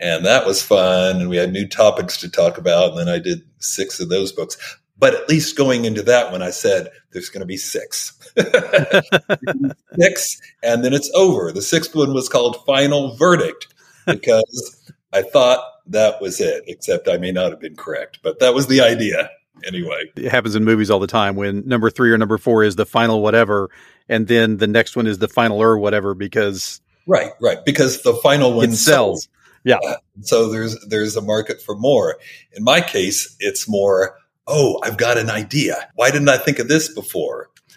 And 0.03 0.27
that 0.27 0.45
was 0.45 0.63
fun. 0.63 1.21
And 1.21 1.31
we 1.31 1.37
had 1.37 1.53
new 1.53 1.67
topics 1.67 2.17
to 2.19 2.29
talk 2.29 2.59
about. 2.59 2.91
And 2.91 2.99
then 2.99 3.09
I 3.09 3.19
did 3.19 3.43
six 3.61 4.01
of 4.01 4.09
those 4.09 4.33
books. 4.33 4.59
But 4.99 5.15
at 5.15 5.29
least 5.29 5.57
going 5.57 5.85
into 5.85 6.03
that 6.03 6.31
one, 6.31 6.43
I 6.43 6.51
said, 6.51 6.89
there's 7.13 7.29
going 7.29 7.41
to 7.41 7.47
be 7.47 7.57
six. 7.57 8.13
six, 9.99 10.41
and 10.63 10.85
then 10.85 10.93
it's 10.93 11.11
over. 11.15 11.53
The 11.53 11.63
sixth 11.63 11.95
one 11.95 12.15
was 12.15 12.29
called 12.29 12.65
Final 12.67 13.17
Verdict 13.17 13.75
because 14.07 14.93
I 15.13 15.23
thought 15.23 15.65
that 15.87 16.21
was 16.21 16.41
it, 16.41 16.65
except 16.67 17.09
I 17.09 17.17
may 17.17 17.33
not 17.33 17.51
have 17.51 17.61
been 17.61 17.77
correct. 17.77 18.21
But 18.23 18.41
that 18.41 18.55
was 18.55 18.67
the 18.69 18.81
idea 18.81 19.31
anyway. 19.65 20.11
It 20.17 20.31
happens 20.31 20.55
in 20.55 20.65
movies 20.65 20.91
all 20.91 21.01
the 21.01 21.07
time 21.07 21.37
when 21.37 21.67
number 21.67 21.91
three 21.91 22.11
or 22.11 22.19
number 22.19 22.39
four 22.39 22.65
is 22.65 22.77
the 22.77 22.87
final 22.87 23.23
whatever, 23.23 23.71
and 24.09 24.29
then 24.29 24.59
the 24.59 24.67
next 24.67 24.97
one 24.97 25.07
is 25.07 25.19
the 25.19 25.29
final 25.29 25.61
or 25.61 25.79
whatever 25.79 26.15
because 26.15 26.81
right, 27.07 27.33
right, 27.41 27.65
because 27.65 28.03
the 28.03 28.15
final 28.15 28.53
one 28.55 28.71
it 28.71 28.77
sells. 28.77 29.29
Yeah. 29.65 29.79
Uh, 29.85 29.97
so 30.23 30.51
there's 30.51 30.79
there's 30.87 31.17
a 31.17 31.23
market 31.23 31.61
for 31.61 31.77
more. 31.77 32.19
In 32.53 32.65
my 32.65 32.81
case, 32.81 33.37
it's 33.41 33.69
more. 33.69 34.17
Oh, 34.47 34.81
I've 34.83 34.97
got 34.97 35.19
an 35.19 35.31
idea. 35.31 35.89
Why 35.95 36.11
didn't 36.11 36.29
I 36.29 36.37
think 36.37 36.59
of 36.59 36.69
this 36.69 36.93
before? 36.93 37.51
I 37.71 37.75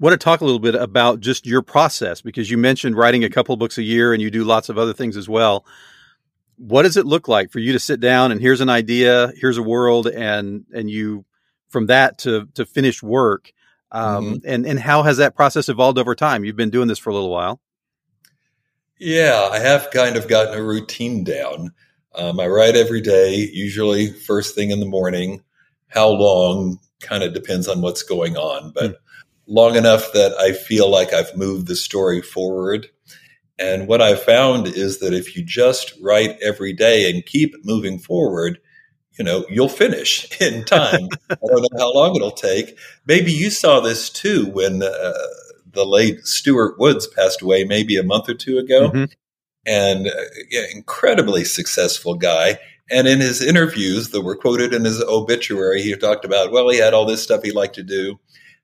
want 0.00 0.14
to 0.14 0.24
talk 0.24 0.40
a 0.40 0.44
little 0.44 0.60
bit 0.60 0.74
about 0.74 1.20
just 1.20 1.46
your 1.46 1.62
process 1.62 2.20
because 2.20 2.50
you 2.50 2.58
mentioned 2.58 2.96
writing 2.96 3.24
a 3.24 3.30
couple 3.30 3.56
books 3.56 3.78
a 3.78 3.82
year 3.82 4.12
and 4.12 4.20
you 4.22 4.30
do 4.30 4.44
lots 4.44 4.68
of 4.68 4.78
other 4.78 4.92
things 4.92 5.16
as 5.16 5.28
well. 5.28 5.64
What 6.56 6.82
does 6.82 6.96
it 6.96 7.06
look 7.06 7.28
like 7.28 7.50
for 7.50 7.60
you 7.60 7.72
to 7.72 7.78
sit 7.78 8.00
down 8.00 8.32
and 8.32 8.40
here's 8.40 8.60
an 8.60 8.68
idea, 8.68 9.32
here's 9.36 9.58
a 9.58 9.62
world, 9.62 10.08
and 10.08 10.64
and 10.72 10.90
you 10.90 11.24
from 11.68 11.86
that 11.86 12.18
to 12.18 12.48
to 12.54 12.66
finished 12.66 13.02
work, 13.02 13.52
um, 13.92 14.24
mm-hmm. 14.24 14.48
and 14.48 14.66
and 14.66 14.78
how 14.78 15.02
has 15.04 15.18
that 15.18 15.36
process 15.36 15.68
evolved 15.68 15.98
over 15.98 16.14
time? 16.14 16.44
You've 16.44 16.56
been 16.56 16.70
doing 16.70 16.88
this 16.88 16.98
for 16.98 17.10
a 17.10 17.14
little 17.14 17.30
while. 17.30 17.60
Yeah, 18.98 19.48
I 19.52 19.58
have 19.60 19.90
kind 19.92 20.16
of 20.16 20.28
gotten 20.28 20.58
a 20.58 20.62
routine 20.62 21.24
down. 21.24 21.72
Um, 22.14 22.40
I 22.40 22.46
write 22.48 22.76
every 22.76 23.00
day, 23.00 23.48
usually 23.52 24.12
first 24.12 24.54
thing 24.54 24.70
in 24.70 24.80
the 24.80 24.86
morning. 24.86 25.42
How 25.88 26.08
long 26.08 26.78
kind 27.00 27.22
of 27.22 27.32
depends 27.32 27.68
on 27.68 27.80
what's 27.80 28.02
going 28.02 28.36
on, 28.36 28.72
but. 28.72 28.92
Mm 28.92 28.96
long 29.48 29.76
enough 29.76 30.12
that 30.12 30.34
I 30.38 30.52
feel 30.52 30.90
like 30.90 31.12
I've 31.12 31.34
moved 31.36 31.66
the 31.66 31.74
story 31.74 32.20
forward. 32.22 32.86
And 33.58 33.88
what 33.88 34.02
I 34.02 34.14
found 34.14 34.68
is 34.68 35.00
that 35.00 35.14
if 35.14 35.36
you 35.36 35.44
just 35.44 35.92
write 36.00 36.38
every 36.42 36.72
day 36.72 37.10
and 37.10 37.26
keep 37.26 37.54
moving 37.64 37.98
forward, 37.98 38.58
you 39.18 39.24
know, 39.24 39.44
you'll 39.50 39.68
finish 39.68 40.28
in 40.40 40.64
time. 40.64 41.08
I 41.30 41.36
don't 41.46 41.62
know 41.72 41.78
how 41.78 41.92
long 41.94 42.14
it'll 42.14 42.30
take. 42.30 42.78
Maybe 43.06 43.32
you 43.32 43.50
saw 43.50 43.80
this 43.80 44.10
too 44.10 44.46
when 44.50 44.82
uh, 44.82 45.12
the 45.78 45.86
late 45.86 46.26
Stuart 46.26 46.78
Woods 46.78 47.06
passed 47.06 47.40
away, 47.40 47.64
maybe 47.64 47.96
a 47.96 48.02
month 48.02 48.28
or 48.28 48.34
two 48.34 48.58
ago. 48.58 48.90
Mm-hmm. 48.90 49.04
And 49.64 50.08
uh, 50.08 50.10
yeah, 50.50 50.64
incredibly 50.74 51.44
successful 51.44 52.14
guy. 52.14 52.58
And 52.90 53.06
in 53.06 53.20
his 53.20 53.40
interviews 53.42 54.10
that 54.10 54.22
were 54.22 54.36
quoted 54.36 54.74
in 54.74 54.84
his 54.84 55.00
obituary, 55.02 55.82
he 55.82 55.94
talked 55.94 56.24
about, 56.24 56.50
well, 56.50 56.68
he 56.68 56.78
had 56.78 56.94
all 56.94 57.04
this 57.04 57.22
stuff 57.22 57.42
he 57.42 57.52
liked 57.52 57.76
to 57.76 57.82
do. 57.82 58.18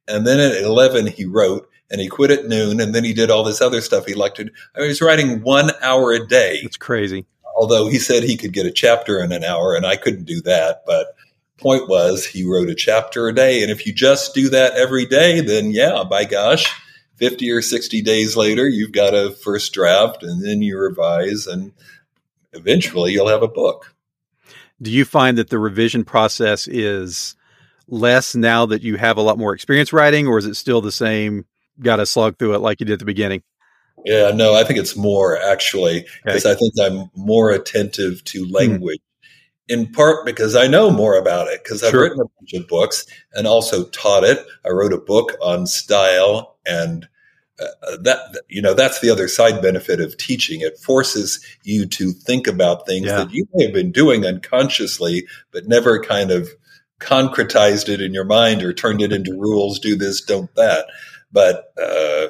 And 0.09 0.27
then 0.27 0.40
at 0.40 0.62
11, 0.62 1.07
he 1.07 1.24
wrote 1.24 1.68
and 1.90 2.00
he 2.00 2.09
quit 2.09 2.31
at 2.31 2.46
noon. 2.46 2.81
And 2.81 2.94
then 2.94 3.05
he 3.05 3.12
did 3.12 3.31
all 3.31 3.44
this 3.44 3.61
other 3.61 3.81
stuff 3.81 4.07
he 4.07 4.14
liked 4.14 4.37
to 4.37 4.44
do. 4.44 4.50
I 4.74 4.79
mean, 4.79 4.87
he 4.87 4.90
was 4.90 5.03
writing 5.03 5.42
one 5.42 5.70
hour 5.83 6.12
a 6.12 6.27
day. 6.27 6.61
It's 6.62 6.77
crazy. 6.77 7.27
Although 7.57 7.87
he 7.88 7.98
said 7.98 8.22
he 8.22 8.37
could 8.37 8.53
get 8.53 8.66
a 8.66 8.72
chapter 8.72 9.22
in 9.22 9.31
an 9.31 9.44
hour, 9.44 9.77
and 9.77 9.87
I 9.87 9.96
couldn't 9.96 10.24
do 10.24 10.40
that. 10.42 10.83
But 10.87 11.14
point 11.59 11.88
was, 11.88 12.27
he 12.27 12.44
wrote 12.44 12.68
a 12.68 12.74
chapter 12.74 13.29
a 13.29 13.35
day. 13.35 13.62
And 13.62 13.70
if 13.70 13.87
you 13.87 13.92
just 13.92 14.35
do 14.35 14.48
that 14.50 14.72
every 14.72 15.07
day, 15.07 15.40
then 15.40 15.70
yeah, 15.70 16.03
by 16.09 16.24
gosh, 16.24 16.66
50 17.16 17.50
or 17.50 17.62
60 17.62 18.03
days 18.03 18.37
later, 18.37 18.68
you've 18.68 18.92
got 18.92 19.14
a 19.14 19.31
first 19.31 19.72
draft 19.72 20.22
and 20.22 20.44
then 20.44 20.62
you 20.62 20.79
revise, 20.79 21.46
and 21.46 21.72
eventually 22.53 23.12
you'll 23.12 23.29
have 23.29 23.42
a 23.42 23.48
book. 23.48 23.94
Do 24.83 24.90
you 24.90 25.05
find 25.05 25.38
that 25.38 25.50
the 25.50 25.59
revision 25.59 26.05
process 26.05 26.66
is 26.66 27.37
less 27.87 28.35
now 28.35 28.66
that 28.66 28.83
you 28.83 28.96
have 28.96 29.16
a 29.16 29.22
lot 29.22 29.38
more 29.38 29.55
experience 29.55 29.92
writing, 29.92 30.27
or 30.27 30.38
is 30.38 30.46
it 30.46 30.55
still 30.55 30.81
the 30.81 30.92
same? 30.92 31.46
Got 31.81 31.96
to 31.96 32.07
slog 32.07 32.38
through 32.38 32.55
it 32.55 32.61
like 32.61 32.81
you 32.81 32.87
did 32.87 32.94
at 32.94 32.98
the 32.98 33.05
beginning. 33.05 33.42
Yeah, 34.05 34.33
no, 34.35 34.55
I 34.55 34.64
think 34.64 34.79
it's 34.79 34.96
more 34.96 35.40
actually 35.40 36.07
because 36.24 36.44
okay. 36.44 36.55
I 36.55 36.59
think 36.59 36.74
I'm 36.81 37.11
more 37.16 37.50
attentive 37.50 38.22
to 38.24 38.44
hmm. 38.44 38.53
language. 38.53 38.98
Mm. 38.98 39.00
In 39.66 39.90
part 39.92 40.27
because 40.27 40.55
I 40.55 40.66
know 40.66 40.90
more 40.90 41.16
about 41.16 41.48
it 41.48 41.64
because 41.64 41.83
I've 41.83 41.90
sure. 41.90 42.03
written 42.03 42.20
a 42.20 42.24
bunch 42.38 42.53
of 42.53 42.68
books 42.68 43.07
and 43.33 43.46
also 43.46 43.85
taught 43.85 44.22
it. 44.22 44.44
I 44.62 44.68
wrote 44.68 44.92
a 44.92 44.98
book 44.98 45.38
on 45.40 45.66
style 45.66 46.53
and 46.66 47.09
uh, 47.61 47.96
that 48.03 48.42
you 48.48 48.61
know 48.61 48.74
that's 48.74 49.00
the 49.00 49.11
other 49.11 49.29
side 49.29 49.62
benefit 49.62 50.00
of 50.00 50.16
teaching 50.16 50.61
it 50.61 50.77
forces 50.77 51.44
you 51.62 51.87
to 51.87 52.11
think 52.11 52.48
about 52.48 52.85
things 52.85 53.07
yeah. 53.07 53.18
that 53.18 53.33
you 53.33 53.46
may 53.55 53.64
have 53.64 53.72
been 53.72 53.92
doing 53.92 54.27
unconsciously 54.27 55.24
but 55.53 55.68
never 55.68 56.00
kind 56.00 56.33
of 56.33 56.48
concretized 56.98 57.88
it 57.88 58.00
in 58.00 58.12
your 58.12 58.24
mind 58.24 58.61
or 58.62 58.72
turned 58.72 59.00
it 59.00 59.12
into 59.12 59.38
rules 59.38 59.79
do 59.79 59.94
this 59.94 60.20
don't 60.20 60.53
that 60.57 60.87
but 61.31 61.72
uh, 61.81 62.27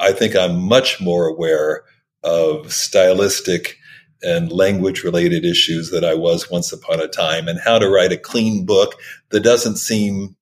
i 0.00 0.10
think 0.10 0.34
i'm 0.34 0.60
much 0.60 1.00
more 1.00 1.28
aware 1.28 1.84
of 2.24 2.72
stylistic 2.72 3.78
and 4.22 4.50
language 4.50 5.04
related 5.04 5.44
issues 5.44 5.92
that 5.92 6.04
i 6.04 6.14
was 6.14 6.50
once 6.50 6.72
upon 6.72 6.98
a 7.00 7.06
time 7.06 7.46
and 7.46 7.60
how 7.60 7.78
to 7.78 7.88
write 7.88 8.10
a 8.10 8.16
clean 8.16 8.66
book 8.66 8.96
that 9.28 9.44
doesn't 9.44 9.76
seem 9.76 10.34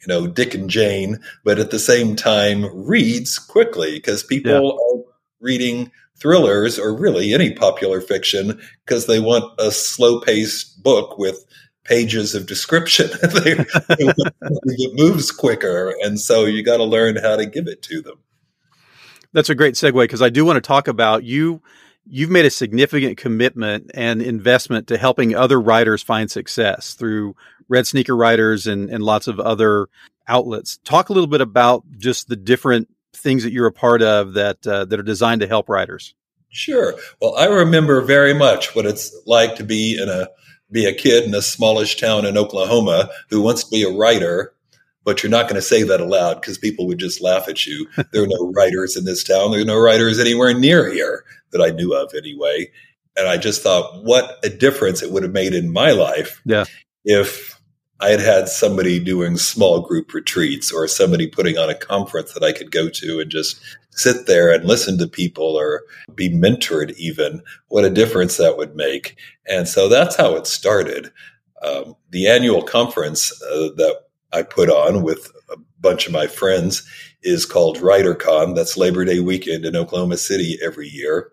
you 0.00 0.06
know 0.06 0.26
dick 0.26 0.54
and 0.54 0.70
jane 0.70 1.18
but 1.44 1.58
at 1.58 1.70
the 1.70 1.78
same 1.78 2.16
time 2.16 2.64
reads 2.86 3.38
quickly 3.38 3.94
because 3.94 4.22
people 4.22 4.52
yeah. 4.52 4.58
are 4.58 5.14
reading 5.40 5.90
thrillers 6.20 6.78
or 6.78 6.96
really 6.96 7.32
any 7.32 7.52
popular 7.52 8.00
fiction 8.00 8.60
because 8.84 9.06
they 9.06 9.20
want 9.20 9.52
a 9.58 9.70
slow 9.70 10.20
paced 10.20 10.82
book 10.82 11.18
with 11.18 11.44
pages 11.88 12.34
of 12.34 12.46
description. 12.46 13.08
it 13.22 14.90
moves 14.94 15.30
quicker, 15.30 15.94
and 16.02 16.20
so 16.20 16.44
you 16.44 16.62
got 16.62 16.76
to 16.76 16.84
learn 16.84 17.16
how 17.16 17.36
to 17.36 17.46
give 17.46 17.66
it 17.66 17.82
to 17.82 18.02
them. 18.02 18.18
That's 19.32 19.50
a 19.50 19.54
great 19.54 19.74
segue 19.74 20.02
because 20.02 20.22
I 20.22 20.28
do 20.28 20.44
want 20.44 20.56
to 20.56 20.66
talk 20.66 20.88
about 20.88 21.24
you. 21.24 21.62
You've 22.06 22.30
made 22.30 22.46
a 22.46 22.50
significant 22.50 23.18
commitment 23.18 23.90
and 23.92 24.22
investment 24.22 24.86
to 24.88 24.96
helping 24.96 25.34
other 25.34 25.60
writers 25.60 26.02
find 26.02 26.30
success 26.30 26.94
through 26.94 27.36
Red 27.68 27.86
Sneaker 27.86 28.16
Writers 28.16 28.66
and, 28.66 28.90
and 28.90 29.02
lots 29.02 29.26
of 29.26 29.38
other 29.40 29.88
outlets. 30.26 30.78
Talk 30.84 31.08
a 31.08 31.12
little 31.12 31.28
bit 31.28 31.40
about 31.40 31.84
just 31.98 32.28
the 32.28 32.36
different 32.36 32.88
things 33.14 33.42
that 33.42 33.52
you're 33.52 33.66
a 33.66 33.72
part 33.72 34.02
of 34.02 34.34
that 34.34 34.66
uh, 34.66 34.84
that 34.86 34.98
are 34.98 35.04
designed 35.04 35.40
to 35.40 35.48
help 35.48 35.68
writers. 35.68 36.14
Sure. 36.50 36.94
Well, 37.20 37.36
I 37.36 37.46
remember 37.46 38.00
very 38.00 38.34
much 38.34 38.74
what 38.74 38.86
it's 38.86 39.14
like 39.26 39.56
to 39.56 39.64
be 39.64 40.00
in 40.00 40.08
a 40.08 40.28
be 40.70 40.86
a 40.86 40.94
kid 40.94 41.24
in 41.24 41.34
a 41.34 41.42
smallish 41.42 41.96
town 41.96 42.26
in 42.26 42.36
Oklahoma 42.36 43.10
who 43.30 43.40
wants 43.40 43.64
to 43.64 43.70
be 43.70 43.82
a 43.82 43.90
writer, 43.90 44.52
but 45.04 45.22
you're 45.22 45.30
not 45.30 45.44
going 45.44 45.54
to 45.54 45.62
say 45.62 45.82
that 45.82 46.00
aloud 46.00 46.40
because 46.40 46.58
people 46.58 46.86
would 46.86 46.98
just 46.98 47.22
laugh 47.22 47.48
at 47.48 47.66
you. 47.66 47.88
there 48.12 48.22
are 48.22 48.28
no 48.28 48.52
writers 48.54 48.96
in 48.96 49.04
this 49.04 49.24
town. 49.24 49.50
There 49.50 49.60
are 49.60 49.64
no 49.64 49.78
writers 49.78 50.18
anywhere 50.18 50.52
near 50.52 50.90
here 50.92 51.24
that 51.52 51.62
I 51.62 51.70
knew 51.70 51.94
of 51.94 52.12
anyway. 52.14 52.70
And 53.16 53.26
I 53.26 53.36
just 53.36 53.62
thought, 53.62 54.04
what 54.04 54.38
a 54.44 54.50
difference 54.50 55.02
it 55.02 55.10
would 55.10 55.22
have 55.22 55.32
made 55.32 55.54
in 55.54 55.72
my 55.72 55.90
life 55.90 56.40
yeah. 56.44 56.66
if 57.04 57.57
I 58.00 58.10
had 58.10 58.20
had 58.20 58.48
somebody 58.48 59.00
doing 59.00 59.36
small 59.36 59.80
group 59.80 60.14
retreats 60.14 60.72
or 60.72 60.86
somebody 60.86 61.26
putting 61.26 61.58
on 61.58 61.68
a 61.68 61.74
conference 61.74 62.32
that 62.32 62.44
I 62.44 62.52
could 62.52 62.70
go 62.70 62.88
to 62.88 63.20
and 63.20 63.30
just 63.30 63.60
sit 63.90 64.26
there 64.26 64.52
and 64.52 64.64
listen 64.64 64.98
to 64.98 65.08
people 65.08 65.56
or 65.56 65.82
be 66.14 66.30
mentored 66.30 66.94
even. 66.96 67.42
What 67.68 67.84
a 67.84 67.90
difference 67.90 68.36
that 68.36 68.56
would 68.56 68.76
make. 68.76 69.16
And 69.48 69.66
so 69.66 69.88
that's 69.88 70.14
how 70.14 70.36
it 70.36 70.46
started. 70.46 71.12
Um, 71.62 71.96
the 72.10 72.28
annual 72.28 72.62
conference 72.62 73.32
uh, 73.42 73.70
that 73.76 74.02
I 74.32 74.42
put 74.42 74.70
on 74.70 75.02
with 75.02 75.32
a 75.50 75.56
bunch 75.80 76.06
of 76.06 76.12
my 76.12 76.28
friends 76.28 76.88
is 77.22 77.44
called 77.44 77.78
WriterCon. 77.78 78.54
That's 78.54 78.76
Labor 78.76 79.04
Day 79.04 79.18
weekend 79.18 79.64
in 79.64 79.74
Oklahoma 79.74 80.18
City 80.18 80.56
every 80.62 80.88
year. 80.88 81.32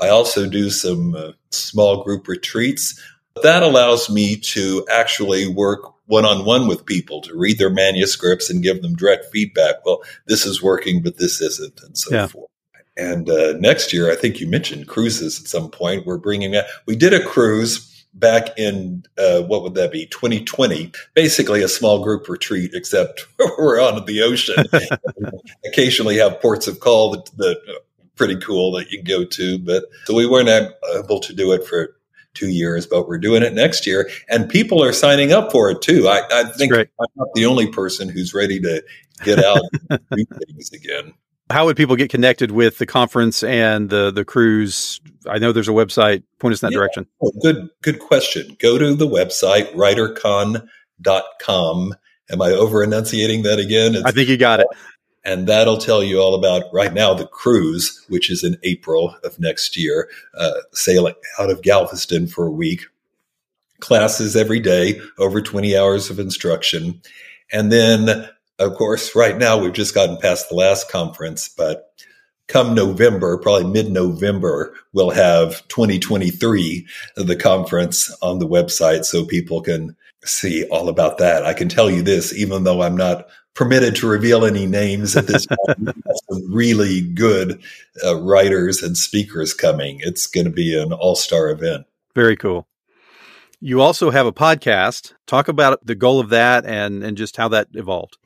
I 0.00 0.08
also 0.08 0.48
do 0.48 0.70
some 0.70 1.14
uh, 1.14 1.32
small 1.50 2.02
group 2.02 2.26
retreats 2.26 2.98
that 3.42 3.62
allows 3.62 4.10
me 4.10 4.36
to 4.36 4.86
actually 4.90 5.46
work 5.46 5.94
one 6.06 6.24
on 6.24 6.44
one 6.44 6.66
with 6.66 6.84
people 6.86 7.20
to 7.22 7.36
read 7.36 7.58
their 7.58 7.70
manuscripts 7.70 8.50
and 8.50 8.62
give 8.62 8.82
them 8.82 8.96
direct 8.96 9.26
feedback. 9.26 9.84
Well, 9.84 10.02
this 10.26 10.44
is 10.44 10.62
working, 10.62 11.02
but 11.02 11.18
this 11.18 11.40
isn't, 11.40 11.80
and 11.82 11.96
so 11.96 12.14
yeah. 12.14 12.26
forth. 12.26 12.50
And 12.96 13.30
uh, 13.30 13.54
next 13.58 13.92
year, 13.92 14.10
I 14.10 14.16
think 14.16 14.40
you 14.40 14.48
mentioned 14.48 14.88
cruises 14.88 15.40
at 15.40 15.46
some 15.46 15.70
point. 15.70 16.06
We're 16.06 16.18
bringing 16.18 16.50
that. 16.52 16.66
We 16.86 16.96
did 16.96 17.14
a 17.14 17.24
cruise 17.24 17.86
back 18.12 18.58
in 18.58 19.04
uh, 19.16 19.42
what 19.42 19.62
would 19.62 19.74
that 19.74 19.92
be 19.92 20.04
2020 20.06 20.90
basically 21.14 21.62
a 21.62 21.68
small 21.68 22.02
group 22.02 22.28
retreat 22.28 22.72
except 22.74 23.24
we're 23.38 23.80
on 23.80 24.04
the 24.04 24.20
ocean 24.20 24.64
occasionally 25.64 26.16
have 26.16 26.40
ports 26.40 26.66
of 26.66 26.80
call 26.80 27.12
that, 27.12 27.30
that 27.36 27.56
pretty 28.20 28.36
cool 28.36 28.72
that 28.72 28.90
you 28.90 28.98
can 28.98 29.06
go 29.06 29.24
to. 29.24 29.58
But 29.58 29.84
so 30.04 30.14
we 30.14 30.26
weren't 30.26 30.74
able 30.94 31.20
to 31.20 31.32
do 31.32 31.52
it 31.52 31.66
for 31.66 31.96
two 32.40 32.48
years, 32.48 32.86
but 32.86 33.06
we're 33.06 33.18
doing 33.18 33.42
it 33.42 33.52
next 33.52 33.86
year, 33.86 34.08
and 34.28 34.48
people 34.48 34.82
are 34.82 34.92
signing 34.92 35.32
up 35.32 35.52
for 35.52 35.70
it 35.70 35.82
too. 35.82 36.08
I, 36.08 36.22
I 36.32 36.44
think 36.44 36.72
I'm 36.72 36.86
not 37.16 37.28
the 37.34 37.44
only 37.46 37.68
person 37.68 38.08
who's 38.08 38.34
ready 38.34 38.58
to 38.60 38.82
get 39.22 39.44
out 39.44 39.60
and 39.90 40.00
do 40.10 40.24
things 40.46 40.72
again. 40.72 41.12
How 41.50 41.66
would 41.66 41.76
people 41.76 41.96
get 41.96 42.10
connected 42.10 42.52
with 42.52 42.78
the 42.78 42.86
conference 42.86 43.42
and 43.42 43.90
the 43.90 44.10
the 44.10 44.24
cruise? 44.24 45.02
I 45.28 45.36
know 45.38 45.52
there's 45.52 45.68
a 45.68 45.72
website. 45.72 46.22
Point 46.38 46.54
us 46.54 46.62
in 46.62 46.68
that 46.68 46.72
yeah. 46.72 46.78
direction. 46.78 47.06
Oh, 47.20 47.30
good, 47.42 47.68
good 47.82 47.98
question. 47.98 48.56
Go 48.60 48.78
to 48.78 48.94
the 48.94 49.06
website 49.06 49.70
writercon.com. 49.74 51.94
Am 52.32 52.40
I 52.40 52.52
over 52.52 52.84
enunciating 52.84 53.42
that 53.42 53.58
again? 53.58 53.96
It's, 53.96 54.04
I 54.04 54.12
think 54.12 54.28
you 54.28 54.36
got 54.36 54.60
it. 54.60 54.68
And 55.24 55.46
that'll 55.46 55.76
tell 55.76 56.02
you 56.02 56.20
all 56.20 56.34
about 56.34 56.64
right 56.72 56.92
now 56.92 57.12
the 57.12 57.26
cruise, 57.26 58.04
which 58.08 58.30
is 58.30 58.42
in 58.42 58.56
April 58.62 59.14
of 59.22 59.38
next 59.38 59.76
year, 59.76 60.08
uh, 60.34 60.52
sailing 60.72 61.14
out 61.38 61.50
of 61.50 61.62
Galveston 61.62 62.26
for 62.26 62.46
a 62.46 62.52
week. 62.52 62.86
Classes 63.80 64.36
every 64.36 64.60
day, 64.60 65.00
over 65.18 65.40
20 65.40 65.76
hours 65.76 66.10
of 66.10 66.18
instruction. 66.18 67.00
And 67.52 67.72
then 67.72 68.28
of 68.60 68.74
course, 68.74 69.16
right 69.16 69.38
now 69.38 69.58
we've 69.58 69.72
just 69.72 69.94
gotten 69.94 70.18
past 70.18 70.50
the 70.50 70.54
last 70.54 70.90
conference, 70.90 71.48
but 71.48 71.94
come 72.46 72.74
November, 72.74 73.38
probably 73.38 73.64
mid 73.64 73.90
November, 73.90 74.74
we'll 74.92 75.10
have 75.10 75.66
2023, 75.68 76.86
the 77.16 77.36
conference 77.36 78.14
on 78.20 78.38
the 78.38 78.46
website 78.46 79.06
so 79.06 79.24
people 79.24 79.62
can 79.62 79.96
see 80.24 80.64
all 80.66 80.90
about 80.90 81.16
that. 81.16 81.46
I 81.46 81.54
can 81.54 81.70
tell 81.70 81.90
you 81.90 82.02
this, 82.02 82.34
even 82.34 82.64
though 82.64 82.82
I'm 82.82 82.96
not 82.96 83.28
permitted 83.54 83.96
to 83.96 84.08
reveal 84.08 84.44
any 84.44 84.66
names 84.66 85.16
at 85.16 85.26
this 85.26 85.46
time, 85.46 85.92
some 86.30 86.52
really 86.52 87.00
good 87.00 87.60
uh, 88.04 88.20
writers 88.20 88.82
and 88.82 88.96
speakers 88.96 89.54
coming. 89.54 90.00
It's 90.02 90.26
going 90.26 90.44
to 90.44 90.50
be 90.50 90.80
an 90.80 90.92
all 90.92 91.16
star 91.16 91.50
event. 91.50 91.86
Very 92.14 92.36
cool. 92.36 92.66
You 93.60 93.82
also 93.82 94.10
have 94.10 94.26
a 94.26 94.32
podcast. 94.32 95.12
Talk 95.26 95.48
about 95.48 95.84
the 95.84 95.94
goal 95.94 96.18
of 96.20 96.30
that 96.30 96.64
and, 96.64 97.04
and 97.04 97.16
just 97.16 97.36
how 97.36 97.48
that 97.48 97.68
evolved. 97.74 98.16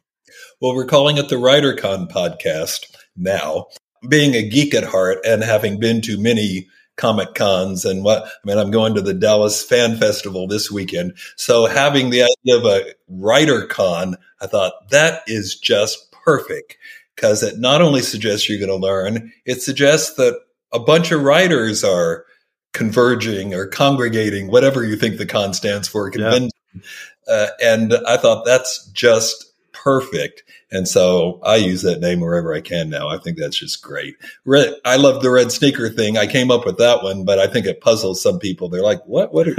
Well, 0.60 0.74
we're 0.74 0.86
calling 0.86 1.16
it 1.16 1.28
the 1.28 1.36
WriterCon 1.36 2.10
podcast 2.10 2.86
now. 3.16 3.66
Being 4.08 4.34
a 4.34 4.48
geek 4.48 4.74
at 4.74 4.84
heart 4.84 5.18
and 5.26 5.42
having 5.42 5.80
been 5.80 6.00
to 6.02 6.20
many 6.20 6.68
comic 6.96 7.34
cons 7.34 7.84
and 7.84 8.04
what 8.04 8.24
I 8.24 8.28
mean, 8.44 8.58
I'm 8.58 8.70
going 8.70 8.94
to 8.94 9.00
the 9.00 9.14
Dallas 9.14 9.62
Fan 9.62 9.96
Festival 9.96 10.46
this 10.46 10.70
weekend. 10.70 11.14
So 11.36 11.66
having 11.66 12.10
the 12.10 12.22
idea 12.22 12.56
of 12.56 12.64
a 12.64 12.94
writer 13.08 13.66
con, 13.66 14.16
I 14.40 14.46
thought 14.46 14.90
that 14.90 15.22
is 15.26 15.56
just 15.56 16.12
perfect 16.12 16.76
because 17.14 17.42
it 17.42 17.58
not 17.58 17.82
only 17.82 18.02
suggests 18.02 18.48
you're 18.48 18.58
going 18.58 18.68
to 18.68 18.86
learn, 18.86 19.32
it 19.44 19.62
suggests 19.62 20.14
that 20.16 20.40
a 20.72 20.78
bunch 20.78 21.12
of 21.12 21.22
writers 21.22 21.84
are 21.84 22.24
converging 22.72 23.54
or 23.54 23.66
congregating, 23.66 24.48
whatever 24.48 24.84
you 24.84 24.96
think 24.96 25.16
the 25.16 25.26
con 25.26 25.54
stands 25.54 25.88
for, 25.88 26.10
convention. 26.10 26.50
Yeah. 26.74 26.80
Uh, 27.26 27.46
and 27.62 27.94
I 28.06 28.16
thought 28.16 28.44
that's 28.44 28.86
just 28.88 29.53
perfect. 29.84 30.42
And 30.72 30.88
so 30.88 31.40
I 31.44 31.56
use 31.56 31.82
that 31.82 32.00
name 32.00 32.20
wherever 32.20 32.54
I 32.54 32.62
can 32.62 32.88
now. 32.88 33.08
I 33.08 33.18
think 33.18 33.36
that's 33.36 33.58
just 33.58 33.82
great. 33.82 34.16
Red, 34.46 34.74
I 34.86 34.96
love 34.96 35.22
the 35.22 35.30
red 35.30 35.52
sneaker 35.52 35.90
thing. 35.90 36.16
I 36.16 36.26
came 36.26 36.50
up 36.50 36.64
with 36.64 36.78
that 36.78 37.02
one, 37.02 37.26
but 37.26 37.38
I 37.38 37.46
think 37.46 37.66
it 37.66 37.82
puzzles 37.82 38.22
some 38.22 38.38
people. 38.38 38.70
They're 38.70 38.82
like, 38.82 39.04
what, 39.04 39.34
what 39.34 39.46
are 39.46 39.54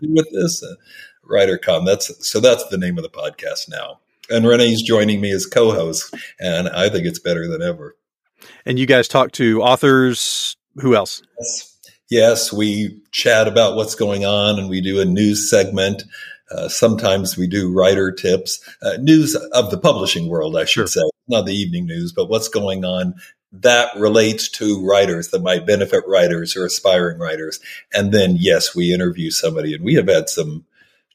you 0.00 0.14
with 0.14 0.30
this? 0.32 0.62
Uh, 0.62 0.74
WriterCon. 1.30 1.84
That's, 1.84 2.26
so 2.26 2.40
that's 2.40 2.66
the 2.68 2.78
name 2.78 2.96
of 2.96 3.04
the 3.04 3.10
podcast 3.10 3.68
now. 3.68 4.00
And 4.30 4.46
Renee's 4.46 4.80
joining 4.80 5.20
me 5.20 5.30
as 5.30 5.44
co-host 5.44 6.14
and 6.40 6.70
I 6.70 6.88
think 6.88 7.04
it's 7.06 7.18
better 7.18 7.46
than 7.46 7.60
ever. 7.60 7.96
And 8.64 8.78
you 8.78 8.86
guys 8.86 9.08
talk 9.08 9.32
to 9.32 9.62
authors. 9.62 10.56
Who 10.76 10.96
else? 10.96 11.22
Yes. 11.38 11.78
yes 12.10 12.52
we 12.52 12.98
chat 13.12 13.46
about 13.46 13.76
what's 13.76 13.94
going 13.94 14.24
on 14.24 14.58
and 14.58 14.70
we 14.70 14.80
do 14.80 15.02
a 15.02 15.04
news 15.04 15.50
segment. 15.50 16.02
Uh, 16.50 16.68
sometimes 16.68 17.36
we 17.36 17.46
do 17.46 17.72
writer 17.72 18.12
tips, 18.12 18.60
uh, 18.82 18.96
news 19.00 19.34
of 19.34 19.70
the 19.70 19.78
publishing 19.78 20.28
world, 20.28 20.56
I 20.56 20.64
should 20.64 20.88
sure. 20.88 21.02
say, 21.02 21.10
not 21.28 21.46
the 21.46 21.54
evening 21.54 21.86
news, 21.86 22.12
but 22.12 22.28
what's 22.28 22.48
going 22.48 22.84
on 22.84 23.14
that 23.60 23.94
relates 23.96 24.48
to 24.48 24.84
writers 24.84 25.28
that 25.28 25.42
might 25.42 25.66
benefit 25.66 26.02
writers 26.08 26.56
or 26.56 26.66
aspiring 26.66 27.18
writers. 27.18 27.60
And 27.92 28.12
then, 28.12 28.36
yes, 28.38 28.74
we 28.74 28.92
interview 28.92 29.30
somebody, 29.30 29.74
and 29.74 29.84
we 29.84 29.94
have 29.94 30.08
had 30.08 30.28
some 30.28 30.64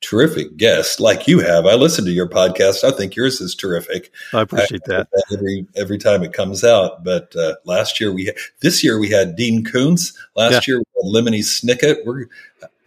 terrific 0.02 0.56
guests 0.56 1.02
like 1.02 1.28
you 1.28 1.39
have. 1.39 1.65
I 1.65 1.76
listen 1.76 2.06
to 2.06 2.12
your 2.12 2.30
podcast. 2.30 2.86
I 2.86 2.96
think 2.96 3.15
yours 3.15 3.42
is 3.42 3.54
terrific. 3.54 4.13
I 4.34 4.42
appreciate 4.42 4.82
I, 4.86 5.04
that 5.04 5.08
every 5.34 5.68
every 5.76 5.98
time 5.98 6.24
it 6.24 6.32
comes 6.32 6.63
out. 6.63 7.04
But 7.04 7.36
uh, 7.36 7.56
last 7.65 8.00
year 8.00 8.13
we 8.13 8.26
had, 8.26 8.36
this 8.62 8.84
year 8.84 9.00
we 9.00 9.10
had 9.10 9.36
Dean 9.36 9.65
Koontz. 9.65 10.13
Last 10.36 10.65
yeah. 10.65 10.74
year 10.74 10.78
we 10.80 10.86
had 10.96 11.13
Lemony 11.13 11.39
Snicket. 11.39 12.06
We're 12.06 12.28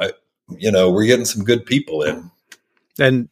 I, 0.01 0.13
you 0.57 0.71
know 0.71 0.91
we're 0.91 1.07
getting 1.07 1.27
some 1.27 1.45
good 1.45 1.67
people 1.67 2.03
in 2.03 2.31
and 2.99 3.29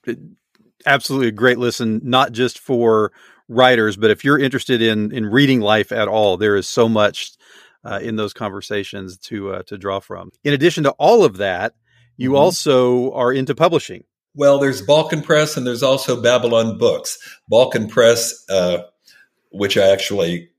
absolutely 0.87 1.29
a 1.29 1.33
great 1.33 1.59
listen, 1.59 2.01
not 2.05 2.33
just 2.33 2.59
for 2.59 3.13
writers, 3.49 3.97
but 3.97 4.11
if 4.11 4.25
you're 4.25 4.39
interested 4.39 4.81
in 4.81 5.13
in 5.13 5.27
reading 5.27 5.61
life 5.61 5.93
at 5.93 6.09
all, 6.09 6.37
there 6.37 6.57
is 6.57 6.69
so 6.69 6.89
much 6.89 7.33
uh, 7.85 7.99
in 8.03 8.17
those 8.17 8.33
conversations 8.33 9.19
to 9.19 9.53
uh, 9.53 9.63
to 9.65 9.79
draw 9.79 10.01
from. 10.01 10.31
In 10.45 10.55
addition 10.55 10.85
to 10.85 10.91
all 10.93 11.25
of 11.25 11.39
that, 11.39 11.75
you 12.17 12.31
mm-hmm. 12.31 12.39
also 12.39 13.13
are 13.13 13.33
into 13.33 13.55
publishing. 13.55 14.05
Well, 14.35 14.59
there's 14.59 14.83
Balkan 14.83 15.23
Press 15.23 15.57
and 15.57 15.67
there's 15.67 15.83
also 15.83 16.21
Babylon 16.21 16.79
Books. 16.79 17.19
Balkan 17.49 17.89
Press, 17.89 18.45
uh, 18.49 18.83
which 19.51 19.77
I 19.77 19.89
actually 19.89 20.51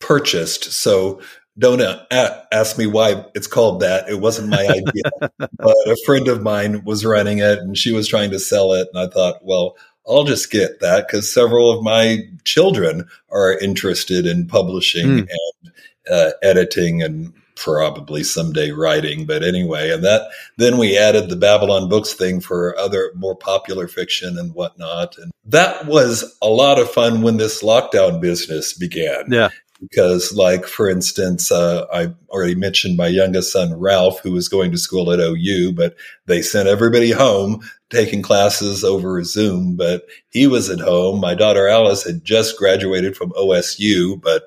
purchased. 0.00 0.72
So 0.72 1.20
don't 1.60 1.82
ask 2.10 2.78
me 2.78 2.86
why 2.86 3.24
it's 3.34 3.46
called 3.46 3.80
that. 3.80 4.08
It 4.08 4.20
wasn't 4.20 4.48
my 4.48 4.66
idea, 4.66 5.30
but 5.38 5.76
a 5.86 5.96
friend 6.06 6.26
of 6.26 6.42
mine 6.42 6.82
was 6.84 7.04
running 7.04 7.38
it 7.38 7.58
and 7.58 7.76
she 7.76 7.92
was 7.92 8.08
trying 8.08 8.30
to 8.30 8.40
sell 8.40 8.72
it. 8.72 8.88
And 8.92 9.06
I 9.06 9.12
thought, 9.12 9.44
well, 9.44 9.76
I'll 10.08 10.24
just 10.24 10.50
get 10.50 10.80
that 10.80 11.06
because 11.06 11.32
several 11.32 11.70
of 11.70 11.84
my 11.84 12.20
children 12.44 13.06
are 13.30 13.58
interested 13.58 14.26
in 14.26 14.48
publishing 14.48 15.06
mm. 15.06 15.28
and 15.28 15.72
uh, 16.10 16.30
editing 16.42 17.02
and 17.02 17.34
probably 17.56 18.24
someday 18.24 18.70
writing. 18.70 19.26
But 19.26 19.42
anyway, 19.42 19.90
and 19.90 20.02
that 20.02 20.30
then 20.56 20.78
we 20.78 20.96
added 20.96 21.28
the 21.28 21.36
Babylon 21.36 21.90
Books 21.90 22.14
thing 22.14 22.40
for 22.40 22.76
other 22.78 23.12
more 23.14 23.36
popular 23.36 23.86
fiction 23.86 24.38
and 24.38 24.54
whatnot. 24.54 25.18
And 25.18 25.30
that 25.44 25.86
was 25.86 26.38
a 26.40 26.48
lot 26.48 26.78
of 26.78 26.90
fun 26.90 27.20
when 27.20 27.36
this 27.36 27.62
lockdown 27.62 28.18
business 28.18 28.72
began. 28.72 29.26
Yeah 29.28 29.50
because 29.80 30.32
like 30.34 30.66
for 30.66 30.88
instance 30.88 31.50
uh, 31.50 31.86
i 31.92 32.12
already 32.28 32.54
mentioned 32.54 32.96
my 32.96 33.06
youngest 33.06 33.52
son 33.52 33.78
ralph 33.78 34.20
who 34.20 34.32
was 34.32 34.48
going 34.48 34.70
to 34.70 34.78
school 34.78 35.12
at 35.12 35.20
ou 35.20 35.72
but 35.72 35.96
they 36.26 36.42
sent 36.42 36.68
everybody 36.68 37.10
home 37.10 37.60
taking 37.90 38.22
classes 38.22 38.84
over 38.84 39.22
zoom 39.24 39.76
but 39.76 40.06
he 40.30 40.46
was 40.46 40.68
at 40.68 40.80
home 40.80 41.20
my 41.20 41.34
daughter 41.34 41.68
alice 41.68 42.04
had 42.04 42.24
just 42.24 42.58
graduated 42.58 43.16
from 43.16 43.30
osu 43.32 44.20
but 44.20 44.44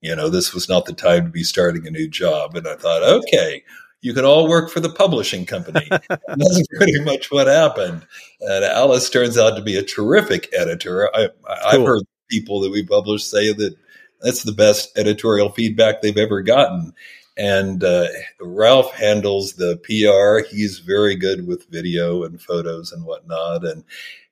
you 0.00 0.14
know 0.14 0.28
this 0.28 0.52
was 0.52 0.68
not 0.68 0.84
the 0.84 0.92
time 0.92 1.24
to 1.24 1.30
be 1.30 1.42
starting 1.42 1.86
a 1.86 1.90
new 1.90 2.08
job 2.08 2.54
and 2.54 2.66
i 2.68 2.76
thought 2.76 3.02
okay 3.02 3.62
you 4.02 4.14
can 4.14 4.24
all 4.24 4.48
work 4.48 4.70
for 4.70 4.78
the 4.78 4.88
publishing 4.88 5.44
company. 5.46 5.88
that's 5.90 6.66
pretty 6.76 7.02
much 7.02 7.32
what 7.32 7.48
happened. 7.48 8.06
And 8.40 8.64
Alice 8.64 9.10
turns 9.10 9.36
out 9.36 9.56
to 9.56 9.62
be 9.62 9.76
a 9.76 9.82
terrific 9.82 10.48
editor. 10.52 11.10
I, 11.12 11.28
have 11.72 11.82
heard 11.82 12.04
people 12.28 12.60
that 12.60 12.70
we 12.70 12.84
publish 12.84 13.24
say 13.24 13.52
that 13.52 13.74
that's 14.26 14.42
the 14.42 14.52
best 14.52 14.98
editorial 14.98 15.50
feedback 15.50 16.02
they've 16.02 16.16
ever 16.16 16.42
gotten. 16.42 16.92
And 17.36 17.84
uh, 17.84 18.08
Ralph 18.40 18.92
handles 18.92 19.52
the 19.52 19.76
PR. 19.84 20.48
He's 20.52 20.80
very 20.80 21.14
good 21.14 21.46
with 21.46 21.70
video 21.70 22.24
and 22.24 22.42
photos 22.42 22.90
and 22.90 23.04
whatnot. 23.04 23.64
And 23.64 23.84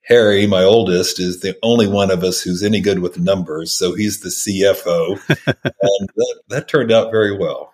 Harry, 0.03 0.49
my 0.49 0.65
oldest, 0.65 1.21
is 1.21 1.41
the 1.41 1.57
only 1.63 1.87
one 1.87 2.11
of 2.11 2.25
us 2.25 2.43
who's 2.43 2.65
any 2.65 2.81
good 2.81 2.99
with 2.99 3.21
numbers. 3.21 3.71
So 3.71 3.95
he's 3.95 4.21
the 4.21 4.31
CFO. 4.31 5.11
and 5.47 6.09
that, 6.17 6.41
that 6.49 6.69
turned 6.69 6.91
out 6.91 7.13
very 7.13 7.37
well. 7.37 7.73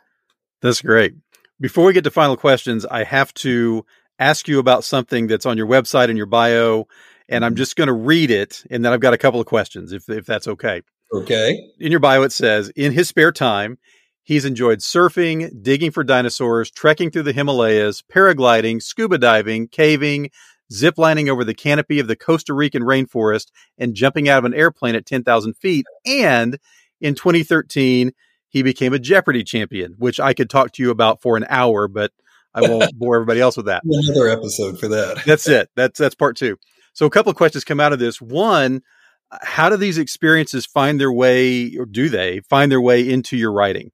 That's 0.61 0.83
great. 0.83 1.15
Before 1.59 1.87
we 1.87 1.95
get 1.95 2.05
to 2.05 2.11
final 2.11 2.37
questions, 2.37 2.85
I 2.85 3.05
have 3.05 3.33
to 3.35 3.87
ask 4.19 4.47
you 4.47 4.59
about 4.59 4.85
something 4.85 5.27
that's 5.27 5.47
on 5.47 5.57
your 5.57 5.67
website 5.67 6.11
and 6.11 6.19
your 6.19 6.27
bio. 6.27 6.87
And 7.31 7.47
I'm 7.47 7.53
mm-hmm. 7.53 7.57
just 7.57 7.77
going 7.77 7.87
to 7.87 7.95
read 7.95 8.31
it. 8.31 8.63
And 8.69 8.85
then 8.85 8.93
I've 8.93 9.01
got 9.01 9.15
a 9.15 9.19
couple 9.19 9.41
of 9.41 9.47
questions, 9.47 9.93
if, 9.93 10.07
if 10.11 10.27
that's 10.27 10.49
okay. 10.49 10.83
Okay. 11.13 11.71
In 11.79 11.91
your 11.91 12.01
bio, 12.01 12.23
it 12.23 12.33
says 12.33 12.71
in 12.71 12.93
his 12.93 13.09
spare 13.09 13.33
time, 13.33 13.79
he's 14.23 14.45
enjoyed 14.45 14.79
surfing, 14.79 15.63
digging 15.63 15.91
for 15.91 16.05
dinosaurs, 16.05 16.71
trekking 16.71 17.11
through 17.11 17.25
the 17.25 17.33
Himalayas, 17.33 18.03
paragliding, 18.03 18.83
scuba 18.83 19.19
diving, 19.19 19.69
caving, 19.69 20.31
ziplining 20.73 21.29
over 21.29 21.45
the 21.45 21.55
canopy 21.55 21.99
of 21.99 22.07
the 22.07 22.17
Costa 22.17 22.55
Rican 22.55 22.83
rainforest, 22.83 23.49
and 23.77 23.95
jumping 23.95 24.29
out 24.29 24.39
of 24.39 24.45
an 24.45 24.55
airplane 24.55 24.95
at 24.95 25.07
10,000 25.07 25.55
feet. 25.55 25.85
And 26.07 26.59
in 27.01 27.15
2013, 27.15 28.13
he 28.49 28.63
became 28.63 28.93
a 28.93 28.99
Jeopardy 28.99 29.45
champion, 29.45 29.95
which 29.99 30.21
I 30.21 30.35
could 30.35 30.51
talk 30.51 30.73
to 30.73 30.83
you 30.83 30.91
about 30.91 31.23
for 31.23 31.37
an 31.37 31.47
hour, 31.49 31.89
but 31.89 32.13
I 32.55 32.63
won't 32.63 32.95
bore 32.99 33.17
everybody 33.17 33.41
else 33.41 33.57
with 33.57 33.67
that. 33.67 33.83
Another 33.85 34.29
episode 34.29 34.79
for 34.79 34.89
that. 34.89 35.25
that's 35.25 35.49
it. 35.49 35.71
That's 35.77 35.99
that's 35.99 36.15
part 36.15 36.37
two. 36.37 36.57
So 36.93 37.07
a 37.07 37.11
couple 37.11 37.31
of 37.31 37.37
questions 37.37 37.65
come 37.65 37.81
out 37.81 37.93
of 37.93 37.99
this. 37.99 38.21
One, 38.21 38.83
How 39.43 39.69
do 39.69 39.77
these 39.77 39.99
experiences 39.99 40.67
find 40.67 41.01
their 41.01 41.13
way, 41.13 41.77
or 41.77 41.87
do 41.87 42.09
they 42.09 42.41
find 42.49 42.71
their 42.71 42.81
way 42.81 43.09
into 43.09 43.37
your 43.37 43.53
writing? 43.53 43.93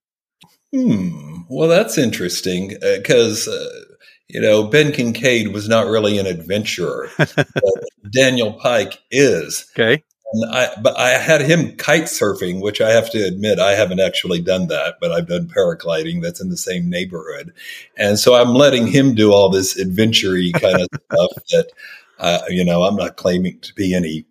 Hmm. 0.75 1.43
Well, 1.49 1.69
that's 1.69 1.99
interesting 1.99 2.75
because, 2.81 3.47
uh, 3.47 3.53
uh, 3.53 3.95
you 4.29 4.41
know, 4.41 4.65
Ben 4.65 4.93
Kincaid 4.93 5.53
was 5.53 5.69
not 5.69 5.87
really 5.87 6.19
an 6.19 6.27
adventurer. 6.27 7.09
Daniel 8.11 8.53
Pike 8.55 9.01
is. 9.11 9.71
Okay. 9.75 10.03
And 10.33 10.55
I, 10.55 10.69
but 10.83 10.99
I 10.99 11.11
had 11.11 11.43
him 11.43 11.77
kite 11.77 12.05
surfing, 12.05 12.61
which 12.61 12.81
I 12.81 12.91
have 12.91 13.11
to 13.11 13.25
admit 13.25 13.61
I 13.61 13.73
haven't 13.73 14.01
actually 14.01 14.41
done 14.41 14.67
that, 14.67 14.97
but 15.01 15.13
I've 15.13 15.29
done 15.29 15.47
paragliding. 15.47 16.21
That's 16.21 16.41
in 16.41 16.51
the 16.51 16.57
same 16.57 16.91
neighborhood, 16.91 17.53
and 17.97 18.19
so 18.19 18.35
I'm 18.35 18.53
letting 18.53 18.89
him 18.89 19.15
do 19.15 19.33
all 19.33 19.51
this 19.51 19.77
adventure 19.77 20.35
kind 20.55 20.81
of 20.81 20.89
stuff. 21.13 21.31
That 21.53 21.71
uh, 22.19 22.41
you 22.49 22.65
know, 22.65 22.83
I'm 22.83 22.97
not 22.97 23.17
claiming 23.17 23.61
to 23.61 23.75
be 23.75 23.95
any 23.95 24.27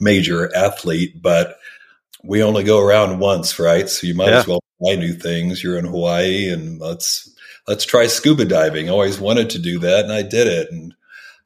major 0.00 0.54
athlete, 0.54 1.20
but 1.20 1.58
we 2.22 2.42
only 2.42 2.64
go 2.64 2.80
around 2.80 3.18
once, 3.18 3.58
right? 3.58 3.88
So 3.88 4.06
you 4.06 4.14
might 4.14 4.28
yeah. 4.28 4.38
as 4.38 4.46
well 4.46 4.60
try 4.82 4.96
new 4.96 5.14
things. 5.14 5.62
You're 5.62 5.78
in 5.78 5.84
Hawaii, 5.84 6.50
and 6.50 6.78
let's 6.80 7.34
let's 7.68 7.84
try 7.84 8.06
scuba 8.06 8.44
diving. 8.44 8.88
I 8.88 8.92
always 8.92 9.20
wanted 9.20 9.50
to 9.50 9.58
do 9.58 9.78
that, 9.80 10.04
and 10.04 10.12
I 10.12 10.22
did 10.22 10.46
it. 10.46 10.70
And 10.70 10.94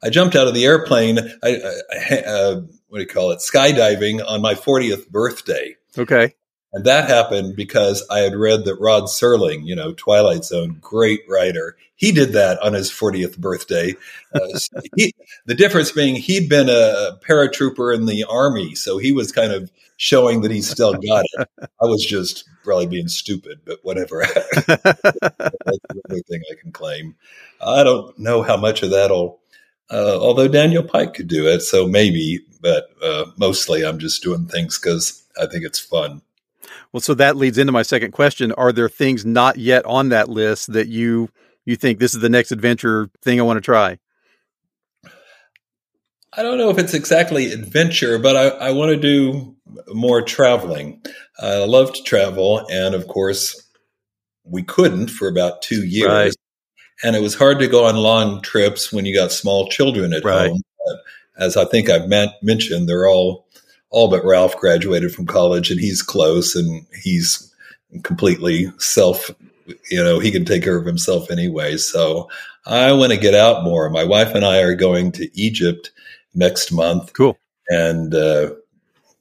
I 0.03 0.09
jumped 0.09 0.35
out 0.35 0.47
of 0.47 0.53
the 0.53 0.65
airplane. 0.65 1.19
I, 1.43 1.61
I 1.91 2.17
uh, 2.25 2.61
what 2.87 2.97
do 2.97 3.01
you 3.01 3.07
call 3.07 3.31
it? 3.31 3.39
Skydiving 3.39 4.25
on 4.25 4.41
my 4.41 4.55
40th 4.55 5.09
birthday. 5.09 5.75
Okay. 5.97 6.35
And 6.71 6.85
that 6.85 7.09
happened 7.09 7.55
because 7.55 8.05
I 8.11 8.19
had 8.19 8.35
read 8.35 8.65
that 8.65 8.79
Rod 8.79 9.03
Serling, 9.05 9.65
you 9.65 9.75
know, 9.75 9.93
Twilight 9.93 10.45
Zone, 10.45 10.77
great 10.81 11.21
writer, 11.27 11.75
he 11.95 12.11
did 12.11 12.31
that 12.33 12.61
on 12.61 12.73
his 12.73 12.89
40th 12.89 13.37
birthday. 13.37 13.93
Uh, 14.33 14.59
he, 14.95 15.13
the 15.45 15.55
difference 15.55 15.91
being 15.91 16.15
he'd 16.15 16.47
been 16.47 16.69
a 16.69 17.17
paratrooper 17.27 17.93
in 17.93 18.05
the 18.05 18.23
army, 18.23 18.75
so 18.75 18.97
he 18.97 19.11
was 19.11 19.31
kind 19.31 19.51
of 19.51 19.69
showing 19.97 20.41
that 20.41 20.51
he 20.51 20.61
still 20.61 20.93
got 20.93 21.25
it. 21.33 21.49
I 21.59 21.85
was 21.85 22.05
just 22.05 22.47
probably 22.63 22.87
being 22.87 23.09
stupid, 23.09 23.59
but 23.65 23.79
whatever. 23.83 24.25
That's 24.53 24.83
the 25.03 26.01
only 26.09 26.21
thing 26.21 26.41
I 26.49 26.55
can 26.61 26.71
claim. 26.71 27.15
I 27.59 27.83
don't 27.83 28.17
know 28.17 28.43
how 28.43 28.55
much 28.55 28.81
of 28.81 28.91
that'll 28.91 29.39
uh, 29.91 30.17
although 30.19 30.47
Daniel 30.47 30.83
Pike 30.83 31.15
could 31.15 31.27
do 31.27 31.47
it, 31.47 31.61
so 31.61 31.87
maybe, 31.87 32.41
but 32.61 32.89
uh, 33.01 33.25
mostly 33.37 33.83
I'm 33.83 33.99
just 33.99 34.21
doing 34.21 34.45
things 34.45 34.77
because 34.77 35.23
I 35.41 35.47
think 35.47 35.65
it's 35.65 35.79
fun. 35.79 36.21
Well, 36.91 37.01
so 37.01 37.13
that 37.15 37.35
leads 37.35 37.57
into 37.57 37.71
my 37.71 37.83
second 37.83 38.11
question: 38.11 38.51
Are 38.53 38.71
there 38.71 38.89
things 38.89 39.25
not 39.25 39.57
yet 39.57 39.85
on 39.85 40.09
that 40.09 40.29
list 40.29 40.73
that 40.73 40.87
you 40.87 41.29
you 41.65 41.75
think 41.75 41.99
this 41.99 42.15
is 42.15 42.21
the 42.21 42.29
next 42.29 42.51
adventure 42.51 43.09
thing 43.21 43.39
I 43.39 43.43
want 43.43 43.57
to 43.57 43.61
try? 43.61 43.99
I 46.33 46.43
don't 46.43 46.57
know 46.57 46.69
if 46.69 46.77
it's 46.77 46.93
exactly 46.93 47.51
adventure, 47.51 48.19
but 48.19 48.35
I, 48.35 48.67
I 48.67 48.71
want 48.71 48.89
to 48.91 48.97
do 48.97 49.55
more 49.87 50.21
traveling. 50.21 51.01
I 51.39 51.65
love 51.65 51.93
to 51.93 52.03
travel, 52.03 52.65
and 52.71 52.93
of 52.93 53.07
course, 53.07 53.67
we 54.43 54.63
couldn't 54.63 55.09
for 55.09 55.27
about 55.27 55.61
two 55.61 55.85
years. 55.85 56.07
Right 56.07 56.33
and 57.03 57.15
it 57.15 57.21
was 57.21 57.35
hard 57.35 57.59
to 57.59 57.67
go 57.67 57.85
on 57.85 57.95
long 57.95 58.41
trips 58.41 58.91
when 58.91 59.05
you 59.05 59.15
got 59.15 59.31
small 59.31 59.69
children 59.69 60.13
at 60.13 60.23
right. 60.23 60.49
home. 60.49 60.61
But 60.85 61.43
as 61.43 61.57
I 61.57 61.65
think 61.65 61.89
I've 61.89 62.09
mentioned, 62.41 62.89
they're 62.89 63.07
all 63.07 63.47
all 63.89 64.09
but 64.09 64.25
Ralph 64.25 64.57
graduated 64.57 65.13
from 65.13 65.25
college, 65.25 65.71
and 65.71 65.79
he's 65.79 66.01
close, 66.01 66.55
and 66.55 66.85
he's 67.03 67.53
completely 68.03 68.71
self. 68.77 69.31
You 69.89 70.03
know, 70.03 70.19
he 70.19 70.31
can 70.31 70.45
take 70.45 70.63
care 70.63 70.77
of 70.77 70.85
himself 70.85 71.29
anyway. 71.29 71.77
So 71.77 72.29
I 72.65 72.91
want 72.93 73.11
to 73.11 73.17
get 73.17 73.35
out 73.35 73.63
more. 73.63 73.89
My 73.89 74.03
wife 74.03 74.33
and 74.35 74.45
I 74.45 74.61
are 74.61 74.75
going 74.75 75.11
to 75.13 75.29
Egypt 75.39 75.91
next 76.33 76.71
month. 76.71 77.13
Cool. 77.13 77.37
And 77.67 78.15
uh, 78.15 78.51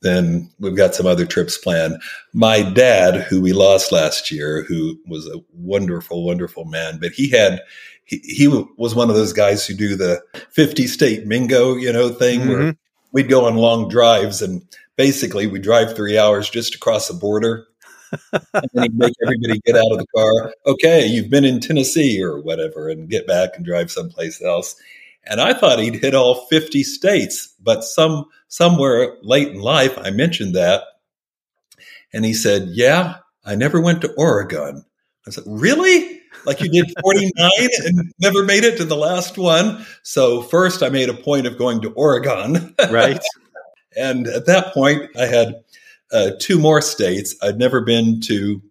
then 0.01 0.51
we've 0.59 0.77
got 0.77 0.95
some 0.95 1.07
other 1.07 1.27
trips 1.27 1.59
planned. 1.59 2.01
My 2.33 2.63
dad, 2.63 3.23
who 3.23 3.41
we 3.41 3.53
lost 3.53 3.93
last 3.93 4.31
year, 4.31 4.65
who 4.65 4.99
was 5.07 5.27
a 5.27 5.41
wonderful, 5.53 6.25
wonderful 6.25 6.65
man, 6.65 6.99
but 6.99 7.13
he 7.13 7.31
had 7.31 7.61
he, 8.05 8.19
he 8.25 8.49
was 8.49 8.95
one 8.95 9.11
of 9.11 9.17
those 9.17 9.35
guys 9.35 9.67
who 9.67 9.75
do 9.75 9.95
the 9.95 10.23
50 10.51 10.87
state 10.87 11.27
mingo, 11.27 11.77
you 11.77 11.93
know, 11.93 12.09
thing 12.09 12.41
mm-hmm. 12.41 12.49
where 12.49 12.77
we'd 13.13 13.29
go 13.29 13.47
on 13.47 13.57
long 13.57 13.89
drives 13.89 14.43
and 14.43 14.63
basically 14.97 15.47
we 15.47 15.59
drive 15.59 15.95
three 15.95 16.19
hours 16.19 16.51
just 16.51 16.75
across 16.75 17.09
the 17.09 17.15
border. 17.15 17.67
and 18.33 18.69
then 18.73 18.83
he'd 18.85 18.99
make 18.99 19.15
everybody 19.23 19.61
get 19.65 19.77
out 19.77 19.93
of 19.93 19.99
the 19.99 20.07
car. 20.15 20.53
Okay, 20.67 21.07
you've 21.07 21.31
been 21.31 21.45
in 21.45 21.61
Tennessee 21.61 22.23
or 22.23 22.41
whatever, 22.41 22.89
and 22.89 23.09
get 23.09 23.27
back 23.27 23.51
and 23.55 23.65
drive 23.65 23.91
someplace 23.91 24.43
else. 24.43 24.77
And 25.25 25.41
I 25.41 25.53
thought 25.53 25.79
he'd 25.79 25.97
hit 25.97 26.15
all 26.15 26.47
50 26.47 26.83
states, 26.83 27.55
but 27.63 27.85
some 27.85 28.25
somewhere 28.49 29.17
late 29.23 29.49
in 29.49 29.61
life 29.61 29.97
I 29.99 30.11
mentioned 30.11 30.55
that. 30.55 30.83
And 32.13 32.25
he 32.25 32.33
said, 32.33 32.69
Yeah, 32.71 33.17
I 33.45 33.55
never 33.55 33.81
went 33.81 34.01
to 34.03 34.13
Oregon. 34.15 34.85
I 35.27 35.31
said, 35.31 35.45
Really? 35.47 36.18
Like 36.45 36.61
you 36.61 36.71
did 36.71 36.93
49 37.03 37.51
and 37.85 38.13
never 38.21 38.45
made 38.45 38.65
it 38.65 38.77
to 38.79 38.85
the 38.85 38.97
last 38.97 39.37
one. 39.37 39.85
So 40.03 40.43
first 40.43 40.83
I 40.83 40.89
made 40.89 41.09
a 41.09 41.15
point 41.15 41.47
of 41.47 41.59
going 41.59 41.81
to 41.83 41.91
Oregon. 41.91 42.75
Right. 42.91 43.23
and 43.97 44.27
at 44.27 44.47
that 44.47 44.73
point 44.73 45.11
I 45.17 45.27
had 45.27 45.55
uh, 46.13 46.31
two 46.39 46.59
more 46.59 46.81
states. 46.81 47.37
I'd 47.43 47.59
never 47.59 47.81
been 47.81 48.21
to 48.23 48.63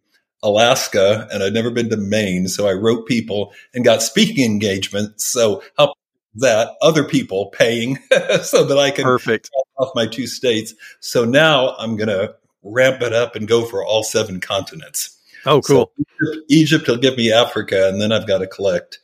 Alaska 0.44 1.28
and 1.32 1.44
I'd 1.44 1.54
never 1.54 1.72
been 1.72 1.90
to 1.90 1.98
Maine. 1.98 2.48
So 2.48 2.68
I 2.68 2.74
wrote 2.74 3.08
people 3.08 3.54
and 3.74 3.84
got 3.84 4.02
speaking 4.02 4.50
engagements. 4.50 5.26
So 5.26 5.64
how 5.78 5.94
that 6.36 6.76
other 6.82 7.04
people 7.04 7.48
paying 7.48 7.98
so 8.44 8.64
that 8.66 8.78
I 8.78 8.92
can 8.92 9.04
perfect 9.04 9.50
off 9.78 9.92
my 9.96 10.06
two 10.06 10.28
states. 10.28 10.74
So 11.00 11.26
now 11.26 11.76
I'm 11.78 11.96
going 11.96 12.10
to 12.10 12.36
ramp 12.64 13.02
it 13.02 13.14
up 13.14 13.36
and 13.36 13.48
go 13.48 13.66
for 13.66 13.84
all 13.84 14.04
seven 14.04 14.40
continents. 14.40 15.17
Oh, 15.48 15.62
cool. 15.62 15.92
So 16.20 16.42
Egypt 16.50 16.88
will 16.88 16.98
give 16.98 17.18
me 17.18 17.32
Africa, 17.32 17.88
and 17.88 18.02
then 18.02 18.12
I've 18.12 18.28
got 18.28 18.40
to 18.40 18.48
collect 18.48 19.00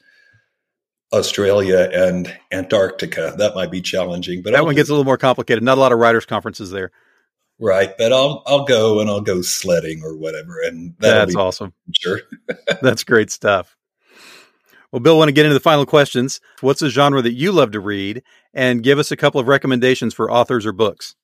Australia 1.13 1.89
and 1.93 2.36
Antarctica. 2.51 3.34
That 3.38 3.56
might 3.56 3.71
be 3.71 3.82
challenging, 3.82 4.41
but 4.41 4.51
that 4.51 4.60
I'll 4.60 4.65
one 4.65 4.75
gets 4.75 4.89
a 4.89 4.91
little 4.91 5.06
more 5.06 5.17
complicated. 5.17 5.63
Not 5.63 5.77
a 5.77 5.82
lot 5.82 5.93
of 5.93 5.99
writers' 5.99 6.25
conferences 6.25 6.69
there. 6.69 6.91
Right, 7.60 7.97
but 7.97 8.12
I'll 8.12 8.43
I'll 8.45 8.65
go 8.65 8.99
and 8.99 9.10
I'll 9.10 9.21
go 9.21 9.41
sledding 9.41 10.01
or 10.03 10.17
whatever, 10.17 10.60
and 10.62 10.95
that's 10.99 11.36
awesome. 11.36 11.73
Sure, 11.93 12.19
that's 12.82 13.03
great 13.03 13.32
stuff. 13.32 13.77
Well, 14.91 14.99
Bill, 14.99 15.17
want 15.17 15.29
to 15.29 15.34
get 15.34 15.45
into 15.45 15.53
the 15.53 15.60
final 15.60 15.86
questions. 15.86 16.41
What's 16.62 16.82
a 16.82 16.89
genre 16.89 17.21
that 17.21 17.34
you 17.34 17.51
love 17.51 17.71
to 17.71 17.79
read? 17.79 18.21
And 18.53 18.84
give 18.84 18.99
us 18.99 19.12
a 19.12 19.15
couple 19.15 19.41
of 19.41 19.47
recommendations 19.47 20.13
for 20.13 20.29
authors 20.29 20.65
or 20.65 20.71
books. 20.71 21.15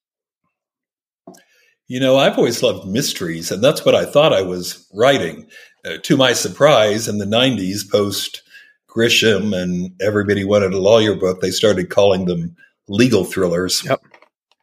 You 1.89 1.99
know, 1.99 2.17
I've 2.17 2.37
always 2.37 2.61
loved 2.61 2.87
mysteries, 2.87 3.51
and 3.51 3.63
that's 3.63 3.83
what 3.83 3.95
I 3.95 4.05
thought 4.05 4.31
I 4.31 4.43
was 4.43 4.87
writing. 4.93 5.47
Uh, 5.83 5.97
to 6.03 6.15
my 6.15 6.33
surprise, 6.33 7.07
in 7.07 7.17
the 7.17 7.25
90s, 7.25 7.89
post 7.89 8.43
Grisham 8.87 9.59
and 9.59 9.91
everybody 9.99 10.43
wanted 10.43 10.73
a 10.73 10.79
lawyer 10.79 11.15
book, 11.15 11.41
they 11.41 11.49
started 11.49 11.89
calling 11.89 12.25
them 12.25 12.55
legal 12.87 13.23
thrillers. 13.23 13.83
Yep. 13.83 14.03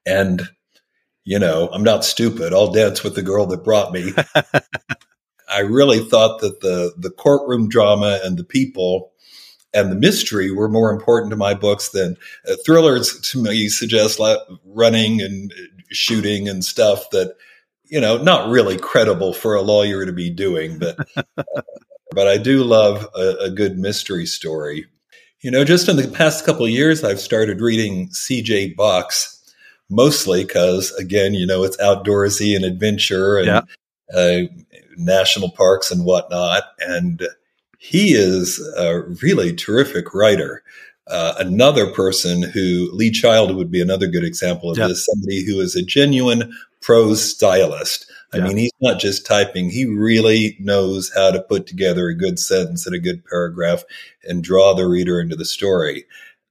And, 0.06 0.48
you 1.24 1.38
know, 1.40 1.68
I'm 1.72 1.82
not 1.82 2.04
stupid. 2.04 2.52
I'll 2.52 2.70
dance 2.70 3.02
with 3.02 3.16
the 3.16 3.22
girl 3.22 3.44
that 3.46 3.64
brought 3.64 3.92
me. 3.92 4.12
I 5.48 5.60
really 5.60 6.00
thought 6.00 6.40
that 6.40 6.60
the 6.60 6.92
the 6.96 7.10
courtroom 7.10 7.68
drama 7.68 8.20
and 8.22 8.36
the 8.36 8.44
people 8.44 9.12
and 9.72 9.90
the 9.90 9.96
mystery 9.96 10.50
were 10.50 10.68
more 10.68 10.90
important 10.90 11.30
to 11.30 11.36
my 11.36 11.54
books 11.54 11.90
than 11.90 12.16
uh, 12.48 12.54
thrillers. 12.64 13.20
To 13.20 13.42
me, 13.42 13.68
suggest 13.68 14.20
running 14.64 15.20
and 15.20 15.52
shooting 15.90 16.48
and 16.48 16.64
stuff 16.64 17.10
that 17.10 17.36
you 17.84 18.00
know 18.00 18.18
not 18.18 18.48
really 18.48 18.76
credible 18.76 19.32
for 19.32 19.54
a 19.54 19.62
lawyer 19.62 20.06
to 20.06 20.12
be 20.12 20.30
doing. 20.30 20.78
But 20.78 20.98
uh, 21.16 21.62
but 22.12 22.28
I 22.28 22.38
do 22.38 22.62
love 22.62 23.06
a, 23.14 23.36
a, 23.42 23.50
good 23.50 23.78
mystery 23.78 24.26
story. 24.26 24.86
You 25.40 25.50
know, 25.50 25.64
just 25.64 25.88
in 25.88 25.96
the 25.96 26.08
past 26.08 26.46
couple 26.46 26.64
of 26.64 26.70
years, 26.70 27.04
I've 27.04 27.20
started 27.20 27.60
reading 27.60 28.10
C.J. 28.10 28.74
Box 28.74 29.32
mostly 29.88 30.44
because 30.44 30.92
again, 30.92 31.34
you 31.34 31.46
know, 31.46 31.62
it's 31.62 31.76
outdoorsy 31.78 32.56
and 32.56 32.64
adventure 32.64 33.38
and. 33.38 33.46
Yeah. 33.46 33.60
Uh, 34.16 34.42
national 34.96 35.50
parks 35.50 35.90
and 35.90 36.04
whatnot. 36.04 36.64
And 36.80 37.26
he 37.78 38.14
is 38.14 38.60
a 38.76 39.02
really 39.22 39.54
terrific 39.54 40.14
writer. 40.14 40.62
Uh, 41.08 41.34
another 41.38 41.92
person 41.92 42.42
who 42.42 42.90
Lee 42.92 43.10
Child 43.10 43.54
would 43.54 43.70
be 43.70 43.80
another 43.80 44.08
good 44.08 44.24
example 44.24 44.70
of 44.70 44.76
this, 44.76 45.06
somebody 45.06 45.44
who 45.44 45.60
is 45.60 45.76
a 45.76 45.82
genuine 45.82 46.52
prose 46.80 47.22
stylist. 47.22 48.06
I 48.32 48.40
mean, 48.40 48.56
he's 48.56 48.72
not 48.80 49.00
just 49.00 49.24
typing, 49.24 49.70
he 49.70 49.86
really 49.86 50.56
knows 50.60 51.10
how 51.14 51.30
to 51.30 51.40
put 51.40 51.66
together 51.66 52.08
a 52.08 52.14
good 52.14 52.38
sentence 52.38 52.86
and 52.86 52.94
a 52.94 52.98
good 52.98 53.24
paragraph 53.24 53.84
and 54.24 54.42
draw 54.42 54.74
the 54.74 54.86
reader 54.86 55.20
into 55.20 55.36
the 55.36 55.44
story. 55.44 56.04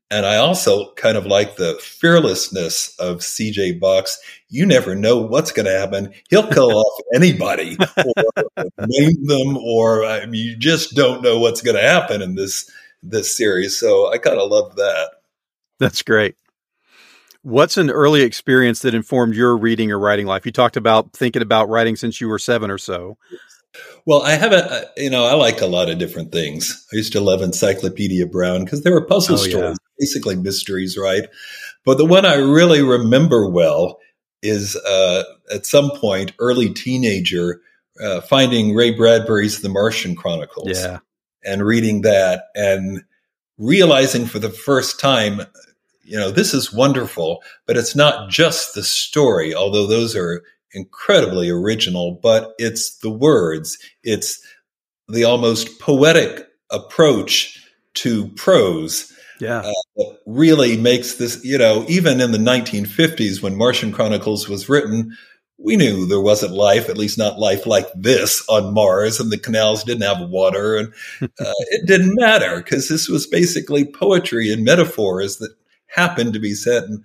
And 0.09 0.25
I 0.25 0.37
also 0.37 0.93
kind 0.93 1.17
of 1.17 1.25
like 1.25 1.57
the 1.57 1.77
fearlessness 1.81 2.95
of 2.97 3.17
CJ 3.17 3.79
Box. 3.79 4.19
You 4.49 4.65
never 4.65 4.95
know 4.95 5.17
what's 5.17 5.51
going 5.51 5.65
to 5.65 5.77
happen. 5.77 6.13
He'll 6.29 6.47
kill 6.47 6.71
off 6.77 7.01
anybody 7.13 7.77
or 7.97 8.65
name 8.87 9.25
them, 9.25 9.57
or 9.57 10.05
I 10.05 10.25
mean, 10.25 10.45
you 10.45 10.55
just 10.55 10.95
don't 10.95 11.23
know 11.23 11.39
what's 11.39 11.61
going 11.61 11.75
to 11.75 11.81
happen 11.81 12.21
in 12.21 12.35
this 12.35 12.69
this 13.09 13.35
series. 13.35 13.77
So 13.77 14.11
I 14.11 14.17
kind 14.17 14.39
of 14.39 14.49
love 14.49 14.75
that. 14.75 15.11
That's 15.79 16.01
great. 16.01 16.35
What's 17.41 17.77
an 17.77 17.91
early 17.91 18.21
experience 18.21 18.79
that 18.81 18.95
informed 18.95 19.35
your 19.35 19.55
reading 19.55 19.91
or 19.91 19.99
writing 19.99 20.25
life? 20.25 20.45
You 20.45 20.51
talked 20.51 20.77
about 20.77 21.13
thinking 21.13 21.43
about 21.43 21.69
writing 21.69 21.95
since 21.95 22.19
you 22.19 22.27
were 22.27 22.39
seven 22.39 22.71
or 22.71 22.79
so. 22.79 23.17
Well, 24.05 24.23
I 24.23 24.31
haven't, 24.31 24.63
uh, 24.63 24.81
you 24.97 25.09
know, 25.09 25.25
I 25.25 25.33
liked 25.33 25.61
a 25.61 25.67
lot 25.67 25.89
of 25.89 25.97
different 25.99 26.31
things. 26.31 26.87
I 26.91 26.95
used 26.95 27.11
to 27.13 27.21
love 27.21 27.41
Encyclopedia 27.41 28.25
Brown 28.25 28.63
because 28.63 28.83
there 28.83 28.93
were 28.93 29.05
puzzle 29.05 29.37
Oh, 29.37 29.43
yeah. 29.43 29.49
stories, 29.49 29.77
basically 29.99 30.35
mysteries, 30.35 30.97
right? 30.97 31.25
But 31.83 31.97
the 31.97 32.05
one 32.05 32.25
I 32.25 32.35
really 32.35 32.81
remember 32.81 33.49
well 33.49 33.99
is 34.41 34.75
uh, 34.75 35.23
at 35.53 35.65
some 35.65 35.91
point, 35.91 36.33
early 36.39 36.73
teenager, 36.73 37.61
uh, 38.01 38.21
finding 38.21 38.73
Ray 38.73 38.91
Bradbury's 38.91 39.61
The 39.61 39.69
Martian 39.69 40.15
Chronicles 40.15 40.69
Yeah. 40.69 40.99
And 41.45 41.65
reading 41.65 42.01
that 42.01 42.45
and 42.55 43.03
realizing 43.57 44.25
for 44.25 44.39
the 44.39 44.49
first 44.49 44.99
time, 44.99 45.41
you 46.03 46.17
know, 46.17 46.31
this 46.31 46.53
is 46.53 46.73
wonderful, 46.73 47.41
but 47.65 47.77
it's 47.77 47.95
not 47.95 48.29
just 48.29 48.75
the 48.75 48.83
story, 48.83 49.55
although 49.55 49.87
those 49.87 50.15
are 50.15 50.43
incredibly 50.73 51.49
original, 51.49 52.19
but 52.21 52.53
it's 52.57 52.97
the 52.97 53.09
words, 53.09 53.77
it's 54.03 54.39
the 55.07 55.23
almost 55.23 55.79
poetic 55.79 56.47
approach 56.71 57.61
to 57.93 58.27
prose 58.29 59.13
Yeah. 59.39 59.59
Uh, 59.59 59.71
that 59.97 60.19
really 60.25 60.77
makes 60.77 61.15
this, 61.15 61.43
you 61.43 61.57
know, 61.57 61.85
even 61.87 62.21
in 62.21 62.31
the 62.31 62.37
1950s 62.37 63.41
when 63.41 63.57
Martian 63.57 63.91
Chronicles 63.91 64.47
was 64.47 64.69
written, 64.69 65.15
we 65.57 65.75
knew 65.75 66.05
there 66.05 66.21
wasn't 66.21 66.53
life, 66.53 66.89
at 66.89 66.97
least 66.97 67.17
not 67.17 67.39
life 67.39 67.65
like 67.65 67.87
this 67.95 68.47
on 68.49 68.73
Mars, 68.73 69.19
and 69.19 69.31
the 69.31 69.37
canals 69.37 69.83
didn't 69.83 70.03
have 70.03 70.29
water, 70.29 70.75
and 70.75 70.93
uh, 71.21 71.27
it 71.69 71.87
didn't 71.87 72.15
matter 72.15 72.57
because 72.57 72.89
this 72.89 73.07
was 73.07 73.25
basically 73.27 73.85
poetry 73.85 74.51
and 74.51 74.65
metaphors 74.65 75.37
that 75.37 75.55
happened 75.87 76.33
to 76.33 76.39
be 76.39 76.53
set 76.53 76.83
in 76.85 77.03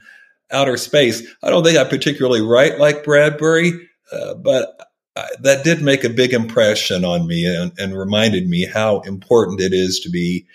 outer 0.50 0.76
space. 0.76 1.22
I 1.42 1.50
don't 1.50 1.64
think 1.64 1.78
I 1.78 1.84
particularly 1.84 2.40
write 2.40 2.78
like 2.78 3.04
Bradbury, 3.04 3.88
uh, 4.12 4.34
but 4.34 4.90
I, 5.16 5.28
that 5.40 5.64
did 5.64 5.82
make 5.82 6.02
a 6.02 6.10
big 6.10 6.32
impression 6.32 7.04
on 7.04 7.26
me 7.26 7.46
and, 7.46 7.72
and 7.78 7.96
reminded 7.96 8.48
me 8.48 8.66
how 8.66 9.00
important 9.00 9.60
it 9.60 9.72
is 9.72 10.00
to 10.00 10.10
be 10.10 10.46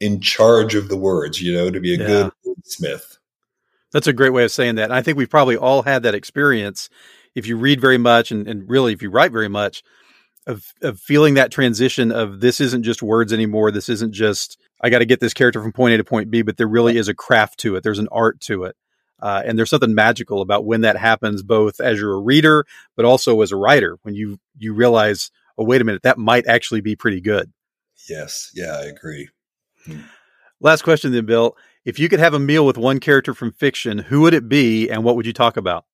in 0.00 0.20
charge 0.20 0.74
of 0.74 0.88
the 0.88 0.96
words, 0.96 1.40
you 1.40 1.54
know, 1.54 1.70
to 1.70 1.80
be 1.80 1.94
a 1.94 1.98
Yeah. 1.98 2.30
good 2.44 2.64
smith. 2.64 3.18
That's 3.92 4.08
a 4.08 4.12
great 4.12 4.32
way 4.32 4.42
of 4.42 4.50
saying 4.50 4.74
that. 4.74 4.90
I 4.90 5.02
think 5.02 5.16
we've 5.16 5.30
probably 5.30 5.56
all 5.56 5.82
had 5.82 6.02
that 6.02 6.16
experience 6.16 6.90
if 7.34 7.46
you 7.46 7.56
read 7.56 7.80
very 7.80 7.98
much 7.98 8.30
and, 8.30 8.46
and 8.46 8.68
really 8.68 8.92
if 8.92 9.02
you 9.02 9.10
write 9.10 9.32
very 9.32 9.48
much 9.48 9.82
of, 10.46 10.72
of 10.82 11.00
feeling 11.00 11.34
that 11.34 11.50
transition 11.50 12.12
of 12.12 12.40
this 12.40 12.60
isn't 12.60 12.82
just 12.82 13.02
words 13.02 13.32
anymore. 13.32 13.70
This 13.70 13.88
isn't 13.88 14.12
just, 14.12 14.58
I 14.80 14.90
got 14.90 14.98
to 14.98 15.06
get 15.06 15.20
this 15.20 15.34
character 15.34 15.62
from 15.62 15.72
point 15.72 15.94
A 15.94 15.96
to 15.98 16.04
point 16.04 16.30
B, 16.30 16.42
but 16.42 16.56
there 16.56 16.66
really 16.66 16.96
is 16.96 17.08
a 17.08 17.14
craft 17.14 17.60
to 17.60 17.76
it. 17.76 17.82
There's 17.82 17.98
an 17.98 18.08
art 18.12 18.40
to 18.42 18.64
it. 18.64 18.76
Uh, 19.20 19.42
and 19.44 19.56
there's 19.56 19.70
something 19.70 19.94
magical 19.94 20.42
about 20.42 20.66
when 20.66 20.82
that 20.82 20.96
happens, 20.96 21.42
both 21.42 21.80
as 21.80 21.98
you're 21.98 22.12
a 22.12 22.20
reader, 22.20 22.66
but 22.94 23.06
also 23.06 23.40
as 23.40 23.52
a 23.52 23.56
writer, 23.56 23.98
when 24.02 24.14
you, 24.14 24.38
you 24.58 24.74
realize, 24.74 25.30
oh, 25.56 25.64
wait 25.64 25.80
a 25.80 25.84
minute, 25.84 26.02
that 26.02 26.18
might 26.18 26.46
actually 26.46 26.82
be 26.82 26.94
pretty 26.94 27.22
good. 27.22 27.50
Yes. 28.08 28.50
Yeah, 28.54 28.76
I 28.76 28.84
agree. 28.84 29.30
Last 30.60 30.82
question 30.82 31.12
then, 31.12 31.24
Bill. 31.24 31.56
If 31.86 31.98
you 31.98 32.08
could 32.08 32.18
have 32.18 32.34
a 32.34 32.38
meal 32.38 32.66
with 32.66 32.76
one 32.76 33.00
character 33.00 33.32
from 33.32 33.52
fiction, 33.52 33.98
who 33.98 34.22
would 34.22 34.34
it 34.34 34.48
be 34.48 34.90
and 34.90 35.04
what 35.04 35.16
would 35.16 35.26
you 35.26 35.32
talk 35.32 35.56
about? 35.56 35.86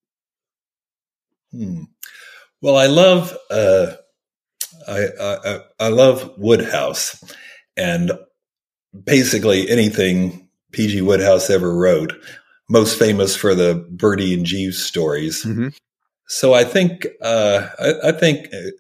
Hmm. 1.53 1.85
Well, 2.63 2.77
I 2.77 2.87
love 2.87 3.37
uh, 3.51 3.93
I, 4.87 5.07
I 5.21 5.61
I 5.79 5.89
love 5.89 6.33
Wodehouse, 6.37 7.23
and 7.77 8.13
basically 9.05 9.69
anything 9.69 10.49
P.G. 10.73 11.01
Wodehouse 11.03 11.51
ever 11.51 11.75
wrote. 11.75 12.13
Most 12.69 12.99
famous 12.99 13.35
for 13.35 13.55
the 13.55 13.85
Bertie 13.91 14.35
and 14.35 14.47
Jeeves 14.47 14.83
stories. 14.83 15.45
Mm-hmm. 15.45 15.69
So 16.29 16.55
I 16.55 16.65
think 16.65 17.07
uh, 17.23 17.69
I, 17.79 18.09
I 18.09 18.13
think. 18.13 18.53
Uh, 18.53 18.71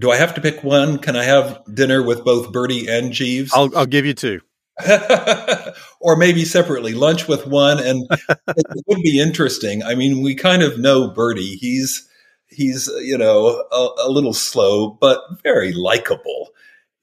do 0.00 0.10
I 0.10 0.16
have 0.16 0.34
to 0.34 0.40
pick 0.40 0.64
one? 0.64 0.98
Can 0.98 1.14
I 1.14 1.22
have 1.22 1.60
dinner 1.72 2.02
with 2.02 2.24
both 2.24 2.50
Bertie 2.50 2.88
and 2.88 3.12
Jeeves? 3.12 3.52
I'll, 3.54 3.70
I'll 3.76 3.86
give 3.86 4.04
you 4.04 4.14
two. 4.14 4.40
or 6.00 6.16
maybe 6.16 6.44
separately 6.44 6.94
lunch 6.94 7.28
with 7.28 7.46
one 7.46 7.78
and 7.78 8.06
it 8.48 8.84
would 8.86 9.02
be 9.02 9.20
interesting 9.20 9.82
i 9.82 9.94
mean 9.94 10.22
we 10.22 10.34
kind 10.34 10.62
of 10.62 10.78
know 10.78 11.10
bertie 11.10 11.56
he's 11.56 12.08
he's 12.50 12.88
you 13.00 13.16
know 13.16 13.64
a, 13.72 13.88
a 14.04 14.10
little 14.10 14.34
slow 14.34 14.90
but 15.00 15.20
very 15.42 15.72
likable. 15.72 16.50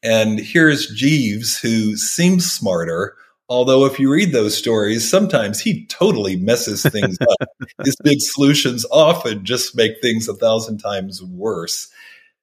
And 0.04 0.40
here's 0.40 0.94
jeeves 0.94 1.58
who 1.58 1.96
seems 1.98 2.52
smarter 2.52 3.16
although 3.50 3.86
if 3.86 3.98
you 3.98 4.12
read 4.12 4.34
those 4.34 4.58
stories 4.58 5.10
sometimes 5.10 5.60
he 5.60 5.86
totally 5.86 6.36
messes 6.36 6.84
things 6.84 7.18
up. 7.22 7.50
His 7.86 7.96
big 8.04 8.20
solutions 8.20 8.86
often 8.92 9.46
just 9.46 9.76
make 9.76 10.02
things 10.02 10.28
a 10.28 10.34
thousand 10.34 10.80
times 10.80 11.24
worse 11.24 11.90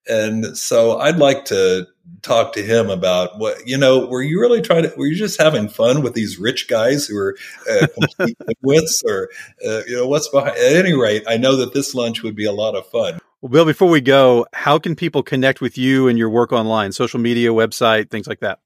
and 0.08 0.56
so 0.56 0.98
I'd 0.98 1.18
like 1.18 1.46
to 1.46 1.86
talk 2.22 2.52
to 2.54 2.62
him 2.62 2.90
about 2.90 3.38
what 3.38 3.66
you 3.66 3.76
know. 3.76 4.06
Were 4.06 4.22
you 4.22 4.40
really 4.40 4.62
trying 4.62 4.82
to? 4.82 4.92
Were 4.96 5.06
you 5.06 5.16
just 5.16 5.40
having 5.40 5.68
fun 5.68 6.02
with 6.02 6.14
these 6.14 6.38
rich 6.38 6.68
guys 6.68 7.06
who 7.06 7.16
are 7.16 7.36
uh, 7.70 7.86
complete 8.18 8.38
wits, 8.62 9.02
or 9.06 9.30
uh, 9.66 9.82
you 9.86 9.96
know 9.96 10.06
what's 10.06 10.28
behind? 10.28 10.56
At 10.56 10.76
any 10.76 10.94
rate, 10.94 11.24
I 11.26 11.36
know 11.36 11.56
that 11.56 11.74
this 11.74 11.94
lunch 11.94 12.22
would 12.22 12.36
be 12.36 12.44
a 12.44 12.52
lot 12.52 12.74
of 12.74 12.86
fun. 12.88 13.18
Well, 13.40 13.50
Bill, 13.50 13.64
before 13.64 13.90
we 13.90 14.00
go, 14.00 14.46
how 14.52 14.78
can 14.78 14.96
people 14.96 15.22
connect 15.22 15.60
with 15.60 15.76
you 15.76 16.08
and 16.08 16.18
your 16.18 16.30
work 16.30 16.52
online? 16.52 16.92
Social 16.92 17.20
media, 17.20 17.50
website, 17.50 18.10
things 18.10 18.26
like 18.26 18.40
that. 18.40 18.58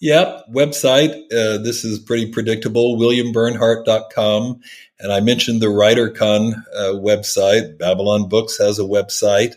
Yep, 0.00 0.46
website. 0.50 1.10
Uh, 1.30 1.62
this 1.62 1.84
is 1.84 1.98
pretty 1.98 2.30
predictable. 2.30 2.98
WilliamBernhardt.com. 2.98 4.60
And 4.98 5.12
I 5.12 5.20
mentioned 5.20 5.60
the 5.60 5.66
WriterCon 5.66 6.52
uh, 6.74 6.92
website. 6.94 7.78
Babylon 7.78 8.28
Books 8.28 8.58
has 8.58 8.78
a 8.78 8.82
website. 8.82 9.56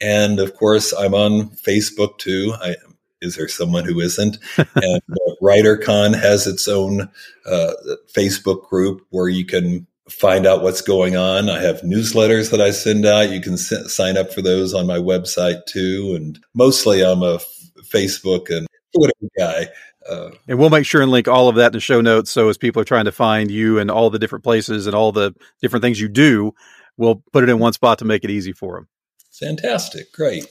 And 0.00 0.38
of 0.40 0.54
course, 0.54 0.92
I'm 0.92 1.14
on 1.14 1.50
Facebook 1.50 2.18
too. 2.18 2.54
I, 2.60 2.76
is 3.22 3.36
there 3.36 3.48
someone 3.48 3.84
who 3.84 4.00
isn't? 4.00 4.38
and 4.58 4.68
uh, 5.10 5.34
WriterCon 5.42 6.14
has 6.20 6.46
its 6.46 6.68
own 6.68 7.08
uh, 7.46 7.72
Facebook 8.14 8.68
group 8.68 9.06
where 9.10 9.28
you 9.28 9.46
can 9.46 9.86
find 10.10 10.46
out 10.46 10.62
what's 10.62 10.82
going 10.82 11.16
on. 11.16 11.48
I 11.50 11.60
have 11.60 11.80
newsletters 11.80 12.50
that 12.50 12.60
I 12.60 12.70
send 12.70 13.06
out. 13.06 13.30
You 13.30 13.40
can 13.40 13.54
s- 13.54 13.92
sign 13.92 14.16
up 14.16 14.32
for 14.32 14.42
those 14.42 14.72
on 14.74 14.86
my 14.86 14.98
website 14.98 15.64
too. 15.66 16.12
And 16.16 16.38
mostly 16.54 17.02
I'm 17.04 17.22
a 17.22 17.36
f- 17.36 17.46
Facebook 17.92 18.56
and 18.56 18.66
Twitter 18.94 19.12
guy. 19.36 19.66
Uh, 20.08 20.30
And 20.46 20.58
we'll 20.58 20.70
make 20.70 20.86
sure 20.86 21.02
and 21.02 21.10
link 21.10 21.26
all 21.26 21.48
of 21.48 21.56
that 21.56 21.68
in 21.68 21.72
the 21.72 21.80
show 21.80 22.00
notes. 22.00 22.30
So 22.30 22.48
as 22.48 22.56
people 22.58 22.80
are 22.82 22.84
trying 22.84 23.06
to 23.06 23.12
find 23.12 23.50
you 23.50 23.80
and 23.80 23.90
all 23.90 24.10
the 24.10 24.20
different 24.20 24.44
places 24.44 24.86
and 24.86 24.94
all 24.94 25.10
the 25.10 25.34
different 25.60 25.82
things 25.82 26.00
you 26.00 26.08
do, 26.08 26.52
we'll 26.96 27.22
put 27.32 27.42
it 27.42 27.48
in 27.50 27.58
one 27.58 27.72
spot 27.72 27.98
to 27.98 28.04
make 28.04 28.22
it 28.22 28.30
easy 28.30 28.52
for 28.52 28.76
them. 28.76 28.88
Fantastic. 29.38 30.12
Great. 30.12 30.46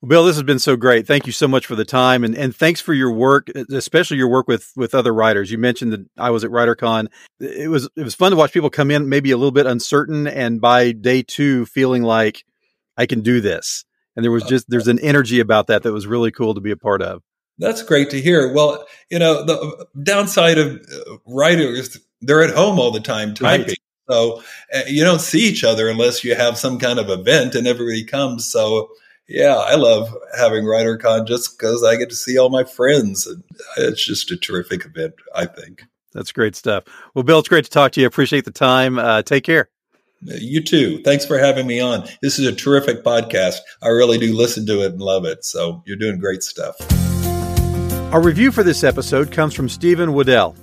Well, 0.00 0.08
Bill, 0.08 0.24
this 0.24 0.36
has 0.36 0.42
been 0.42 0.58
so 0.58 0.76
great. 0.76 1.06
Thank 1.06 1.26
you 1.26 1.32
so 1.32 1.46
much 1.46 1.64
for 1.66 1.76
the 1.76 1.84
time 1.84 2.24
and, 2.24 2.36
and 2.36 2.54
thanks 2.54 2.80
for 2.80 2.92
your 2.92 3.12
work, 3.12 3.48
especially 3.70 4.16
your 4.16 4.28
work 4.28 4.48
with, 4.48 4.72
with 4.74 4.96
other 4.96 5.14
writers. 5.14 5.52
You 5.52 5.58
mentioned 5.58 5.92
that 5.92 6.06
I 6.18 6.30
was 6.30 6.42
at 6.42 6.50
WriterCon. 6.50 7.06
It 7.38 7.70
was, 7.70 7.88
it 7.96 8.02
was 8.02 8.16
fun 8.16 8.32
to 8.32 8.36
watch 8.36 8.52
people 8.52 8.68
come 8.68 8.90
in 8.90 9.08
maybe 9.08 9.30
a 9.30 9.36
little 9.36 9.52
bit 9.52 9.66
uncertain 9.66 10.26
and 10.26 10.60
by 10.60 10.90
day 10.90 11.22
two 11.22 11.66
feeling 11.66 12.02
like 12.02 12.44
I 12.96 13.06
can 13.06 13.20
do 13.20 13.40
this. 13.40 13.84
And 14.16 14.24
there 14.24 14.32
was 14.32 14.42
uh, 14.42 14.48
just, 14.48 14.68
there's 14.68 14.88
an 14.88 14.98
uh, 14.98 15.02
energy 15.04 15.38
about 15.38 15.68
that 15.68 15.84
that 15.84 15.92
was 15.92 16.06
really 16.06 16.32
cool 16.32 16.54
to 16.54 16.60
be 16.60 16.72
a 16.72 16.76
part 16.76 17.00
of. 17.00 17.22
That's 17.58 17.82
great 17.82 18.10
to 18.10 18.20
hear. 18.20 18.52
Well, 18.52 18.84
you 19.08 19.20
know, 19.20 19.44
the 19.44 19.56
uh, 19.56 19.84
downside 20.02 20.58
of 20.58 20.68
uh, 20.68 21.16
writers, 21.26 21.96
they're 22.20 22.42
at 22.42 22.54
home 22.54 22.80
all 22.80 22.90
the 22.90 23.00
time 23.00 23.34
typing. 23.34 23.66
Right. 23.68 23.78
So 24.10 24.42
uh, 24.74 24.82
you 24.86 25.04
don't 25.04 25.20
see 25.20 25.48
each 25.48 25.64
other 25.64 25.88
unless 25.88 26.24
you 26.24 26.34
have 26.34 26.58
some 26.58 26.78
kind 26.78 26.98
of 26.98 27.08
event 27.08 27.54
and 27.54 27.66
everybody 27.66 28.04
comes. 28.04 28.50
So 28.50 28.90
yeah, 29.28 29.56
I 29.56 29.76
love 29.76 30.14
having 30.36 30.64
WriterCon 30.64 31.26
just 31.26 31.58
because 31.58 31.82
I 31.82 31.96
get 31.96 32.10
to 32.10 32.16
see 32.16 32.38
all 32.38 32.50
my 32.50 32.64
friends. 32.64 33.26
And 33.26 33.42
it's 33.78 34.04
just 34.04 34.30
a 34.30 34.36
terrific 34.36 34.84
event, 34.84 35.14
I 35.34 35.46
think. 35.46 35.84
That's 36.12 36.32
great 36.32 36.56
stuff. 36.56 36.84
Well, 37.14 37.22
Bill, 37.22 37.38
it's 37.38 37.48
great 37.48 37.64
to 37.64 37.70
talk 37.70 37.92
to 37.92 38.00
you. 38.00 38.06
Appreciate 38.06 38.44
the 38.44 38.50
time. 38.50 38.98
Uh, 38.98 39.22
take 39.22 39.44
care. 39.44 39.70
You 40.20 40.62
too. 40.62 41.02
Thanks 41.02 41.24
for 41.24 41.38
having 41.38 41.66
me 41.66 41.80
on. 41.80 42.06
This 42.20 42.38
is 42.38 42.46
a 42.46 42.52
terrific 42.52 43.02
podcast. 43.02 43.58
I 43.82 43.88
really 43.88 44.18
do 44.18 44.36
listen 44.36 44.66
to 44.66 44.82
it 44.82 44.92
and 44.92 45.00
love 45.00 45.24
it. 45.24 45.44
So 45.44 45.82
you're 45.86 45.96
doing 45.96 46.18
great 46.18 46.42
stuff. 46.42 46.76
Our 48.12 48.22
review 48.22 48.52
for 48.52 48.62
this 48.62 48.84
episode 48.84 49.32
comes 49.32 49.54
from 49.54 49.68
Steven 49.68 50.10
Wedel. 50.10 50.54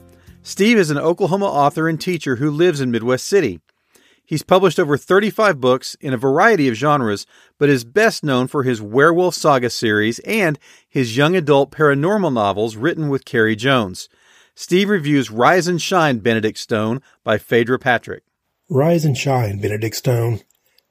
Steve 0.41 0.77
is 0.77 0.89
an 0.89 0.97
Oklahoma 0.97 1.45
author 1.45 1.87
and 1.87 1.99
teacher 1.99 2.37
who 2.37 2.49
lives 2.49 2.81
in 2.81 2.91
Midwest 2.91 3.27
City. 3.27 3.59
He's 4.25 4.43
published 4.43 4.79
over 4.79 4.95
35 4.95 5.59
books 5.59 5.95
in 5.99 6.13
a 6.13 6.17
variety 6.17 6.67
of 6.67 6.75
genres, 6.75 7.25
but 7.57 7.67
is 7.67 7.83
best 7.83 8.23
known 8.23 8.47
for 8.47 8.63
his 8.63 8.81
Werewolf 8.81 9.33
Saga 9.33 9.69
series 9.69 10.19
and 10.19 10.59
his 10.87 11.17
young 11.17 11.35
adult 11.35 11.71
paranormal 11.71 12.31
novels 12.31 12.75
written 12.75 13.09
with 13.09 13.25
Carrie 13.25 13.55
Jones. 13.55 14.07
Steve 14.53 14.89
reviews 14.89 15.31
Rise 15.31 15.67
and 15.67 15.81
Shine 15.81 16.19
Benedict 16.19 16.57
Stone 16.57 17.01
by 17.23 17.37
Phaedra 17.37 17.79
Patrick. 17.79 18.23
Rise 18.69 19.03
and 19.03 19.17
Shine, 19.17 19.59
Benedict 19.59 19.95
Stone, 19.95 20.41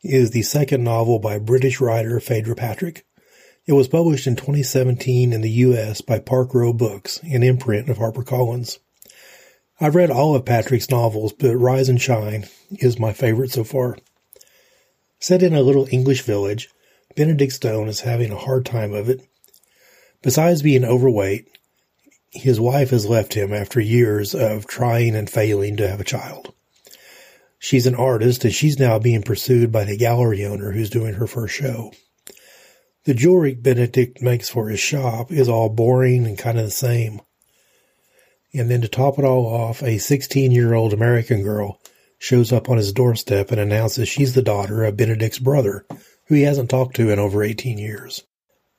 is 0.03 0.33
the 0.33 0.43
second 0.43 0.83
novel 0.83 1.21
by 1.21 1.39
British 1.39 1.81
writer 1.81 2.19
Phaedra 2.19 2.57
Patrick. 2.57 3.07
It 3.67 3.75
was 3.75 3.87
published 3.87 4.27
in 4.27 4.35
2017 4.35 5.33
in 5.33 5.41
the 5.43 5.51
U.S. 5.51 6.01
by 6.01 6.19
Park 6.19 6.55
Row 6.55 6.73
Books, 6.73 7.21
an 7.23 7.43
imprint 7.43 7.89
of 7.89 7.99
HarperCollins. 7.99 8.79
I've 9.81 9.95
read 9.95 10.11
all 10.11 10.35
of 10.35 10.45
Patrick's 10.45 10.91
novels, 10.91 11.33
but 11.33 11.57
Rise 11.57 11.89
and 11.89 12.01
Shine 12.01 12.47
is 12.71 12.99
my 12.99 13.13
favorite 13.13 13.53
so 13.53 13.63
far. 13.63 13.97
Set 15.21 15.43
in 15.43 15.55
a 15.55 15.63
little 15.63 15.87
English 15.93 16.23
village, 16.23 16.69
Benedict 17.15 17.53
Stone 17.53 17.89
is 17.89 18.01
having 18.01 18.33
a 18.33 18.39
hard 18.39 18.67
time 18.67 18.93
of 18.93 19.09
it. 19.09 19.21
Besides 20.23 20.63
being 20.63 20.85
overweight, 20.85 21.49
his 22.33 22.59
wife 22.61 22.91
has 22.91 23.07
left 23.07 23.35
him 23.35 23.53
after 23.53 23.81
years 23.81 24.35
of 24.35 24.67
trying 24.67 25.15
and 25.15 25.31
failing 25.31 25.77
to 25.77 25.89
have 25.89 26.01
a 26.01 26.05
child. 26.05 26.53
She's 27.61 27.87
an 27.87 27.95
artist 27.95 28.45
and 28.45 28.55
she's 28.55 28.79
now 28.79 28.99
being 28.99 29.23
pursued 29.23 29.71
by 29.71 29.85
the 29.85 29.97
gallery 29.97 30.45
owner 30.45 30.73
who's 30.73 30.91
doing 30.91 31.15
her 31.15 31.27
first 31.27 31.55
show. 31.55 31.93
The 33.05 33.15
jewelry 33.15 33.55
Benedict 33.55 34.21
makes 34.23 34.49
for 34.49 34.69
his 34.69 34.81
shop 34.81 35.31
is 35.33 35.49
all 35.49 35.69
boring 35.69 36.27
and 36.27 36.37
kind 36.37 36.59
of 36.59 36.65
the 36.67 36.71
same. 36.71 37.21
And 38.55 38.71
then 38.71 38.81
to 38.81 38.89
top 38.89 39.19
it 39.19 39.25
all 39.25 39.47
off, 39.47 39.83
a 39.83 39.99
16 39.99 40.53
year 40.53 40.75
old 40.75 40.93
American 40.93 41.43
girl 41.43 41.81
shows 42.19 42.53
up 42.53 42.69
on 42.69 42.77
his 42.77 42.93
doorstep 42.93 43.51
and 43.51 43.61
announces 43.61 44.09
she's 44.09 44.35
the 44.35 44.43
daughter 44.43 44.85
of 44.85 44.97
Benedict's 44.97 45.39
brother, 45.39 45.87
who 46.27 46.35
he 46.35 46.43
hasn't 46.43 46.71
talked 46.71 46.97
to 46.97 47.11
in 47.11 47.19
over 47.19 47.43
18 47.43 47.79
years. 47.79 48.25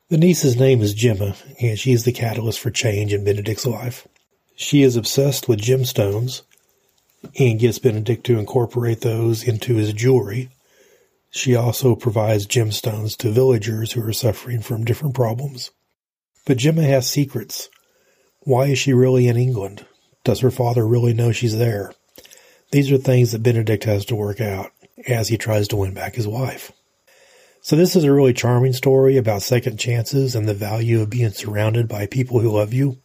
The 0.08 0.18
niece's 0.18 0.56
name 0.56 0.82
is 0.82 0.92
Gemma, 0.92 1.36
and 1.60 1.78
she 1.78 1.92
is 1.92 2.04
the 2.04 2.12
catalyst 2.12 2.58
for 2.58 2.70
change 2.70 3.12
in 3.12 3.24
Benedict's 3.24 3.66
life. 3.66 4.08
She 4.56 4.82
is 4.82 4.96
obsessed 4.96 5.48
with 5.48 5.60
gemstones 5.60 6.42
and 7.38 7.60
gets 7.60 7.78
Benedict 7.78 8.24
to 8.26 8.38
incorporate 8.38 9.02
those 9.02 9.44
into 9.44 9.76
his 9.76 9.92
jewelry. 9.92 10.50
She 11.30 11.54
also 11.54 11.94
provides 11.94 12.46
gemstones 12.46 13.16
to 13.18 13.30
villagers 13.30 13.92
who 13.92 14.02
are 14.06 14.12
suffering 14.12 14.60
from 14.62 14.84
different 14.84 15.14
problems. 15.14 15.70
But 16.44 16.58
Gemma 16.58 16.82
has 16.82 17.08
secrets. 17.08 17.68
Why 18.50 18.66
is 18.66 18.80
she 18.80 18.92
really 18.92 19.28
in 19.28 19.36
England? 19.36 19.86
Does 20.24 20.40
her 20.40 20.50
father 20.50 20.84
really 20.84 21.14
know 21.14 21.30
she's 21.30 21.56
there? 21.56 21.92
These 22.72 22.90
are 22.90 22.98
things 22.98 23.30
that 23.30 23.44
Benedict 23.44 23.84
has 23.84 24.04
to 24.06 24.16
work 24.16 24.40
out 24.40 24.72
as 25.06 25.28
he 25.28 25.38
tries 25.38 25.68
to 25.68 25.76
win 25.76 25.94
back 25.94 26.16
his 26.16 26.26
wife. 26.26 26.72
So 27.62 27.76
this 27.76 27.94
is 27.94 28.02
a 28.02 28.12
really 28.12 28.32
charming 28.32 28.72
story 28.72 29.16
about 29.16 29.42
second 29.42 29.78
chances 29.78 30.34
and 30.34 30.48
the 30.48 30.52
value 30.52 31.00
of 31.00 31.10
being 31.10 31.30
surrounded 31.30 31.86
by 31.86 32.06
people 32.06 32.40
who 32.40 32.50
love 32.50 32.72
you. 32.72 32.98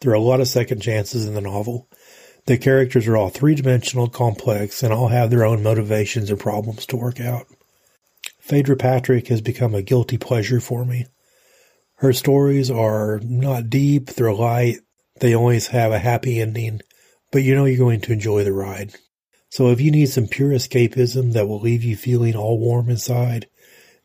There 0.00 0.10
are 0.10 0.14
a 0.14 0.20
lot 0.20 0.40
of 0.40 0.48
second 0.48 0.80
chances 0.80 1.26
in 1.26 1.34
the 1.34 1.42
novel. 1.42 1.86
The 2.46 2.56
characters 2.56 3.06
are 3.08 3.16
all 3.18 3.28
three 3.28 3.54
dimensional, 3.54 4.08
complex, 4.08 4.82
and 4.82 4.90
all 4.90 5.08
have 5.08 5.28
their 5.28 5.44
own 5.44 5.62
motivations 5.62 6.30
and 6.30 6.40
problems 6.40 6.86
to 6.86 6.96
work 6.96 7.20
out. 7.20 7.46
Phaedra 8.40 8.76
Patrick 8.76 9.28
has 9.28 9.42
become 9.42 9.74
a 9.74 9.82
guilty 9.82 10.16
pleasure 10.16 10.60
for 10.60 10.86
me. 10.86 11.04
Her 11.98 12.12
stories 12.12 12.70
are 12.70 13.20
not 13.24 13.70
deep, 13.70 14.06
they're 14.10 14.32
light, 14.32 14.76
they 15.18 15.34
always 15.34 15.66
have 15.68 15.90
a 15.90 15.98
happy 15.98 16.40
ending, 16.40 16.80
but 17.32 17.42
you 17.42 17.56
know 17.56 17.64
you're 17.64 17.76
going 17.76 18.00
to 18.02 18.12
enjoy 18.12 18.44
the 18.44 18.52
ride. 18.52 18.94
So 19.50 19.70
if 19.70 19.80
you 19.80 19.90
need 19.90 20.06
some 20.06 20.28
pure 20.28 20.50
escapism 20.50 21.32
that 21.32 21.48
will 21.48 21.58
leave 21.58 21.82
you 21.82 21.96
feeling 21.96 22.36
all 22.36 22.56
warm 22.56 22.88
inside, 22.88 23.48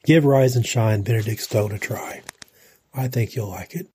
Give 0.05 0.25
Rise 0.25 0.55
and 0.55 0.65
Shine 0.65 1.03
Benedict 1.03 1.39
Stone 1.39 1.71
a 1.71 1.77
try. 1.77 2.23
I 2.95 3.09
think 3.09 3.35
you'll 3.35 3.49
like 3.49 3.75
it. 3.75 3.87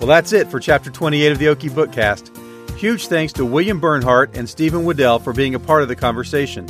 Well, 0.00 0.08
that's 0.08 0.32
it 0.32 0.50
for 0.50 0.58
Chapter 0.58 0.90
28 0.90 1.32
of 1.32 1.38
the 1.38 1.46
Okie 1.46 1.70
Bookcast. 1.70 2.36
Huge 2.76 3.06
thanks 3.06 3.32
to 3.34 3.46
William 3.46 3.78
Bernhardt 3.78 4.36
and 4.36 4.48
Steven 4.48 4.84
Wedel 4.84 5.22
for 5.22 5.32
being 5.32 5.54
a 5.54 5.60
part 5.60 5.82
of 5.82 5.88
the 5.88 5.94
conversation. 5.94 6.66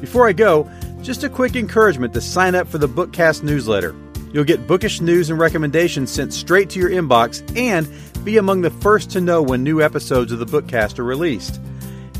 Before 0.00 0.26
I 0.26 0.32
go, 0.32 0.68
just 1.02 1.22
a 1.22 1.28
quick 1.28 1.54
encouragement 1.54 2.12
to 2.14 2.20
sign 2.20 2.56
up 2.56 2.66
for 2.66 2.78
the 2.78 2.88
Bookcast 2.88 3.44
newsletter. 3.44 3.94
You'll 4.34 4.42
get 4.42 4.66
bookish 4.66 5.00
news 5.00 5.30
and 5.30 5.38
recommendations 5.38 6.10
sent 6.10 6.34
straight 6.34 6.68
to 6.70 6.80
your 6.80 6.90
inbox 6.90 7.40
and 7.56 7.88
be 8.24 8.36
among 8.36 8.62
the 8.62 8.70
first 8.70 9.10
to 9.10 9.20
know 9.20 9.40
when 9.40 9.62
new 9.62 9.80
episodes 9.80 10.32
of 10.32 10.40
the 10.40 10.44
Bookcast 10.44 10.98
are 10.98 11.04
released. 11.04 11.60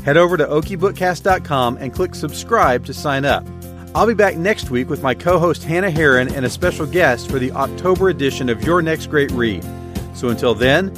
Head 0.05 0.15
over 0.15 0.37
to 0.37 0.45
okiebookcast.com 0.45 1.77
and 1.77 1.93
click 1.93 2.15
subscribe 2.15 2.85
to 2.85 2.93
sign 2.93 3.25
up. 3.25 3.45
I'll 3.93 4.07
be 4.07 4.13
back 4.13 4.37
next 4.37 4.69
week 4.69 4.89
with 4.89 5.03
my 5.03 5.13
co 5.13 5.37
host 5.39 5.63
Hannah 5.63 5.91
Herron 5.91 6.33
and 6.33 6.45
a 6.45 6.49
special 6.49 6.85
guest 6.85 7.29
for 7.29 7.37
the 7.37 7.51
October 7.51 8.07
edition 8.07 8.47
of 8.47 8.63
Your 8.63 8.81
Next 8.81 9.07
Great 9.07 9.31
Read. 9.31 9.65
So 10.13 10.29
until 10.29 10.55
then, 10.55 10.93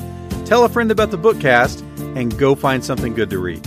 tell 0.46 0.66
a 0.66 0.70
friend 0.70 0.92
about 0.92 1.10
the 1.10 1.18
bookcast 1.18 1.82
and 2.16 2.38
go 2.38 2.54
find 2.54 2.86
something 2.86 3.16
good 3.16 3.32
to 3.32 3.40
read. 3.40 3.66